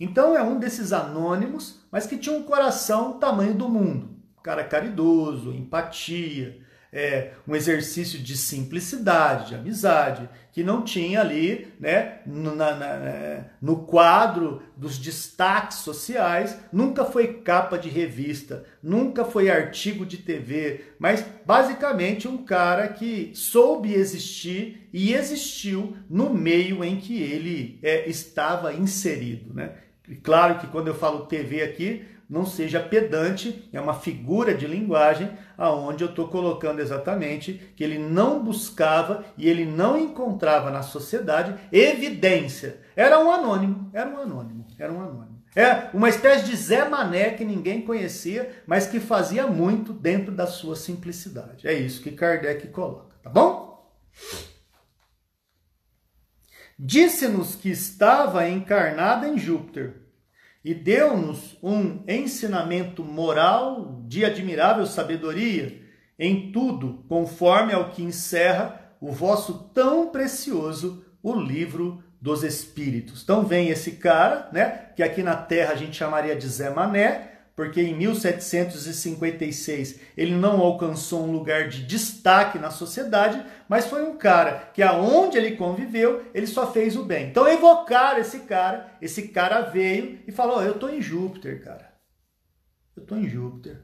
Então 0.01 0.35
é 0.35 0.41
um 0.41 0.57
desses 0.57 0.91
anônimos, 0.91 1.79
mas 1.91 2.07
que 2.07 2.17
tinha 2.17 2.35
um 2.35 2.41
coração 2.41 3.19
tamanho 3.19 3.53
do 3.53 3.69
mundo, 3.69 4.09
cara 4.41 4.63
caridoso, 4.63 5.53
empatia, 5.53 6.59
é, 6.91 7.33
um 7.47 7.55
exercício 7.55 8.17
de 8.17 8.35
simplicidade, 8.35 9.49
de 9.49 9.55
amizade, 9.55 10.27
que 10.51 10.63
não 10.63 10.81
tinha 10.81 11.21
ali, 11.21 11.71
né, 11.79 12.19
no, 12.25 12.55
na, 12.55 12.75
na, 12.75 12.85
é, 12.87 13.45
no 13.61 13.85
quadro 13.85 14.63
dos 14.75 14.97
destaques 14.97 15.77
sociais, 15.77 16.57
nunca 16.73 17.05
foi 17.05 17.35
capa 17.41 17.77
de 17.77 17.87
revista, 17.87 18.65
nunca 18.81 19.23
foi 19.23 19.51
artigo 19.51 20.03
de 20.03 20.17
TV, 20.17 20.95
mas 20.97 21.23
basicamente 21.45 22.27
um 22.27 22.43
cara 22.43 22.87
que 22.87 23.31
soube 23.35 23.93
existir 23.93 24.89
e 24.91 25.13
existiu 25.13 25.95
no 26.09 26.33
meio 26.33 26.83
em 26.83 26.97
que 26.97 27.21
ele 27.21 27.79
é, 27.83 28.09
estava 28.09 28.73
inserido. 28.73 29.53
Né? 29.53 29.75
E 30.11 30.15
claro 30.17 30.59
que 30.59 30.67
quando 30.67 30.89
eu 30.89 30.93
falo 30.93 31.25
TV 31.25 31.63
aqui, 31.63 32.05
não 32.29 32.45
seja 32.45 32.81
pedante, 32.81 33.69
é 33.71 33.79
uma 33.79 33.93
figura 33.93 34.53
de 34.53 34.67
linguagem 34.67 35.31
aonde 35.57 36.03
eu 36.03 36.09
estou 36.09 36.27
colocando 36.27 36.81
exatamente 36.81 37.73
que 37.77 37.83
ele 37.83 37.97
não 37.97 38.43
buscava 38.43 39.23
e 39.37 39.47
ele 39.47 39.65
não 39.65 39.97
encontrava 39.97 40.69
na 40.69 40.81
sociedade 40.81 41.55
evidência. 41.71 42.81
Era 42.93 43.19
um 43.19 43.31
anônimo, 43.31 43.89
era 43.93 44.09
um 44.09 44.17
anônimo, 44.17 44.67
era 44.77 44.91
um 44.91 45.01
anônimo. 45.01 45.41
É 45.55 45.89
uma 45.93 46.09
espécie 46.09 46.43
de 46.45 46.57
Zé 46.57 46.89
Mané 46.89 47.29
que 47.29 47.45
ninguém 47.45 47.81
conhecia, 47.81 48.51
mas 48.67 48.87
que 48.87 48.99
fazia 48.99 49.47
muito 49.47 49.93
dentro 49.93 50.33
da 50.33 50.45
sua 50.45 50.75
simplicidade. 50.75 51.65
É 51.65 51.73
isso 51.73 52.01
que 52.01 52.11
Kardec 52.11 52.67
coloca, 52.67 53.15
tá 53.23 53.29
bom? 53.29 53.89
Disse-nos 56.77 57.55
que 57.55 57.69
estava 57.69 58.49
encarnada 58.49 59.25
em 59.27 59.37
Júpiter 59.37 60.00
e 60.63 60.73
deu-nos 60.73 61.57
um 61.61 62.03
ensinamento 62.07 63.03
moral 63.03 64.03
de 64.07 64.23
admirável 64.23 64.85
sabedoria 64.85 65.81
em 66.17 66.51
tudo, 66.51 67.03
conforme 67.09 67.73
ao 67.73 67.89
que 67.89 68.03
encerra 68.03 68.93
o 69.01 69.11
vosso 69.11 69.69
tão 69.73 70.09
precioso 70.09 71.03
o 71.23 71.33
livro 71.33 72.03
dos 72.21 72.43
Espíritos. 72.43 73.23
Então 73.23 73.43
vem 73.43 73.69
esse 73.69 73.93
cara, 73.93 74.47
né, 74.53 74.89
que 74.95 75.01
aqui 75.01 75.23
na 75.23 75.35
Terra 75.35 75.73
a 75.73 75.75
gente 75.75 75.97
chamaria 75.97 76.35
de 76.35 76.47
Zé 76.47 76.69
Mané, 76.69 77.30
porque 77.61 77.79
em 77.79 77.93
1756 77.93 79.99
ele 80.17 80.33
não 80.33 80.59
alcançou 80.61 81.27
um 81.27 81.31
lugar 81.31 81.69
de 81.69 81.83
destaque 81.83 82.57
na 82.57 82.71
sociedade, 82.71 83.45
mas 83.69 83.85
foi 83.85 84.01
um 84.01 84.17
cara 84.17 84.71
que 84.73 84.81
aonde 84.81 85.37
ele 85.37 85.55
conviveu, 85.55 86.25
ele 86.33 86.47
só 86.47 86.71
fez 86.71 86.95
o 86.95 87.05
bem. 87.05 87.29
Então 87.29 87.47
evocaram 87.47 88.19
esse 88.19 88.39
cara, 88.39 88.97
esse 88.99 89.27
cara 89.27 89.61
veio 89.61 90.17
e 90.27 90.31
falou: 90.31 90.63
"Eu 90.63 90.79
tô 90.79 90.89
em 90.89 90.99
Júpiter, 90.99 91.63
cara. 91.63 91.93
Eu 92.97 93.05
tô 93.05 93.15
em 93.15 93.29
Júpiter. 93.29 93.79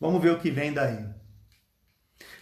Vamos 0.00 0.20
ver 0.20 0.30
o 0.30 0.40
que 0.40 0.50
vem 0.50 0.72
daí." 0.72 1.06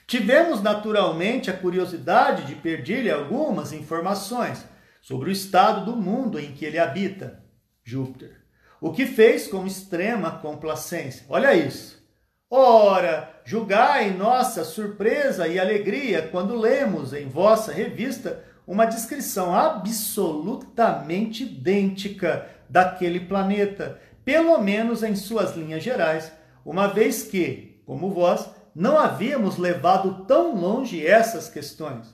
Tivemos 0.07 0.63
naturalmente 0.63 1.51
a 1.51 1.55
curiosidade 1.55 2.47
de 2.47 2.55
pedir-lhe 2.55 3.11
algumas 3.11 3.75
informações 3.75 4.65
sobre 5.03 5.29
o 5.29 5.33
estado 5.33 5.85
do 5.85 5.95
mundo 5.95 6.41
em 6.41 6.53
que 6.53 6.65
ele 6.65 6.79
habita, 6.79 7.45
Júpiter 7.85 8.42
o 8.83 8.91
que 8.91 9.07
fez 9.07 9.47
com 9.47 9.65
extrema 9.65 10.33
complacência. 10.33 11.25
Olha 11.29 11.55
isso. 11.55 12.03
Ora, 12.51 13.33
julgai 13.45 14.11
nossa 14.11 14.65
surpresa 14.65 15.47
e 15.47 15.59
alegria 15.59 16.29
quando 16.33 16.57
lemos 16.57 17.13
em 17.13 17.29
vossa 17.29 17.71
revista 17.73 18.45
uma 18.67 18.85
descrição 18.85 19.55
absolutamente 19.55 21.45
idêntica 21.45 22.45
daquele 22.69 23.21
planeta, 23.21 24.01
pelo 24.25 24.59
menos 24.59 25.05
em 25.05 25.15
suas 25.15 25.57
linhas 25.57 25.83
gerais, 25.85 26.33
uma 26.65 26.89
vez 26.89 27.23
que, 27.23 27.81
como 27.87 28.11
vós, 28.11 28.51
não 28.75 28.99
havíamos 28.99 29.59
levado 29.59 30.25
tão 30.25 30.57
longe 30.57 31.07
essas 31.07 31.49
questões. 31.49 32.13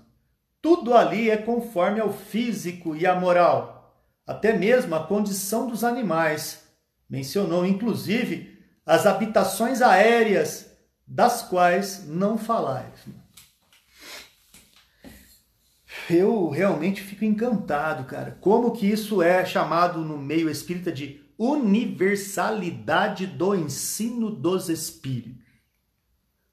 Tudo 0.61 0.95
ali 0.95 1.31
é 1.31 1.37
conforme 1.39 1.99
ao 1.99 2.13
físico 2.13 2.95
e 2.95 3.07
à 3.07 3.15
moral 3.15 3.78
até 4.29 4.53
mesmo 4.53 4.95
a 4.95 5.07
condição 5.07 5.67
dos 5.67 5.83
animais. 5.83 6.63
Mencionou 7.09 7.65
inclusive 7.65 8.59
as 8.85 9.07
habitações 9.07 9.81
aéreas, 9.81 10.71
das 11.07 11.41
quais 11.41 12.07
não 12.07 12.37
falais. 12.37 12.93
Eu 16.11 16.51
realmente 16.51 17.01
fico 17.01 17.25
encantado, 17.25 18.05
cara. 18.05 18.37
Como 18.43 18.73
que 18.73 18.87
isso 18.87 19.23
é 19.23 19.45
chamado 19.47 20.01
no 20.01 20.19
meio 20.19 20.51
espírita 20.51 20.93
de 20.93 21.23
universalidade 21.39 23.27
do 23.27 23.55
ensino 23.55 24.31
dos 24.31 24.69
espíritos? 24.69 25.47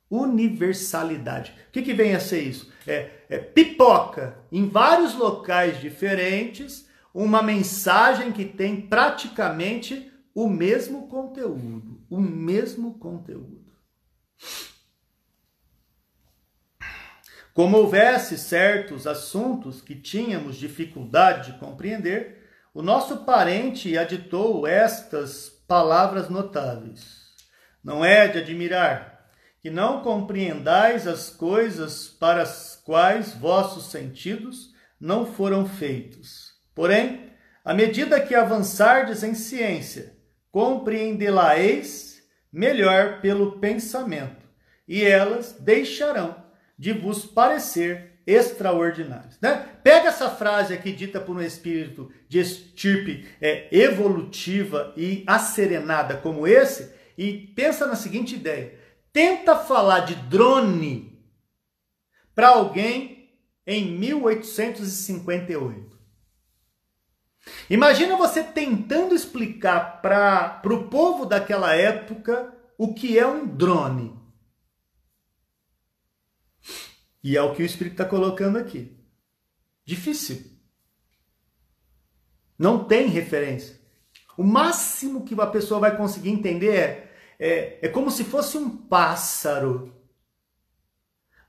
Universalidade. 0.10 1.54
O 1.68 1.72
que, 1.72 1.82
que 1.82 1.94
vem 1.94 2.16
a 2.16 2.20
ser 2.22 2.42
isso? 2.42 2.72
É, 2.88 3.12
é 3.30 3.38
pipoca 3.38 4.38
em 4.52 4.70
vários 4.70 5.14
locais 5.16 5.80
diferentes 5.82 6.85
uma 7.16 7.42
mensagem 7.42 8.34
que 8.34 8.44
tem 8.44 8.82
praticamente 8.82 10.12
o 10.34 10.50
mesmo 10.50 11.08
conteúdo, 11.08 12.06
o 12.10 12.20
mesmo 12.20 13.00
conteúdo. 13.00 13.74
Como 17.54 17.78
houvesse 17.78 18.38
certos 18.38 19.08
assuntos 19.08 19.82
que 19.82 19.96
tínhamos 19.96 20.58
dificuldade 20.58 21.54
de 21.54 21.58
compreender, 21.58 22.50
o 22.74 22.82
nosso 22.82 23.24
parente 23.24 23.98
aditou 23.98 24.68
estas 24.68 25.48
palavras 25.66 26.30
notáveis. 26.30 27.34
Não 27.82 28.04
é 28.04 28.28
de 28.28 28.40
admirar 28.40 29.30
que 29.62 29.70
não 29.70 30.02
compreendais 30.02 31.08
as 31.08 31.30
coisas 31.30 32.10
para 32.10 32.42
as 32.42 32.76
quais 32.84 33.34
vossos 33.34 33.86
sentidos 33.86 34.76
não 35.00 35.26
foram 35.26 35.66
feitos 35.66 36.45
Porém, 36.76 37.32
à 37.64 37.74
medida 37.74 38.20
que 38.20 38.36
avançardes 38.36 39.24
em 39.24 39.34
ciência, 39.34 40.14
compreendê-la-eis 40.52 42.22
melhor 42.52 43.22
pelo 43.22 43.60
pensamento, 43.60 44.46
e 44.88 45.04
elas 45.04 45.54
deixarão 45.60 46.36
de 46.78 46.94
vos 46.94 47.26
parecer 47.26 48.20
extraordinários. 48.28 49.38
Né? 49.42 49.68
Pega 49.84 50.10
essa 50.10 50.30
frase 50.30 50.74
aqui 50.74 50.92
dita 50.92 51.20
por 51.20 51.36
um 51.36 51.42
espírito 51.42 52.12
de 52.28 52.40
estirpe 52.40 53.28
é, 53.40 53.68
evolutiva 53.76 54.94
e 54.98 55.24
asserenada 55.28 56.18
como 56.18 56.48
esse 56.48 56.94
e 57.18 57.34
pensa 57.56 57.88
na 57.88 57.96
seguinte 57.96 58.36
ideia: 58.36 58.74
tenta 59.14 59.56
falar 59.56 60.02
de 60.02 60.16
drone 60.16 61.18
para 62.34 62.50
alguém 62.50 63.30
em 63.66 63.98
1858. 63.98 65.85
Imagina 67.70 68.18
você 68.18 68.44
tentando 68.44 69.16
explicar 69.16 70.02
para 70.02 70.62
o 70.66 70.88
povo 70.88 71.26
daquela 71.26 71.74
época 71.74 72.54
o 72.78 72.94
que 72.94 73.18
é 73.18 73.26
um 73.26 73.46
drone. 73.46 74.20
E 77.24 77.36
é 77.36 77.42
o 77.42 77.56
que 77.56 77.64
o 77.64 77.66
Espírito 77.66 77.94
está 77.94 78.06
colocando 78.06 78.58
aqui. 78.58 78.96
Difícil. 79.84 80.44
Não 82.58 82.84
tem 82.84 83.08
referência. 83.08 83.80
O 84.38 84.44
máximo 84.44 85.24
que 85.26 85.34
uma 85.34 85.48
pessoa 85.48 85.80
vai 85.80 85.96
conseguir 85.96 86.30
entender 86.30 86.76
é, 86.76 87.16
é, 87.40 87.86
é 87.88 87.90
como 87.90 88.12
se 88.12 88.24
fosse 88.24 88.58
um 88.58 88.70
pássaro. 88.70 89.95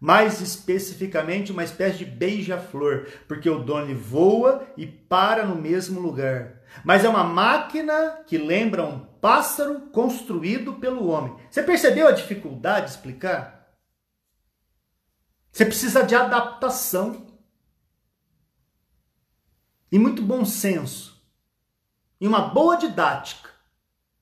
Mais 0.07 0.40
especificamente, 0.40 1.50
uma 1.50 1.64
espécie 1.64 1.98
de 1.98 2.04
beija-flor, 2.04 3.09
porque 3.26 3.50
o 3.50 3.64
drone 3.64 3.92
voa 3.92 4.64
e 4.76 4.86
para 4.86 5.44
no 5.44 5.57
mesmo 5.57 5.98
lugar. 5.98 6.62
Mas 6.84 7.04
é 7.04 7.09
uma 7.09 7.24
máquina 7.24 8.22
que 8.24 8.38
lembra 8.38 8.84
um 8.84 9.00
pássaro 9.00 9.80
construído 9.90 10.74
pelo 10.74 11.09
homem. 11.09 11.36
Você 11.50 11.61
percebeu 11.61 12.07
a 12.07 12.12
dificuldade 12.12 12.86
de 12.86 12.92
explicar? 12.92 13.76
Você 15.50 15.66
precisa 15.66 16.04
de 16.04 16.14
adaptação. 16.14 17.26
E 19.90 19.98
muito 19.98 20.22
bom 20.22 20.44
senso. 20.44 21.20
E 22.20 22.28
uma 22.28 22.42
boa 22.42 22.76
didática 22.76 23.50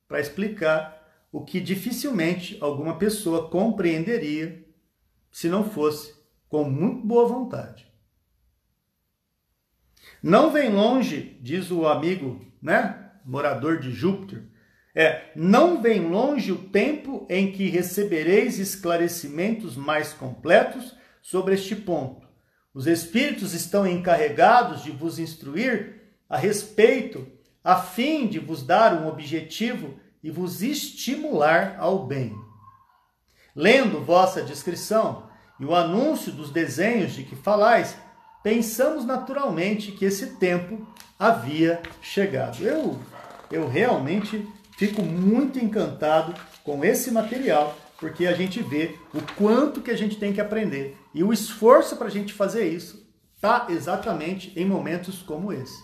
para 0.08 0.18
explicar 0.18 1.28
o 1.30 1.44
que 1.44 1.60
dificilmente 1.60 2.56
alguma 2.62 2.96
pessoa 2.96 3.50
compreenderia 3.50 4.63
se 5.34 5.48
não 5.48 5.68
fosse 5.68 6.14
com 6.48 6.62
muito 6.62 7.04
boa 7.04 7.26
vontade. 7.26 7.92
Não 10.22 10.52
vem 10.52 10.72
longe, 10.72 11.36
diz 11.42 11.72
o 11.72 11.88
amigo, 11.88 12.40
né, 12.62 13.10
morador 13.24 13.80
de 13.80 13.90
Júpiter, 13.90 14.44
é, 14.94 15.32
não 15.34 15.82
vem 15.82 16.08
longe 16.08 16.52
o 16.52 16.68
tempo 16.68 17.26
em 17.28 17.50
que 17.50 17.68
recebereis 17.68 18.60
esclarecimentos 18.60 19.76
mais 19.76 20.12
completos 20.12 20.96
sobre 21.20 21.54
este 21.54 21.74
ponto. 21.74 22.28
Os 22.72 22.86
Espíritos 22.86 23.54
estão 23.54 23.84
encarregados 23.84 24.84
de 24.84 24.92
vos 24.92 25.18
instruir 25.18 26.00
a 26.28 26.38
respeito, 26.38 27.26
a 27.64 27.74
fim 27.74 28.28
de 28.28 28.38
vos 28.38 28.62
dar 28.62 29.02
um 29.02 29.08
objetivo 29.08 29.98
e 30.22 30.30
vos 30.30 30.62
estimular 30.62 31.76
ao 31.80 32.06
bem. 32.06 32.32
Lendo 33.54 34.04
vossa 34.04 34.42
descrição 34.42 35.28
e 35.60 35.64
o 35.64 35.74
anúncio 35.74 36.32
dos 36.32 36.50
desenhos 36.50 37.12
de 37.12 37.22
que 37.22 37.36
falais, 37.36 37.96
pensamos 38.42 39.04
naturalmente 39.04 39.92
que 39.92 40.04
esse 40.04 40.36
tempo 40.36 40.86
havia 41.18 41.80
chegado. 42.02 42.62
Eu, 42.62 42.98
eu 43.50 43.68
realmente 43.68 44.46
fico 44.76 45.02
muito 45.02 45.58
encantado 45.58 46.34
com 46.64 46.84
esse 46.84 47.10
material 47.10 47.76
porque 47.98 48.26
a 48.26 48.34
gente 48.34 48.62
vê 48.62 48.98
o 49.14 49.20
quanto 49.34 49.80
que 49.80 49.90
a 49.90 49.96
gente 49.96 50.16
tem 50.16 50.32
que 50.32 50.40
aprender. 50.40 50.96
E 51.14 51.22
o 51.22 51.32
esforço 51.32 51.96
para 51.96 52.08
a 52.08 52.10
gente 52.10 52.32
fazer 52.32 52.68
isso 52.68 53.08
está 53.34 53.66
exatamente 53.70 54.52
em 54.56 54.66
momentos 54.66 55.22
como 55.22 55.52
esse. 55.52 55.82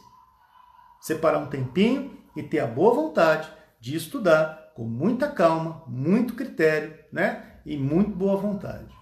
Separar 1.01 1.39
um 1.39 1.47
tempinho 1.47 2.19
e 2.37 2.43
ter 2.43 2.59
a 2.59 2.67
boa 2.67 2.95
vontade 2.95 3.49
de 3.81 3.97
estudar 3.97 4.73
com 4.75 4.85
muita 4.85 5.29
calma, 5.29 5.83
muito 5.87 6.35
critério, 6.35 6.95
né? 7.13 7.50
E 7.65 7.77
muito 7.77 8.11
boa 8.11 8.37
vontade. 8.37 8.95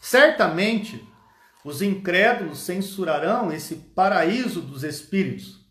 Certamente, 0.00 1.06
os 1.64 1.80
incrédulos 1.80 2.60
censurarão 2.60 3.52
esse 3.52 3.76
paraíso 3.76 4.60
dos 4.60 4.82
espíritos. 4.82 5.64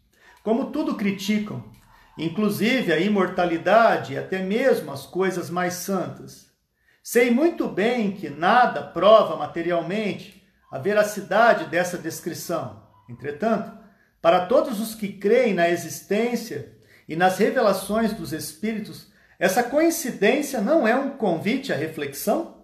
Como 0.44 0.72
tudo 0.72 0.96
criticam, 0.96 1.64
inclusive 2.18 2.92
a 2.94 3.00
imortalidade 3.00 4.14
e 4.14 4.18
até 4.18 4.42
mesmo 4.42 4.92
as 4.92 5.06
coisas 5.06 5.50
mais 5.50 5.76
santas. 5.76 6.50
Sei 7.04 7.32
muito 7.32 7.68
bem 7.68 8.12
que 8.12 8.30
nada 8.30 8.82
prova 8.82 9.36
materialmente 9.36 10.42
a 10.72 10.78
veracidade 10.78 11.66
dessa 11.66 11.98
descrição. 11.98 12.84
Entretanto, 13.10 13.72
para 14.22 14.46
todos 14.46 14.80
os 14.80 14.96
que 14.96 15.10
creem 15.10 15.54
na 15.54 15.68
existência 15.68 16.78
e 17.10 17.16
nas 17.16 17.38
revelações 17.38 18.14
dos 18.14 18.32
Espíritos, 18.32 19.11
essa 19.42 19.64
coincidência 19.64 20.62
não 20.62 20.88
é 20.88 20.96
um 20.96 21.18
convite 21.18 21.74
à 21.74 21.76
reflexão? 21.76 22.64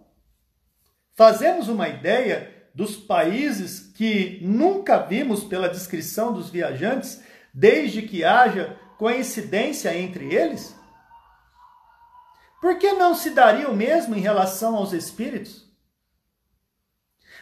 Fazemos 1.16 1.70
uma 1.70 1.90
ideia 1.90 2.54
dos 2.72 2.96
países 2.96 3.92
que 3.96 4.38
nunca 4.44 5.00
vimos 5.00 5.44
pela 5.44 5.68
descrição 5.68 6.32
dos 6.32 6.52
viajantes, 6.52 7.24
desde 7.52 8.04
que 8.04 8.24
haja 8.24 8.78
coincidência 8.96 9.98
entre 9.98 10.32
eles? 10.32 10.76
Por 12.62 12.78
que 12.78 12.92
não 12.92 13.16
se 13.16 13.32
daria 13.32 13.68
o 13.68 13.76
mesmo 13.76 14.16
em 14.16 14.22
relação 14.22 14.76
aos 14.76 14.94
espíritos? 14.94 15.68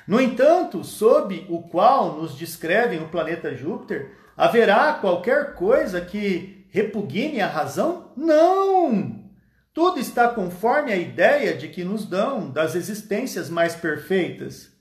No 0.07 0.21
entanto, 0.21 0.81
sob 0.85 1.45
o 1.49 1.63
qual 1.63 2.13
nos 2.13 2.37
descrevem 2.37 3.03
o 3.03 3.09
planeta 3.09 3.53
Júpiter, 3.53 4.17
haverá 4.37 4.93
qualquer 4.93 5.55
coisa 5.55 5.99
que 5.99 6.65
repugne 6.69 7.41
a 7.41 7.47
razão? 7.47 8.13
Não! 8.15 9.24
Tudo 9.75 9.99
está 9.99 10.29
conforme 10.29 10.93
a 10.93 10.95
ideia 10.95 11.53
de 11.53 11.67
que 11.67 11.83
nos 11.83 12.05
dão 12.05 12.49
das 12.49 12.75
existências 12.75 13.49
mais 13.49 13.75
perfeitas. 13.75 14.71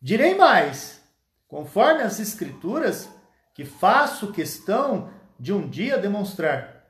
Direi 0.00 0.36
mais, 0.36 1.02
conforme 1.48 2.02
as 2.02 2.20
Escrituras, 2.20 3.08
que 3.52 3.64
faço 3.64 4.30
questão 4.30 5.10
de 5.40 5.52
um 5.52 5.68
dia 5.68 5.98
demonstrar. 5.98 6.84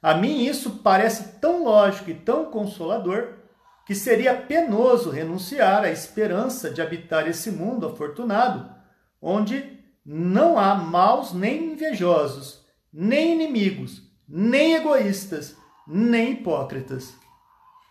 A 0.00 0.14
mim 0.14 0.44
isso 0.44 0.78
parece 0.78 1.40
tão 1.40 1.64
lógico 1.64 2.08
e 2.08 2.14
tão 2.14 2.52
consolador 2.52 3.34
que 3.84 3.96
seria 3.96 4.36
penoso 4.36 5.10
renunciar 5.10 5.82
à 5.82 5.90
esperança 5.90 6.70
de 6.70 6.80
habitar 6.80 7.26
esse 7.26 7.50
mundo 7.50 7.84
afortunado, 7.84 8.72
onde 9.20 9.76
não 10.06 10.56
há 10.56 10.72
maus 10.76 11.32
nem 11.32 11.72
invejosos, 11.72 12.64
nem 12.92 13.32
inimigos, 13.32 14.02
nem 14.28 14.76
egoístas, 14.76 15.56
nem 15.88 16.32
hipócritas. 16.32 17.16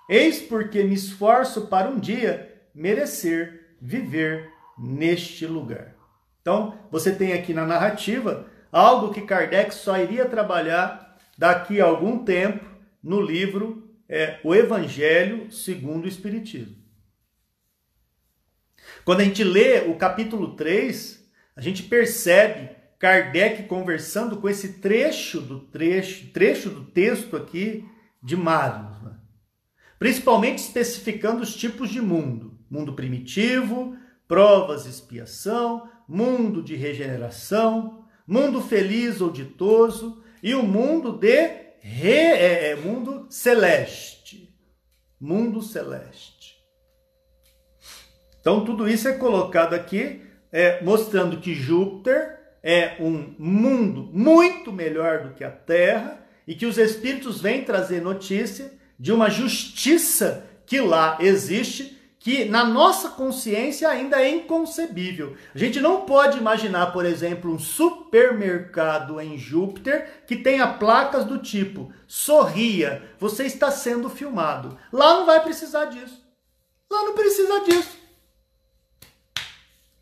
Eis 0.07 0.39
porque 0.39 0.83
me 0.83 0.93
esforço 0.93 1.67
para 1.67 1.89
um 1.89 1.99
dia 1.99 2.61
merecer 2.73 3.75
viver 3.81 4.49
neste 4.77 5.45
lugar. 5.45 5.95
Então, 6.41 6.77
você 6.91 7.13
tem 7.13 7.33
aqui 7.33 7.53
na 7.53 7.65
narrativa 7.65 8.47
algo 8.71 9.13
que 9.13 9.21
Kardec 9.21 9.73
só 9.73 9.97
iria 9.97 10.25
trabalhar 10.25 11.17
daqui 11.37 11.81
a 11.81 11.85
algum 11.85 12.23
tempo 12.23 12.63
no 13.03 13.19
livro 13.19 13.91
é, 14.07 14.39
O 14.43 14.55
Evangelho 14.55 15.51
segundo 15.51 16.05
o 16.05 16.07
Espiritismo. 16.07 16.77
Quando 19.03 19.21
a 19.21 19.23
gente 19.23 19.43
lê 19.43 19.79
o 19.89 19.95
capítulo 19.95 20.55
3, 20.55 21.25
a 21.55 21.61
gente 21.61 21.83
percebe 21.83 22.76
Kardec 22.99 23.63
conversando 23.63 24.37
com 24.37 24.49
esse 24.49 24.79
trecho 24.79 25.39
do 25.39 25.59
trecho, 25.59 26.31
trecho 26.31 26.69
do 26.69 26.85
texto 26.85 27.37
aqui 27.37 27.85
de 28.21 28.35
Marius, 28.35 29.01
né? 29.03 29.15
principalmente 29.99 30.59
especificando 30.59 31.43
os 31.43 31.55
tipos 31.55 31.89
de 31.89 32.01
mundo: 32.01 32.57
mundo 32.69 32.93
primitivo, 32.93 33.95
provas 34.27 34.85
expiação, 34.85 35.89
mundo 36.07 36.63
de 36.63 36.75
regeneração, 36.75 38.03
mundo 38.25 38.61
feliz 38.61 39.21
ou 39.21 39.31
ditoso 39.31 40.23
e 40.41 40.55
o 40.55 40.63
mundo 40.63 41.11
de 41.11 41.67
re, 41.79 42.09
é, 42.09 42.71
é, 42.71 42.75
mundo 42.75 43.27
celeste. 43.29 44.55
Mundo 45.19 45.61
celeste. 45.61 46.55
Então 48.41 48.65
tudo 48.65 48.87
isso 48.87 49.07
é 49.07 49.13
colocado 49.13 49.73
aqui, 49.73 50.21
é, 50.51 50.81
mostrando 50.83 51.37
que 51.37 51.53
Júpiter 51.53 52.36
é 52.63 52.95
um 52.99 53.33
mundo 53.37 54.09
muito 54.11 54.71
melhor 54.71 55.23
do 55.23 55.33
que 55.33 55.43
a 55.43 55.51
Terra 55.51 56.25
e 56.47 56.55
que 56.55 56.65
os 56.65 56.77
espíritos 56.77 57.41
vêm 57.41 57.63
trazer 57.63 58.01
notícia 58.01 58.73
de 58.99 59.11
uma 59.11 59.29
justiça 59.29 60.45
que 60.65 60.79
lá 60.81 61.17
existe 61.19 61.97
que 62.19 62.43
na 62.43 62.65
nossa 62.65 63.09
consciência 63.11 63.87
ainda 63.87 64.21
é 64.21 64.29
inconcebível. 64.29 65.37
A 65.55 65.57
gente 65.57 65.79
não 65.79 66.01
pode 66.01 66.37
imaginar, 66.37 66.87
por 66.87 67.05
exemplo, 67.05 67.49
um 67.49 67.57
supermercado 67.57 69.21
em 69.21 69.37
Júpiter 69.37 70.23
que 70.27 70.35
tenha 70.35 70.67
placas 70.67 71.23
do 71.23 71.37
tipo: 71.37 71.89
sorria, 72.05 73.01
você 73.17 73.45
está 73.45 73.71
sendo 73.71 74.09
filmado. 74.09 74.77
Lá 74.91 75.13
não 75.13 75.25
vai 75.25 75.41
precisar 75.41 75.85
disso. 75.85 76.21
Lá 76.91 77.03
não 77.03 77.13
precisa 77.13 77.59
disso. 77.61 77.97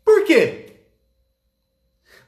Por 0.04 0.24
quê? 0.24 0.65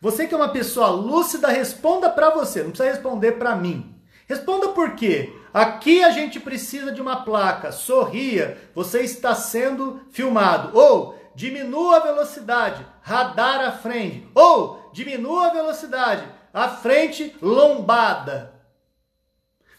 Você 0.00 0.26
que 0.26 0.34
é 0.34 0.36
uma 0.36 0.50
pessoa 0.50 0.88
lúcida, 0.88 1.48
responda 1.48 2.08
para 2.08 2.30
você, 2.30 2.62
não 2.62 2.70
precisa 2.70 2.90
responder 2.90 3.32
para 3.32 3.56
mim. 3.56 3.94
Responda 4.28 4.68
por 4.68 4.94
quê? 4.94 5.32
Aqui 5.52 6.04
a 6.04 6.10
gente 6.10 6.38
precisa 6.38 6.92
de 6.92 7.00
uma 7.00 7.24
placa. 7.24 7.72
Sorria, 7.72 8.58
você 8.74 9.00
está 9.00 9.34
sendo 9.34 10.00
filmado. 10.10 10.78
Ou 10.78 11.18
diminua 11.34 11.96
a 11.96 12.00
velocidade, 12.00 12.86
radar 13.00 13.60
à 13.60 13.72
frente. 13.72 14.28
Ou 14.34 14.90
diminua 14.92 15.46
a 15.46 15.52
velocidade, 15.52 16.24
à 16.52 16.68
frente, 16.68 17.34
lombada. 17.40 18.52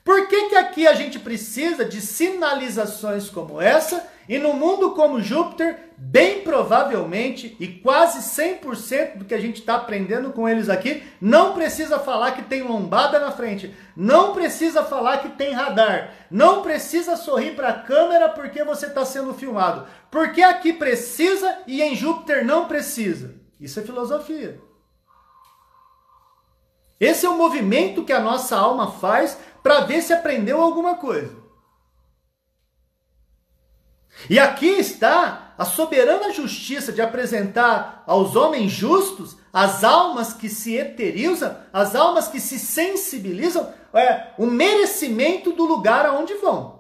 Por 0.04 0.28
que, 0.28 0.50
que 0.50 0.56
aqui 0.56 0.88
a 0.88 0.94
gente 0.94 1.20
precisa 1.20 1.86
de 1.86 2.02
sinalizações 2.02 3.30
como 3.30 3.62
essa 3.62 4.08
e 4.30 4.38
no 4.38 4.54
mundo 4.54 4.92
como 4.92 5.24
Júpiter, 5.24 5.90
bem 5.98 6.42
provavelmente 6.42 7.58
e 7.60 7.68
quase 7.68 8.20
100% 8.20 9.18
do 9.18 9.26
que 9.26 9.34
a 9.34 9.42
gente 9.42 9.60
está 9.60 9.74
aprendendo 9.74 10.32
com 10.32 10.48
eles 10.48 10.70
aqui, 10.70 11.02
não 11.20 11.56
precisa 11.56 11.98
falar 11.98 12.34
que 12.34 12.44
tem 12.44 12.62
lombada 12.62 13.20
na 13.20 13.32
frente, 13.32 13.76
não 13.98 14.32
precisa 14.32 14.84
falar 14.84 15.18
que 15.18 15.30
tem 15.30 15.52
radar, 15.52 16.14
não 16.30 16.62
precisa 16.62 17.18
sorrir 17.18 17.56
para 17.56 17.70
a 17.70 17.80
câmera 17.80 18.30
porque 18.30 18.64
você 18.64 18.86
está 18.86 19.04
sendo 19.04 19.34
filmado. 19.34 19.88
Porque 20.12 20.44
aqui 20.44 20.74
precisa 20.74 21.64
e 21.66 21.82
em 21.82 21.96
Júpiter 21.96 22.46
não 22.46 22.68
precisa. 22.68 23.34
Isso 23.60 23.80
é 23.80 23.84
filosofia. 23.84 24.62
Esse 27.00 27.26
é 27.26 27.30
o 27.30 27.38
movimento 27.38 28.04
que 28.04 28.14
a 28.14 28.20
nossa 28.20 28.56
alma 28.56 28.92
faz 28.92 29.40
para 29.64 29.80
ver 29.82 30.04
se 30.04 30.14
aprendeu 30.14 30.62
alguma 30.62 30.98
coisa. 30.98 31.39
E 34.28 34.40
aqui 34.40 34.68
está 34.68 35.54
a 35.58 35.66
soberana 35.66 36.34
justiça 36.34 36.92
de 36.92 37.02
apresentar 37.02 38.04
aos 38.08 38.36
homens 38.36 38.72
justos 38.72 39.38
as 39.54 39.84
almas 39.84 40.34
que 40.34 40.50
se 40.50 40.76
eterizam, 40.76 41.56
as 41.72 41.96
almas 41.96 42.28
que 42.28 42.40
se 42.40 42.58
sensibilizam, 42.58 43.74
é, 43.94 44.34
o 44.38 44.46
merecimento 44.46 45.52
do 45.52 45.66
lugar 45.66 46.06
aonde 46.06 46.34
vão. 46.36 46.80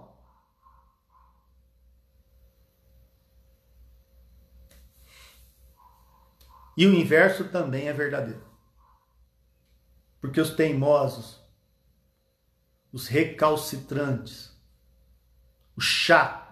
E 6.80 6.88
o 6.88 6.94
inverso 6.94 7.44
também 7.50 7.90
é 7.90 7.94
verdadeiro. 7.94 8.48
Porque 10.22 10.40
os 10.40 10.52
teimosos, 10.52 11.44
os 12.92 13.08
recalcitrantes, 13.08 14.58
os 15.76 15.84
chatos, 15.84 16.49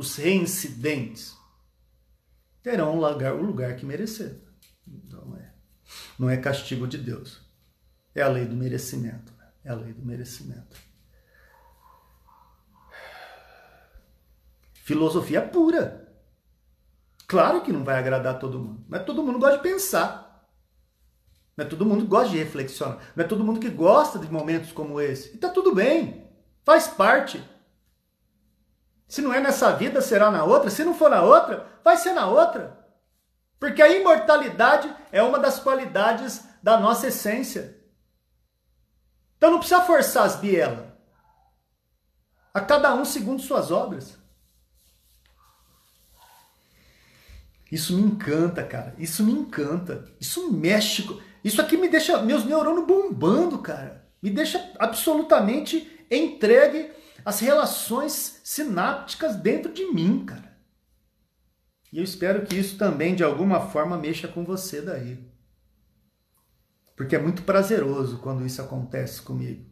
os 0.00 0.16
reincidentes, 0.16 1.36
terão 2.62 2.96
o 2.96 3.06
lugar, 3.06 3.34
o 3.34 3.42
lugar 3.42 3.76
que 3.76 3.84
merecer. 3.84 4.40
Então 4.88 5.36
é, 5.36 5.52
não 6.18 6.30
é 6.30 6.38
castigo 6.38 6.86
de 6.86 6.96
Deus. 6.96 7.42
É 8.14 8.22
a 8.22 8.28
lei 8.28 8.46
do 8.46 8.56
merecimento. 8.56 9.30
Né? 9.36 9.46
É 9.62 9.70
a 9.70 9.74
lei 9.74 9.92
do 9.92 10.02
merecimento. 10.02 10.74
Filosofia 14.72 15.42
pura. 15.42 16.10
Claro 17.28 17.60
que 17.60 17.70
não 17.70 17.84
vai 17.84 17.98
agradar 17.98 18.38
todo 18.38 18.58
mundo, 18.58 18.82
mas 18.88 19.04
todo 19.04 19.22
mundo 19.22 19.38
gosta 19.38 19.58
de 19.58 19.62
pensar. 19.62 20.48
Não 21.54 21.66
é 21.66 21.68
todo 21.68 21.84
mundo 21.84 22.04
que 22.04 22.10
gosta 22.10 22.30
de 22.30 22.38
reflexionar. 22.38 23.12
Não 23.14 23.22
é 23.22 23.28
todo 23.28 23.44
mundo 23.44 23.60
que 23.60 23.68
gosta 23.68 24.18
de 24.18 24.32
momentos 24.32 24.72
como 24.72 24.98
esse. 24.98 25.34
E 25.34 25.36
tá 25.36 25.50
tudo 25.50 25.74
bem. 25.74 26.26
Faz 26.64 26.88
parte. 26.88 27.46
Se 29.10 29.20
não 29.20 29.34
é 29.34 29.40
nessa 29.40 29.72
vida, 29.72 30.00
será 30.00 30.30
na 30.30 30.44
outra. 30.44 30.70
Se 30.70 30.84
não 30.84 30.94
for 30.94 31.10
na 31.10 31.20
outra, 31.20 31.66
vai 31.82 31.96
ser 31.96 32.12
na 32.12 32.28
outra. 32.28 32.78
Porque 33.58 33.82
a 33.82 33.88
imortalidade 33.88 34.94
é 35.10 35.20
uma 35.20 35.36
das 35.36 35.58
qualidades 35.58 36.44
da 36.62 36.78
nossa 36.78 37.08
essência. 37.08 37.76
Então 39.36 39.50
não 39.50 39.58
precisa 39.58 39.82
forçar 39.82 40.24
as 40.24 40.36
bielas. 40.36 40.86
A 42.54 42.60
cada 42.60 42.94
um 42.94 43.04
segundo 43.04 43.42
suas 43.42 43.72
obras. 43.72 44.16
Isso 47.70 47.96
me 47.96 48.02
encanta, 48.02 48.62
cara. 48.62 48.94
Isso 48.96 49.24
me 49.24 49.32
encanta. 49.32 50.04
Isso 50.20 50.52
mexe. 50.52 51.04
Isso 51.42 51.60
aqui 51.60 51.76
me 51.76 51.88
deixa 51.88 52.22
meus 52.22 52.44
neurônios 52.44 52.86
bombando, 52.86 53.58
cara. 53.58 54.08
Me 54.22 54.30
deixa 54.30 54.72
absolutamente 54.78 56.06
entregue 56.08 56.92
as 57.30 57.38
relações 57.38 58.40
sinápticas 58.42 59.36
dentro 59.36 59.72
de 59.72 59.86
mim, 59.92 60.26
cara. 60.26 60.58
E 61.92 61.98
eu 61.98 62.02
espero 62.02 62.44
que 62.44 62.56
isso 62.56 62.76
também, 62.76 63.14
de 63.14 63.22
alguma 63.22 63.68
forma, 63.68 63.96
mexa 63.96 64.26
com 64.26 64.44
você 64.44 64.82
daí. 64.82 65.24
Porque 66.96 67.14
é 67.14 67.22
muito 67.22 67.44
prazeroso 67.44 68.18
quando 68.18 68.44
isso 68.44 68.60
acontece 68.60 69.22
comigo. 69.22 69.64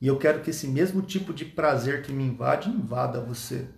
E 0.00 0.06
eu 0.06 0.16
quero 0.16 0.42
que 0.42 0.50
esse 0.50 0.68
mesmo 0.68 1.02
tipo 1.02 1.34
de 1.34 1.44
prazer 1.44 2.04
que 2.04 2.12
me 2.12 2.22
invade, 2.22 2.70
invada 2.70 3.20
você. 3.20 3.68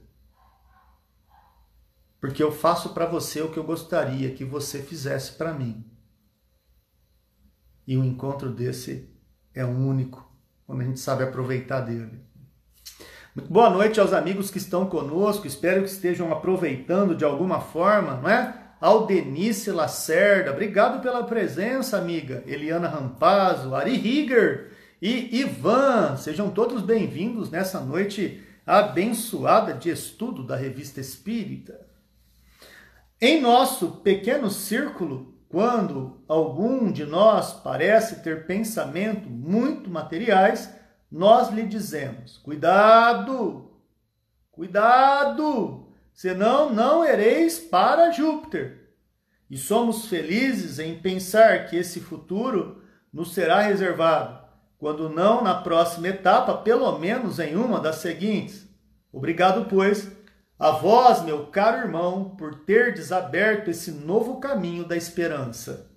Porque 2.21 2.43
eu 2.43 2.53
faço 2.53 2.93
para 2.93 3.07
você 3.07 3.41
o 3.41 3.51
que 3.51 3.59
eu 3.59 3.65
gostaria 3.65 4.35
que 4.35 4.45
você 4.45 4.83
fizesse 4.83 5.33
para 5.33 5.55
mim. 5.55 5.91
E 7.87 7.97
um 7.97 8.05
encontro 8.05 8.53
desse 8.53 9.11
é 9.55 9.65
único, 9.65 10.31
quando 10.67 10.83
a 10.83 10.85
gente 10.85 11.01
sabe 11.01 11.25
aproveitar 11.25 11.81
dele. 11.81 12.32
Boa 13.35 13.71
noite 13.71 13.99
aos 13.99 14.13
amigos 14.13 14.51
que 14.51 14.59
estão 14.59 14.85
conosco, 14.85 15.47
espero 15.47 15.81
que 15.83 15.89
estejam 15.89 16.31
aproveitando 16.31 17.15
de 17.15 17.25
alguma 17.25 17.63
forma, 17.63 18.17
não 18.17 18.29
é? 18.29 18.55
Aldenice 18.79 19.71
Lacerda, 19.71 20.51
obrigado 20.51 21.01
pela 21.01 21.25
presença, 21.25 21.97
amiga. 21.97 22.45
Eliana 22.47 22.89
Rampazzo, 22.89 23.75
Ari 23.75 23.97
Rieger 23.97 24.73
e 25.01 25.41
Ivan, 25.41 26.19
sejam 26.19 26.51
todos 26.51 26.83
bem-vindos 26.83 27.51
nessa 27.51 27.81
noite 27.81 28.43
abençoada 28.67 29.73
de 29.73 29.89
estudo 29.89 30.43
da 30.45 30.55
Revista 30.55 31.01
Espírita. 31.01 31.81
Em 33.19 33.41
nosso 33.41 33.93
pequeno 34.03 34.51
círculo, 34.51 35.33
quando 35.49 36.23
algum 36.29 36.93
de 36.93 37.07
nós 37.07 37.55
parece 37.55 38.23
ter 38.23 38.45
pensamento 38.45 39.31
muito 39.31 39.89
materiais, 39.89 40.82
nós 41.13 41.51
lhe 41.51 41.65
dizemos: 41.67 42.39
cuidado, 42.39 43.71
cuidado, 44.51 45.93
senão 46.15 46.73
não 46.73 47.05
ereis 47.05 47.59
para 47.59 48.11
Júpiter. 48.11 48.97
E 49.51 49.59
somos 49.59 50.07
felizes 50.07 50.79
em 50.79 50.99
pensar 50.99 51.67
que 51.67 51.77
esse 51.77 52.01
futuro 52.01 52.83
nos 53.13 53.35
será 53.35 53.61
reservado, 53.61 54.43
quando 54.79 55.11
não 55.11 55.45
na 55.45 55.61
próxima 55.61 56.09
etapa, 56.09 56.57
pelo 56.57 56.99
menos 56.99 57.39
em 57.39 57.55
uma 57.57 57.79
das 57.79 57.97
seguintes. 57.97 58.67
Obrigado, 59.13 59.67
pois, 59.69 60.11
a 60.59 60.71
vós, 60.71 61.23
meu 61.23 61.49
caro 61.49 61.87
irmão, 61.87 62.31
por 62.39 62.55
ter 62.61 62.95
desaberto 62.95 63.69
esse 63.69 63.91
novo 63.91 64.41
caminho 64.41 64.87
da 64.87 64.97
esperança. 64.97 65.91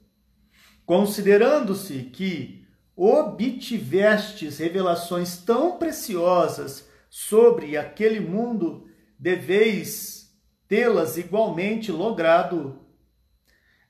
Considerando-se 0.85 2.03
que 2.03 2.64
obtivestes 2.95 4.57
revelações 4.57 5.37
tão 5.37 5.77
preciosas 5.77 6.87
sobre 7.09 7.77
aquele 7.77 8.19
mundo, 8.19 8.87
deveis 9.19 10.33
tê-las 10.67 11.17
igualmente 11.17 11.91
logrado 11.91 12.79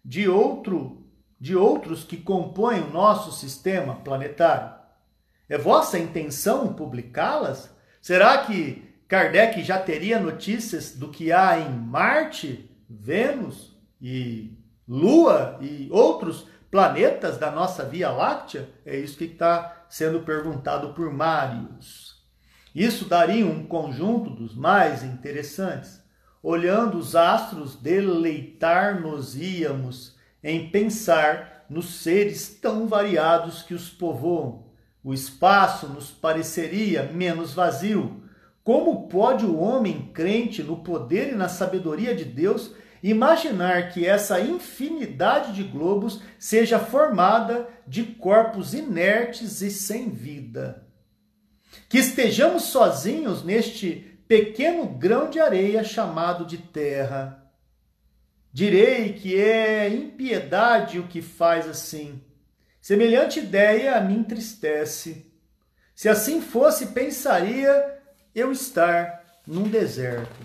de 0.03 0.27
outro 0.27 1.03
de 1.39 1.55
outros 1.55 2.03
que 2.03 2.17
compõem 2.17 2.81
o 2.81 2.89
nosso 2.89 3.31
sistema 3.31 3.95
planetário. 3.95 4.73
É 5.47 5.57
vossa 5.57 5.99
intenção 5.99 6.73
publicá-las? 6.73 7.69
Será 8.01 8.37
que 8.39 8.95
Kardec 9.07 9.61
já 9.63 9.77
teria 9.77 10.19
notícias 10.19 10.93
do 10.95 11.09
que 11.09 11.31
há 11.31 11.59
em 11.59 11.69
Marte, 11.69 12.71
Vênus 12.89 13.77
e 14.01 14.57
Lua 14.87 15.59
e 15.61 15.87
outros 15.91 16.47
planetas 16.69 17.37
da 17.37 17.49
nossa 17.51 17.85
Via 17.85 18.09
Láctea? 18.09 18.69
É 18.85 18.97
isso 18.97 19.17
que 19.17 19.23
está 19.25 19.85
sendo 19.89 20.21
perguntado 20.21 20.93
por 20.93 21.11
Marius. 21.11 22.23
Isso 22.73 23.03
daria 23.05 23.45
um 23.45 23.65
conjunto 23.65 24.29
dos 24.29 24.53
mais 24.53 25.03
interessantes. 25.03 26.03
Olhando 26.43 26.97
os 26.97 27.15
astros, 27.15 27.75
deleitar-nos-íamos 27.75 30.15
em 30.43 30.69
pensar 30.69 31.65
nos 31.69 32.01
seres 32.01 32.57
tão 32.61 32.87
variados 32.87 33.63
que 33.63 33.73
os 33.73 33.89
povoam. 33.89 34.65
O 35.03 35.13
espaço 35.13 35.87
nos 35.87 36.11
pareceria 36.11 37.03
menos 37.03 37.53
vazio, 37.53 38.23
Como 38.63 39.07
pode 39.07 39.45
o 39.45 39.59
homem 39.59 40.09
crente 40.11 40.63
no 40.63 40.77
poder 40.77 41.31
e 41.31 41.35
na 41.35 41.47
sabedoria 41.47 42.15
de 42.15 42.25
Deus 42.25 42.73
imaginar 43.01 43.89
que 43.89 44.05
essa 44.05 44.39
infinidade 44.39 45.53
de 45.53 45.63
globos 45.63 46.21
seja 46.39 46.79
formada 46.79 47.67
de 47.87 48.03
corpos 48.03 48.73
inertes 48.73 49.61
e 49.61 49.69
sem 49.69 50.09
vida? 50.09 50.85
Que 51.87 51.97
estejamos 51.97 52.63
sozinhos 52.63 53.43
neste 53.43 54.19
pequeno 54.27 54.85
grão 54.85 55.29
de 55.29 55.39
areia 55.39 55.83
chamado 55.83 56.45
de 56.45 56.57
terra. 56.57 57.43
Direi 58.51 59.13
que 59.13 59.39
é 59.39 59.89
impiedade 59.89 60.99
o 60.99 61.07
que 61.07 61.21
faz 61.21 61.67
assim. 61.67 62.21
Semelhante 62.81 63.39
ideia 63.39 63.99
me 63.99 64.15
entristece. 64.15 65.31
Se 65.93 66.07
assim 66.07 66.41
fosse, 66.41 66.87
pensaria 66.87 67.99
eu 68.33 68.51
estar 68.51 69.23
num 69.47 69.63
deserto. 69.63 70.35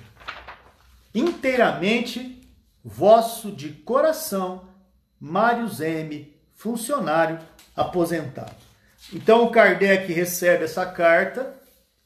Inteiramente 1.14 2.39
vosso 2.84 3.50
de 3.52 3.70
coração, 3.70 4.68
Mários 5.18 5.80
M, 5.80 6.34
funcionário 6.54 7.38
aposentado. 7.76 8.56
Então 9.12 9.50
Kardec 9.50 10.12
recebe 10.12 10.64
essa 10.64 10.86
carta 10.86 11.54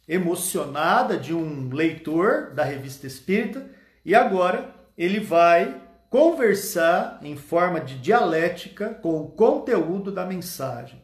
emocionada 0.06 1.16
de 1.16 1.34
um 1.34 1.68
leitor 1.72 2.52
da 2.54 2.64
revista 2.64 3.06
Espírita 3.06 3.66
e 4.04 4.14
agora 4.14 4.74
ele 4.96 5.20
vai 5.20 5.80
conversar 6.10 7.18
em 7.22 7.36
forma 7.36 7.80
de 7.80 7.98
dialética 7.98 8.90
com 8.94 9.20
o 9.20 9.28
conteúdo 9.28 10.12
da 10.12 10.24
mensagem. 10.24 11.02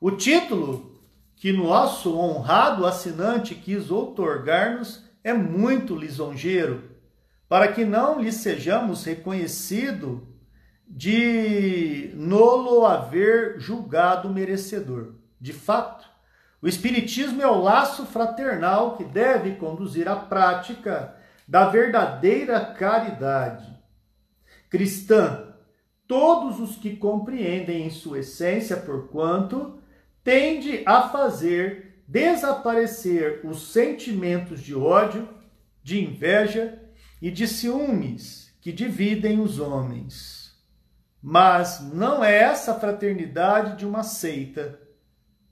O 0.00 0.10
título 0.10 0.96
que 1.36 1.52
nosso 1.52 2.16
honrado 2.18 2.86
assinante 2.86 3.54
quis 3.54 3.90
outorgar-nos 3.90 5.04
é 5.22 5.34
muito 5.34 5.94
lisonjeiro, 5.94 6.84
para 7.48 7.68
que 7.68 7.84
não 7.84 8.20
lhe 8.20 8.32
sejamos 8.32 9.04
reconhecido 9.04 10.26
de 10.88 12.10
nolo 12.14 12.86
haver 12.86 13.58
julgado 13.58 14.28
merecedor. 14.28 15.14
De 15.40 15.52
fato, 15.52 16.08
o 16.60 16.68
Espiritismo 16.68 17.42
é 17.42 17.46
o 17.46 17.60
laço 17.60 18.06
fraternal 18.06 18.96
que 18.96 19.04
deve 19.04 19.56
conduzir 19.56 20.08
à 20.08 20.16
prática 20.16 21.14
da 21.46 21.68
verdadeira 21.68 22.60
caridade. 22.60 23.72
Cristã, 24.68 25.54
todos 26.08 26.58
os 26.58 26.76
que 26.76 26.96
compreendem 26.96 27.86
em 27.86 27.90
sua 27.90 28.20
essência, 28.20 28.76
porquanto 28.76 29.78
tende 30.24 30.82
a 30.86 31.08
fazer 31.08 32.02
desaparecer 32.08 33.40
os 33.44 33.72
sentimentos 33.72 34.60
de 34.60 34.74
ódio, 34.74 35.28
de 35.82 36.02
inveja 36.02 36.85
e 37.20 37.30
de 37.30 37.46
ciúmes 37.46 38.52
que 38.60 38.72
dividem 38.72 39.40
os 39.40 39.58
homens. 39.58 40.54
Mas 41.22 41.80
não 41.80 42.22
é 42.22 42.36
essa 42.36 42.74
fraternidade 42.74 43.78
de 43.78 43.86
uma 43.86 44.02
seita 44.02 44.78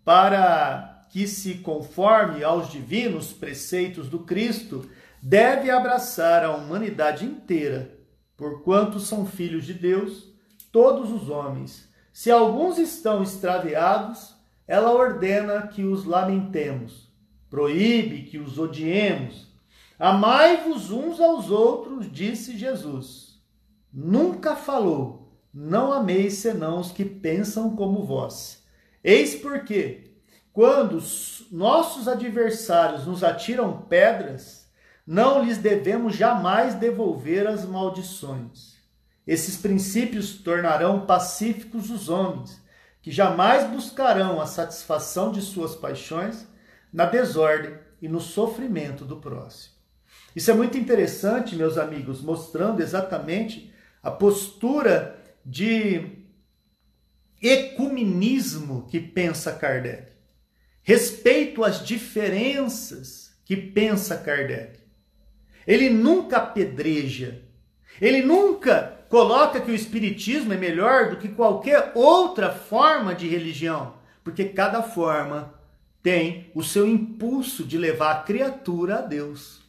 para 0.05 1.07
que 1.11 1.29
se 1.29 1.55
conforme 1.59 2.43
aos 2.43 2.71
divinos 2.71 3.33
preceitos 3.33 4.09
do 4.09 4.21
Cristo, 4.21 4.89
deve 5.23 5.71
abraçar 5.71 6.45
a 6.45 6.55
humanidade 6.55 7.25
inteira, 7.25 7.97
porquanto 8.37 8.99
são 8.99 9.25
filhos 9.25 9.65
de 9.65 9.73
Deus, 9.73 10.29
todos 10.73 11.13
os 11.13 11.31
homens. 11.31 11.89
Se 12.13 12.31
alguns 12.31 12.79
estão 12.79 13.23
extraviados, 13.23 14.35
ela 14.67 14.91
ordena 14.91 15.69
que 15.69 15.85
os 15.85 16.05
lamentemos, 16.05 17.09
proíbe 17.49 18.25
que 18.25 18.39
os 18.39 18.59
odiemos. 18.59 19.54
Amai-vos 19.99 20.91
uns 20.91 21.21
aos 21.21 21.51
outros, 21.51 22.11
disse 22.11 22.57
Jesus. 22.57 23.41
Nunca 23.93 24.57
falou, 24.57 25.39
não 25.53 25.93
ameis 25.93 26.35
senão 26.35 26.81
os 26.81 26.91
que 26.91 27.05
pensam 27.05 27.77
como 27.77 28.05
vós. 28.05 28.65
Eis 29.03 29.35
porque, 29.35 30.17
quando 30.53 30.99
nossos 31.51 32.09
adversários 32.09 33.07
nos 33.07 33.23
atiram 33.23 33.83
pedras, 33.83 34.69
não 35.07 35.45
lhes 35.45 35.59
devemos 35.59 36.17
jamais 36.17 36.75
devolver 36.75 37.47
as 37.47 37.65
maldições. 37.65 38.75
Esses 39.27 39.57
princípios 39.57 40.35
tornarão 40.39 41.07
pacíficos 41.07 41.91
os 41.91 42.09
homens 42.09 42.63
que 43.05 43.11
jamais 43.11 43.69
buscarão 43.69 44.41
a 44.41 44.47
satisfação 44.47 45.31
de 45.31 45.43
suas 45.43 45.77
paixões 45.77 46.49
na 46.91 47.05
desordem 47.05 47.79
e 48.01 48.09
no 48.09 48.19
sofrimento 48.19 49.05
do 49.05 49.19
próximo. 49.19 49.74
Isso 50.35 50.51
é 50.51 50.55
muito 50.55 50.77
interessante, 50.77 51.55
meus 51.55 51.79
amigos, 51.79 52.21
mostrando 52.21 52.83
exatamente 52.83 53.73
a 54.03 54.11
postura 54.11 55.19
de 55.45 56.25
ecumenismo 57.41 58.87
que 58.89 58.99
pensa 58.99 59.53
Kardec. 59.53 60.13
Respeito 60.83 61.63
às 61.63 61.85
diferenças 61.85 63.35
que 63.45 63.57
pensa 63.57 64.17
Kardec. 64.17 64.81
Ele 65.67 65.89
nunca 65.89 66.39
apedreja, 66.39 67.43
ele 68.01 68.23
nunca 68.23 69.07
coloca 69.09 69.61
que 69.61 69.71
o 69.71 69.75
espiritismo 69.75 70.53
é 70.53 70.57
melhor 70.57 71.11
do 71.11 71.17
que 71.17 71.29
qualquer 71.29 71.93
outra 71.95 72.51
forma 72.51 73.15
de 73.15 73.29
religião, 73.29 73.95
porque 74.23 74.45
cada 74.47 74.83
forma 74.83 75.55
tem 76.03 76.51
o 76.55 76.63
seu 76.63 76.87
impulso 76.87 77.65
de 77.65 77.79
levar 77.79 78.11
a 78.11 78.23
criatura 78.23 78.99
a 78.99 79.01
Deus. 79.01 79.64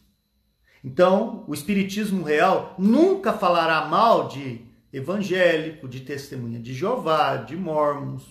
Então, 0.86 1.42
o 1.48 1.52
espiritismo 1.52 2.22
real 2.22 2.76
nunca 2.78 3.32
falará 3.32 3.86
mal 3.86 4.28
de 4.28 4.60
evangélico, 4.92 5.88
de 5.88 6.02
testemunha 6.02 6.60
de 6.60 6.72
Jeová, 6.72 7.38
de 7.38 7.56
mormons, 7.56 8.22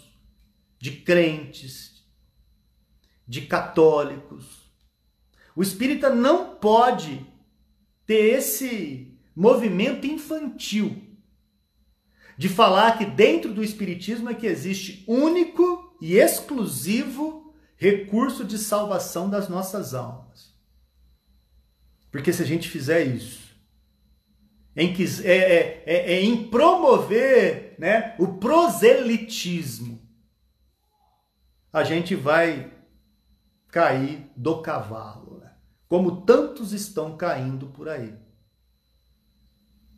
de 0.79 0.91
crentes, 0.91 2.01
de 3.27 3.41
católicos. 3.41 4.71
O 5.53 5.61
espírita 5.61 6.09
não 6.09 6.55
pode 6.55 7.25
ter 8.05 8.37
esse 8.37 9.19
movimento 9.35 10.07
infantil 10.07 11.03
de 12.37 12.47
falar 12.47 12.97
que 12.97 13.05
dentro 13.05 13.53
do 13.53 13.61
espiritismo 13.61 14.29
é 14.29 14.33
que 14.33 14.47
existe 14.47 15.03
único 15.09 15.93
e 16.01 16.15
exclusivo 16.15 17.53
recurso 17.75 18.45
de 18.45 18.57
salvação 18.57 19.29
das 19.29 19.49
nossas 19.49 19.93
almas. 19.93 20.54
Porque 22.15 22.31
se 22.31 22.41
a 22.41 22.45
gente 22.45 22.69
fizer 22.69 23.03
isso, 23.03 23.53
em, 24.73 24.93
que, 24.93 25.03
é, 25.25 25.35
é, 25.35 25.83
é, 25.85 26.13
é 26.13 26.23
em 26.23 26.49
promover 26.49 27.75
né, 27.77 28.15
o 28.17 28.37
proselitismo, 28.37 30.01
a 31.73 31.83
gente 31.83 32.15
vai 32.15 32.71
cair 33.67 34.31
do 34.33 34.61
cavalo, 34.61 35.39
né? 35.39 35.57
como 35.89 36.21
tantos 36.21 36.71
estão 36.71 37.17
caindo 37.17 37.67
por 37.67 37.89
aí. 37.89 38.17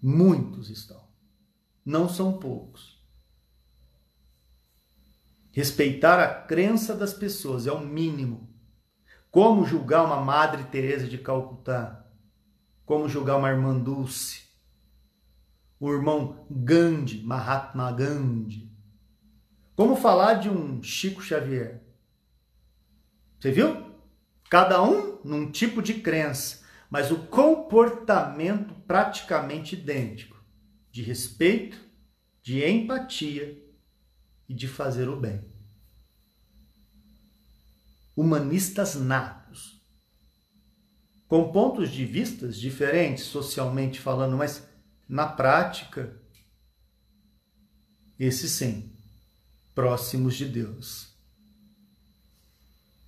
Muitos 0.02 0.72
estão. 0.72 1.08
Não 1.86 2.10
são 2.10 2.40
poucos. 2.40 3.00
Respeitar 5.52 6.20
a 6.20 6.34
crença 6.34 6.96
das 6.96 7.14
pessoas 7.14 7.68
é 7.68 7.72
o 7.72 7.80
mínimo. 7.80 8.52
Como 9.30 9.66
julgar 9.66 10.04
uma 10.04 10.20
Madre 10.20 10.64
Teresa 10.64 11.08
de 11.08 11.20
Calcutá? 11.20 12.06
Como 12.88 13.08
julgar 13.08 13.38
uma 13.38 13.52
irmã 13.52 13.78
Dulce? 13.78 14.48
O 15.80 15.94
irmão 15.94 16.48
Gandhi, 16.50 17.22
Mahatma 17.22 17.92
Gandhi? 17.92 18.68
Como 19.76 19.96
falar 19.96 20.36
de 20.36 20.50
um 20.50 20.82
Chico 20.82 21.22
Xavier? 21.22 21.84
Você 23.40 23.52
viu? 23.52 23.86
Cada 24.50 24.82
um 24.82 25.20
num 25.24 25.52
tipo 25.52 25.84
de 25.84 26.02
crença 26.02 26.66
mas 26.90 27.12
o 27.12 27.18
comportamento 27.28 28.74
praticamente 28.88 29.76
idêntico 29.76 30.38
de 30.92 31.02
respeito, 31.02 31.78
de 32.42 32.66
empatia 32.66 33.62
e 34.48 34.54
de 34.54 34.68
fazer 34.68 35.10
o 35.10 35.20
bem. 35.20 35.44
Humanistas 38.16 38.96
natos, 38.96 39.47
com 41.28 41.52
pontos 41.52 41.92
de 41.92 42.06
vistas 42.06 42.58
diferentes 42.58 43.26
socialmente 43.26 44.00
falando, 44.00 44.38
mas 44.38 44.68
na 45.08 45.26
prática, 45.26 46.14
esses 48.20 48.52
sim, 48.52 48.92
próximos 49.76 50.36
de 50.36 50.46
Deus. 50.46 51.08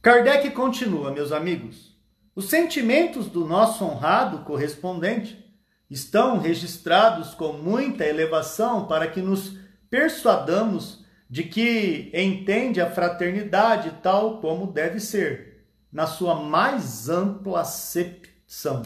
Kardec 0.01 0.51
continua, 0.51 1.11
meus 1.11 1.31
amigos. 1.31 1.97
Os 2.35 2.45
sentimentos 2.45 3.27
do 3.27 3.45
nosso 3.45 3.83
honrado 3.83 4.45
correspondente 4.45 5.45
estão 5.89 6.37
registrados 6.39 7.33
com 7.33 7.53
muita 7.53 8.05
elevação 8.05 8.87
para 8.87 9.07
que 9.07 9.21
nos 9.21 9.57
persuadamos 9.89 11.03
de 11.29 11.43
que 11.43 12.11
entende 12.13 12.79
a 12.79 12.89
fraternidade 12.89 13.99
tal 14.01 14.39
como 14.39 14.71
deve 14.71 14.99
ser, 14.99 15.48
na 15.91 16.05
sua 16.05 16.35
mais 16.35 17.09
ampla 17.09 17.61
acepção. 17.61 18.83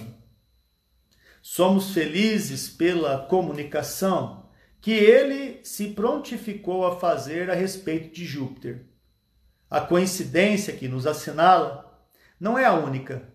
Somos 1.42 1.92
felizes 1.92 2.70
pela 2.70 3.26
comunicação 3.26 4.50
que 4.80 4.92
ele 4.92 5.60
se 5.64 5.90
prontificou 5.90 6.86
a 6.86 7.00
fazer 7.00 7.50
a 7.50 7.54
respeito 7.54 8.14
de 8.14 8.26
Júpiter. 8.26 8.86
A 9.70 9.82
coincidência 9.82 10.74
que 10.74 10.88
nos 10.88 11.08
assinala 11.08 12.06
não 12.40 12.58
é 12.58 12.66
a 12.66 12.74
única, 12.74 13.28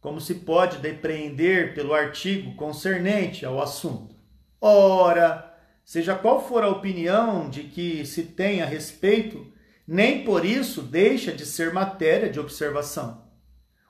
como 0.00 0.20
se 0.20 0.34
pode 0.36 0.78
depreender 0.78 1.74
pelo 1.74 1.92
artigo 1.92 2.54
concernente 2.54 3.44
ao 3.44 3.60
assunto. 3.60 4.14
Ora, 4.60 5.54
seja 5.84 6.14
qual 6.14 6.46
for 6.46 6.62
a 6.62 6.68
opinião 6.68 7.48
de 7.48 7.64
que 7.64 8.04
se 8.04 8.22
tem 8.22 8.62
a 8.62 8.66
respeito, 8.66 9.50
nem 9.90 10.22
por 10.22 10.44
isso 10.44 10.82
deixa 10.82 11.32
de 11.32 11.44
ser 11.44 11.72
matéria 11.72 12.30
de 12.30 12.38
observação. 12.38 13.24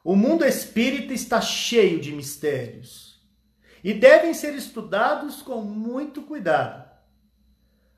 O 0.02 0.16
mundo 0.16 0.46
espírita 0.46 1.12
está 1.12 1.42
cheio 1.42 2.00
de 2.00 2.10
mistérios 2.10 3.20
e 3.84 3.92
devem 3.92 4.32
ser 4.32 4.54
estudados 4.54 5.42
com 5.42 5.60
muito 5.60 6.22
cuidado. 6.22 6.88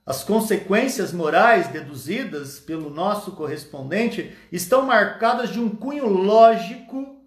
As 0.04 0.24
consequências 0.24 1.12
morais 1.12 1.68
deduzidas 1.68 2.58
pelo 2.58 2.90
nosso 2.90 3.36
correspondente 3.36 4.36
estão 4.50 4.84
marcadas 4.84 5.50
de 5.50 5.60
um 5.60 5.68
cunho 5.68 6.08
lógico 6.08 7.24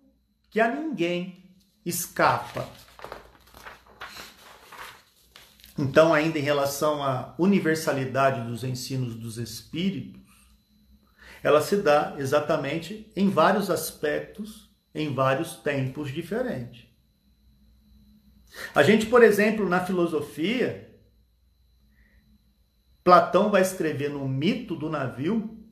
que 0.50 0.60
a 0.60 0.70
ninguém 0.70 1.56
escapa. 1.86 2.68
Então, 5.80 6.14
ainda 6.14 6.38
em 6.38 6.42
relação 6.42 7.02
à 7.02 7.34
universalidade 7.40 8.42
dos 8.42 8.66
ensinos 8.66 9.16
dos 9.16 9.38
espíritos, 9.38 10.25
ela 11.46 11.62
se 11.62 11.78
dá 11.78 12.16
exatamente 12.18 13.12
em 13.16 13.30
vários 13.30 13.70
aspectos, 13.70 14.76
em 14.96 15.14
vários 15.14 15.58
tempos 15.58 16.12
diferentes. 16.12 16.88
A 18.74 18.82
gente, 18.82 19.06
por 19.06 19.22
exemplo, 19.22 19.70
na 19.70 19.80
filosofia, 19.86 20.92
Platão 23.04 23.52
vai 23.52 23.62
escrever 23.62 24.10
no 24.10 24.28
mito 24.28 24.76
do 24.76 24.90
navio 24.90 25.64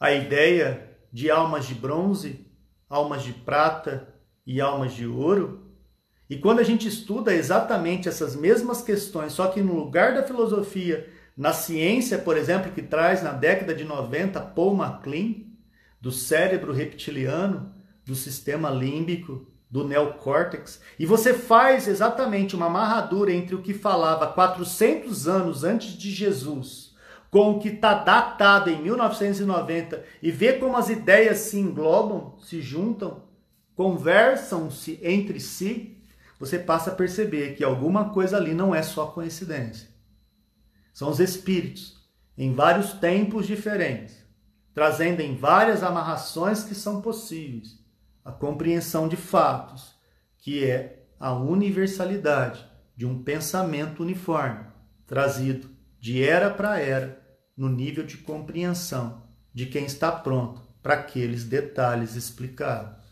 a 0.00 0.10
ideia 0.10 0.98
de 1.12 1.30
almas 1.30 1.68
de 1.68 1.74
bronze, 1.76 2.44
almas 2.90 3.22
de 3.22 3.32
prata 3.32 4.12
e 4.44 4.60
almas 4.60 4.92
de 4.92 5.06
ouro. 5.06 5.72
E 6.28 6.36
quando 6.36 6.58
a 6.58 6.64
gente 6.64 6.88
estuda 6.88 7.32
exatamente 7.32 8.08
essas 8.08 8.34
mesmas 8.34 8.82
questões, 8.82 9.34
só 9.34 9.46
que 9.46 9.62
no 9.62 9.76
lugar 9.76 10.14
da 10.14 10.24
filosofia, 10.24 11.13
na 11.36 11.52
ciência, 11.52 12.18
por 12.18 12.36
exemplo, 12.36 12.72
que 12.72 12.82
traz 12.82 13.22
na 13.22 13.32
década 13.32 13.74
de 13.74 13.84
90 13.84 14.40
Paul 14.40 14.74
MacLean, 14.74 15.34
do 16.00 16.12
cérebro 16.12 16.72
reptiliano, 16.72 17.72
do 18.04 18.14
sistema 18.14 18.70
límbico, 18.70 19.46
do 19.70 19.86
neocórtex, 19.88 20.80
e 20.98 21.06
você 21.06 21.34
faz 21.34 21.88
exatamente 21.88 22.54
uma 22.54 22.66
amarradura 22.66 23.32
entre 23.32 23.54
o 23.54 23.62
que 23.62 23.74
falava 23.74 24.28
400 24.28 25.26
anos 25.26 25.64
antes 25.64 25.98
de 25.98 26.10
Jesus 26.10 26.94
com 27.34 27.50
o 27.50 27.58
que 27.58 27.66
está 27.66 27.94
datado 27.94 28.70
em 28.70 28.80
1990 28.80 30.04
e 30.22 30.30
vê 30.30 30.52
como 30.52 30.76
as 30.76 30.88
ideias 30.88 31.38
se 31.38 31.58
englobam, 31.58 32.36
se 32.38 32.62
juntam, 32.62 33.24
conversam-se 33.74 35.00
entre 35.02 35.40
si, 35.40 35.98
você 36.38 36.60
passa 36.60 36.92
a 36.92 36.94
perceber 36.94 37.56
que 37.56 37.64
alguma 37.64 38.10
coisa 38.10 38.36
ali 38.36 38.54
não 38.54 38.72
é 38.72 38.84
só 38.84 39.06
coincidência. 39.06 39.88
São 40.94 41.10
os 41.10 41.18
espíritos, 41.20 42.00
em 42.38 42.54
vários 42.54 42.92
tempos 42.92 43.46
diferentes, 43.46 44.16
trazendo 44.72 45.20
em 45.20 45.36
várias 45.36 45.82
amarrações 45.82 46.62
que 46.62 46.74
são 46.74 47.02
possíveis 47.02 47.84
a 48.24 48.32
compreensão 48.32 49.06
de 49.06 49.16
fatos, 49.16 49.94
que 50.38 50.64
é 50.64 51.04
a 51.18 51.32
universalidade 51.32 52.64
de 52.96 53.04
um 53.04 53.22
pensamento 53.22 54.02
uniforme, 54.02 54.66
trazido 55.06 55.68
de 55.98 56.22
era 56.22 56.48
para 56.48 56.78
era, 56.78 57.20
no 57.56 57.68
nível 57.68 58.06
de 58.06 58.18
compreensão 58.18 59.24
de 59.52 59.66
quem 59.66 59.84
está 59.84 60.12
pronto 60.12 60.62
para 60.80 60.94
aqueles 60.94 61.44
detalhes 61.44 62.14
explicados. 62.14 63.04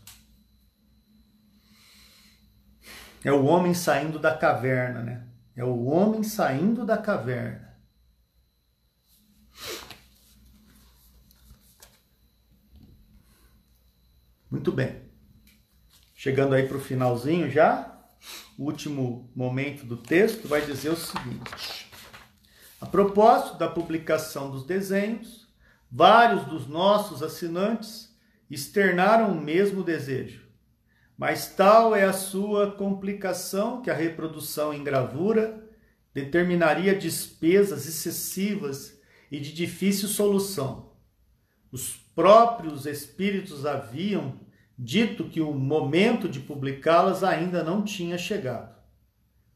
É 3.23 3.31
o 3.31 3.45
homem 3.45 3.73
saindo 3.73 4.19
da 4.19 4.35
caverna, 4.35 5.01
né? 5.01 5.27
É 5.55 5.63
o 5.63 5.85
homem 5.85 6.23
saindo 6.23 6.85
da 6.85 6.97
caverna. 6.97 7.72
Muito 14.53 14.71
bem. 14.71 14.97
Chegando 16.13 16.53
aí 16.53 16.67
para 16.67 16.77
o 16.77 16.79
finalzinho 16.79 17.49
já, 17.49 17.99
o 18.55 18.65
último 18.65 19.31
momento 19.35 19.83
do 19.83 19.97
texto 19.97 20.47
vai 20.47 20.63
dizer 20.63 20.89
o 20.89 20.95
seguinte: 20.95 21.89
A 22.79 22.85
propósito 22.85 23.57
da 23.57 23.67
publicação 23.67 24.51
dos 24.51 24.63
desenhos, 24.63 25.47
vários 25.91 26.45
dos 26.45 26.67
nossos 26.67 27.23
assinantes 27.23 28.15
externaram 28.47 29.31
o 29.31 29.41
mesmo 29.41 29.83
desejo, 29.83 30.47
mas 31.17 31.47
tal 31.55 31.95
é 31.95 32.03
a 32.03 32.13
sua 32.13 32.73
complicação 32.73 33.81
que 33.81 33.89
a 33.89 33.95
reprodução 33.95 34.71
em 34.71 34.83
gravura 34.83 35.67
determinaria 36.13 36.93
despesas 36.93 37.87
excessivas 37.87 39.01
e 39.31 39.39
de 39.39 39.51
difícil 39.51 40.07
solução. 40.07 40.93
Os 41.71 42.03
próprios 42.13 42.85
espíritos 42.85 43.65
haviam 43.65 44.42
dito 44.77 45.25
que 45.25 45.41
o 45.41 45.53
momento 45.53 46.27
de 46.27 46.39
publicá-las 46.39 47.23
ainda 47.23 47.63
não 47.63 47.83
tinha 47.83 48.17
chegado. 48.17 48.75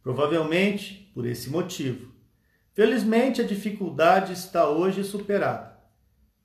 Provavelmente 0.03 1.11
por 1.13 1.25
esse 1.25 1.49
motivo. 1.49 2.13
Felizmente, 2.73 3.41
a 3.41 3.43
dificuldade 3.45 4.33
está 4.33 4.69
hoje 4.69 5.03
superada. 5.03 5.75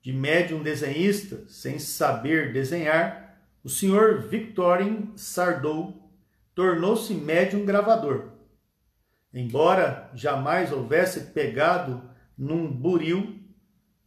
De 0.01 0.11
médium 0.11 0.63
desenhista, 0.63 1.45
sem 1.47 1.79
saber 1.79 2.51
desenhar, 2.51 3.39
o 3.63 3.69
senhor 3.69 4.23
Victorine 4.27 5.13
Sardou 5.15 6.11
tornou-se 6.53 7.13
médium 7.13 7.65
gravador. 7.65 8.31
Embora 9.33 10.09
jamais 10.13 10.71
houvesse 10.71 11.31
pegado 11.31 12.03
num 12.37 12.69
buril 12.69 13.39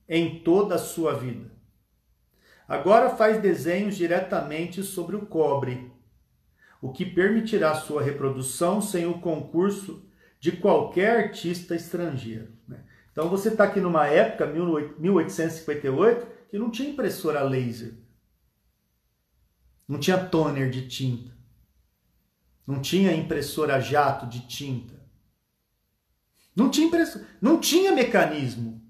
em 0.08 0.40
toda 0.40 0.74
a 0.74 0.78
sua 0.78 1.14
vida. 1.14 1.55
Agora 2.68 3.14
faz 3.16 3.40
desenhos 3.40 3.96
diretamente 3.96 4.82
sobre 4.82 5.14
o 5.14 5.24
cobre, 5.24 5.92
o 6.82 6.92
que 6.92 7.06
permitirá 7.06 7.74
sua 7.74 8.02
reprodução 8.02 8.80
sem 8.80 9.06
o 9.06 9.20
concurso 9.20 10.04
de 10.40 10.52
qualquer 10.52 11.26
artista 11.26 11.76
estrangeiro. 11.76 12.52
Né? 12.66 12.84
Então 13.12 13.28
você 13.28 13.48
está 13.48 13.64
aqui 13.64 13.80
numa 13.80 14.06
época, 14.06 14.46
1858, 14.46 16.26
que 16.50 16.58
não 16.58 16.70
tinha 16.70 16.90
impressora 16.90 17.42
laser, 17.42 17.94
não 19.88 19.98
tinha 20.00 20.18
toner 20.18 20.68
de 20.68 20.88
tinta, 20.88 21.36
não 22.66 22.80
tinha 22.80 23.14
impressora 23.14 23.80
jato 23.80 24.26
de 24.26 24.40
tinta, 24.46 25.00
não 26.54 26.68
tinha 26.68 26.88
impressora, 26.88 27.24
não 27.40 27.60
tinha 27.60 27.92
mecanismo 27.92 28.85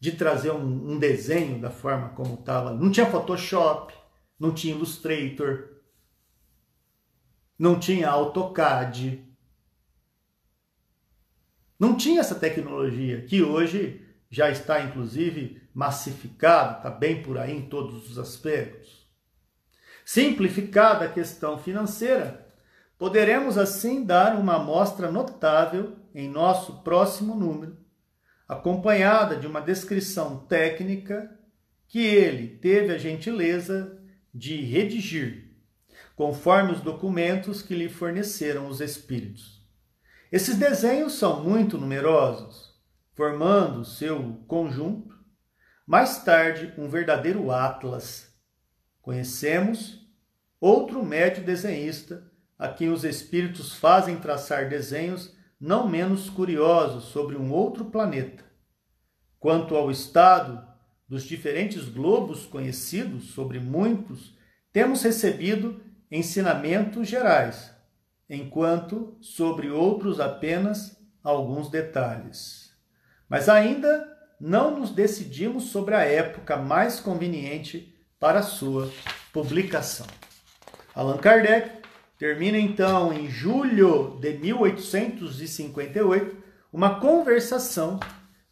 de 0.00 0.12
trazer 0.12 0.50
um, 0.50 0.92
um 0.92 0.98
desenho 0.98 1.60
da 1.60 1.70
forma 1.70 2.08
como 2.10 2.34
estava. 2.34 2.72
Não 2.72 2.90
tinha 2.90 3.04
Photoshop, 3.04 3.92
não 4.38 4.52
tinha 4.52 4.74
Illustrator, 4.74 5.68
não 7.58 7.78
tinha 7.78 8.08
AutoCAD. 8.08 9.22
Não 11.78 11.94
tinha 11.94 12.20
essa 12.20 12.34
tecnologia 12.34 13.26
que 13.26 13.42
hoje 13.42 14.02
já 14.30 14.50
está 14.50 14.80
inclusive 14.80 15.62
massificada, 15.74 16.78
está 16.78 16.90
bem 16.90 17.22
por 17.22 17.36
aí 17.36 17.54
em 17.54 17.68
todos 17.68 18.10
os 18.10 18.18
aspectos. 18.18 19.06
Simplificada 20.04 21.04
a 21.04 21.12
questão 21.12 21.58
financeira, 21.58 22.48
poderemos 22.96 23.58
assim 23.58 24.04
dar 24.04 24.36
uma 24.36 24.56
amostra 24.56 25.10
notável 25.10 25.96
em 26.14 26.28
nosso 26.28 26.82
próximo 26.82 27.34
número 27.34 27.76
acompanhada 28.50 29.36
de 29.36 29.46
uma 29.46 29.60
descrição 29.60 30.38
técnica 30.38 31.38
que 31.86 32.00
ele 32.00 32.48
teve 32.48 32.92
a 32.92 32.98
gentileza 32.98 33.96
de 34.34 34.56
redigir, 34.56 35.52
conforme 36.16 36.72
os 36.72 36.80
documentos 36.80 37.62
que 37.62 37.76
lhe 37.76 37.88
forneceram 37.88 38.66
os 38.66 38.80
espíritos. 38.80 39.64
Esses 40.32 40.56
desenhos 40.56 41.12
são 41.12 41.44
muito 41.44 41.78
numerosos, 41.78 42.74
formando 43.12 43.84
seu 43.84 44.42
conjunto, 44.48 45.14
mais 45.86 46.24
tarde 46.24 46.74
um 46.76 46.88
verdadeiro 46.88 47.52
atlas. 47.52 48.34
Conhecemos 49.00 50.04
outro 50.60 51.04
médio 51.04 51.44
desenhista 51.44 52.28
a 52.58 52.66
quem 52.66 52.88
os 52.88 53.04
espíritos 53.04 53.76
fazem 53.76 54.16
traçar 54.16 54.68
desenhos 54.68 55.36
não 55.60 55.86
menos 55.86 56.30
curiosos 56.30 57.04
sobre 57.04 57.36
um 57.36 57.52
outro 57.52 57.84
planeta. 57.84 58.42
Quanto 59.38 59.76
ao 59.76 59.90
estado 59.90 60.66
dos 61.06 61.24
diferentes 61.24 61.88
globos 61.88 62.46
conhecidos, 62.46 63.30
sobre 63.30 63.58
muitos, 63.58 64.38
temos 64.72 65.02
recebido 65.02 65.80
ensinamentos 66.10 67.08
gerais, 67.08 67.74
enquanto 68.28 69.16
sobre 69.20 69.70
outros 69.70 70.20
apenas 70.20 70.96
alguns 71.22 71.68
detalhes. 71.68 72.72
Mas 73.28 73.48
ainda 73.48 74.08
não 74.40 74.78
nos 74.78 74.90
decidimos 74.90 75.64
sobre 75.64 75.94
a 75.94 76.04
época 76.04 76.56
mais 76.56 77.00
conveniente 77.00 77.94
para 78.18 78.42
sua 78.42 78.90
publicação. 79.32 80.06
Allan 80.94 81.18
Kardec 81.18 81.79
termina 82.20 82.56
então 82.58 83.12
em 83.14 83.30
julho 83.30 84.18
de 84.20 84.34
1858 84.34 86.36
uma 86.70 87.00
conversação 87.00 87.98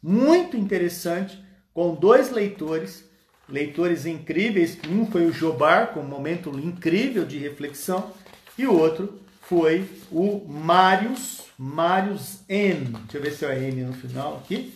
muito 0.01 0.57
interessante 0.57 1.39
com 1.71 1.93
dois 1.93 2.31
leitores, 2.31 3.07
leitores 3.47 4.07
incríveis. 4.07 4.75
Um 4.89 5.05
foi 5.05 5.27
o 5.27 5.31
Jobar, 5.31 5.93
com 5.93 5.99
um 5.99 6.07
momento 6.07 6.49
incrível 6.57 7.23
de 7.23 7.37
reflexão, 7.37 8.11
e 8.57 8.65
o 8.65 8.75
outro 8.75 9.21
foi 9.41 9.87
o 10.11 10.43
Marius, 10.49 11.43
Marius 11.55 12.39
M. 12.49 12.85
Deixa 13.03 13.17
eu 13.17 13.21
ver 13.21 13.31
se 13.31 13.45
é 13.45 13.69
M 13.69 13.83
no 13.83 13.93
final 13.93 14.37
aqui, 14.37 14.73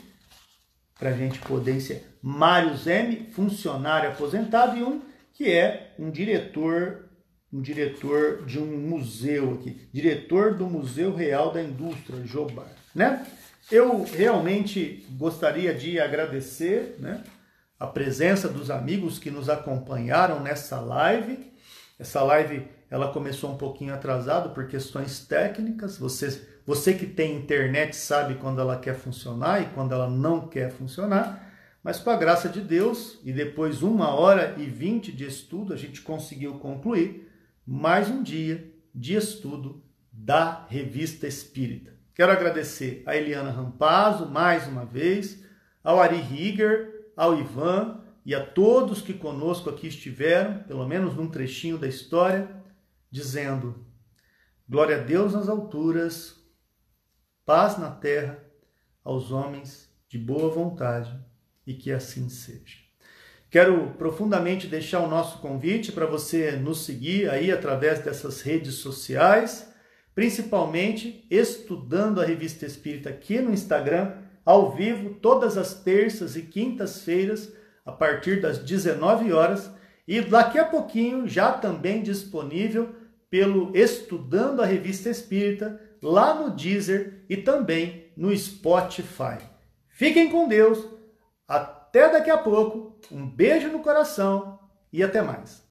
para 0.99 1.09
a 1.09 1.17
gente 1.17 1.39
poder 1.39 1.81
ser. 1.81 2.15
Marius 2.21 2.85
M, 2.85 3.27
funcionário 3.31 4.11
aposentado, 4.11 4.77
e 4.77 4.83
um 4.83 5.01
que 5.33 5.51
é 5.51 5.95
um 5.97 6.11
diretor 6.11 7.09
um 7.53 7.61
diretor 7.61 8.43
de 8.45 8.57
um 8.59 8.65
museu 8.65 9.53
aqui, 9.53 9.88
diretor 9.93 10.55
do 10.55 10.65
Museu 10.65 11.15
Real 11.15 11.51
da 11.51 11.61
Indústria, 11.61 12.25
Jobar, 12.25 12.65
né? 12.95 13.27
Eu 13.71 14.03
realmente 14.03 15.05
gostaria 15.11 15.73
de 15.73 15.99
agradecer, 15.99 16.95
né, 16.99 17.23
a 17.80 17.85
presença 17.85 18.49
dos 18.49 18.71
amigos 18.71 19.19
que 19.19 19.30
nos 19.30 19.49
acompanharam 19.49 20.41
nessa 20.41 20.81
live. 20.81 21.53
Essa 21.99 22.23
live 22.23 22.67
ela 22.89 23.11
começou 23.13 23.51
um 23.51 23.57
pouquinho 23.57 23.93
atrasado 23.93 24.49
por 24.49 24.67
questões 24.67 25.25
técnicas. 25.25 25.97
Você, 25.97 26.45
você 26.65 26.93
que 26.93 27.05
tem 27.05 27.35
internet 27.35 27.95
sabe 27.95 28.35
quando 28.35 28.59
ela 28.59 28.77
quer 28.77 28.95
funcionar 28.95 29.61
e 29.61 29.65
quando 29.73 29.93
ela 29.93 30.09
não 30.09 30.47
quer 30.47 30.71
funcionar. 30.71 31.51
Mas 31.84 31.99
com 31.99 32.09
a 32.09 32.17
graça 32.17 32.49
de 32.49 32.61
Deus 32.61 33.19
e 33.23 33.31
depois 33.31 33.81
uma 33.81 34.09
hora 34.13 34.55
e 34.57 34.65
vinte 34.65 35.11
de 35.11 35.25
estudo, 35.25 35.73
a 35.73 35.77
gente 35.77 36.01
conseguiu 36.01 36.55
concluir 36.55 37.32
mais 37.65 38.10
um 38.10 38.22
dia 38.22 38.73
de 38.94 39.15
estudo 39.15 39.81
da 40.11 40.65
Revista 40.68 41.26
Espírita. 41.26 41.98
Quero 42.14 42.31
agradecer 42.31 43.02
a 43.06 43.15
Eliana 43.15 43.52
Rampazzo 43.52 44.27
mais 44.27 44.68
uma 44.68 44.85
vez, 44.85 45.44
ao 45.81 46.02
Ari 46.02 46.18
Rieger, 46.18 47.11
ao 47.15 47.40
Ivan 47.40 48.03
e 48.26 48.35
a 48.35 48.45
todos 48.45 49.02
que 49.02 49.14
conosco 49.14 49.69
aqui 49.69 49.88
estiveram, 49.88 50.64
pelo 50.64 50.85
menos 50.85 51.15
num 51.15 51.30
trechinho 51.30 51.77
da 51.77 51.88
história, 51.88 52.53
dizendo: 53.10 53.88
Glória 54.68 54.98
a 54.98 55.03
Deus 55.03 55.34
nas 55.34 55.48
alturas, 55.48 56.35
paz 57.45 57.77
na 57.77 57.90
terra 57.90 58.44
aos 59.03 59.31
homens 59.31 59.90
de 60.10 60.18
boa 60.18 60.49
vontade 60.53 61.18
e 61.65 61.73
que 61.73 61.91
assim 61.91 62.27
seja. 62.27 62.82
Quero 63.53 63.91
profundamente 63.99 64.65
deixar 64.65 65.01
o 65.01 65.07
nosso 65.07 65.38
convite 65.38 65.91
para 65.91 66.07
você 66.07 66.53
nos 66.53 66.85
seguir 66.85 67.30
aí 67.30 67.51
através 67.51 67.99
dessas 67.99 68.41
redes 68.41 68.73
sociais, 68.77 69.71
principalmente 70.15 71.23
estudando 71.30 72.19
a 72.19 72.25
Revista 72.25 72.65
Espírita 72.65 73.11
aqui 73.11 73.39
no 73.39 73.53
Instagram, 73.53 74.13
ao 74.43 74.71
vivo, 74.71 75.19
todas 75.21 75.55
as 75.55 75.75
terças 75.75 76.35
e 76.35 76.41
quintas-feiras, 76.41 77.53
a 77.85 77.91
partir 77.91 78.41
das 78.41 78.57
19 78.57 79.31
horas, 79.31 79.69
e 80.07 80.19
daqui 80.19 80.57
a 80.57 80.65
pouquinho 80.65 81.27
já 81.27 81.51
também 81.51 82.01
disponível 82.01 82.89
pelo 83.30 83.71
Estudando 83.77 84.63
a 84.63 84.65
Revista 84.65 85.11
Espírita, 85.11 85.80
lá 86.01 86.34
no 86.34 86.55
Deezer 86.55 87.23
e 87.30 87.38
também 87.38 88.11
no 88.17 88.35
Spotify. 88.35 89.38
Fiquem 89.89 90.31
com 90.31 90.47
Deus. 90.47 90.84
Até 91.95 92.09
daqui 92.09 92.31
a 92.31 92.37
pouco. 92.39 92.95
Um 93.11 93.29
beijo 93.29 93.67
no 93.67 93.77
coração 93.77 94.57
e 94.91 95.03
até 95.03 95.21
mais. 95.21 95.61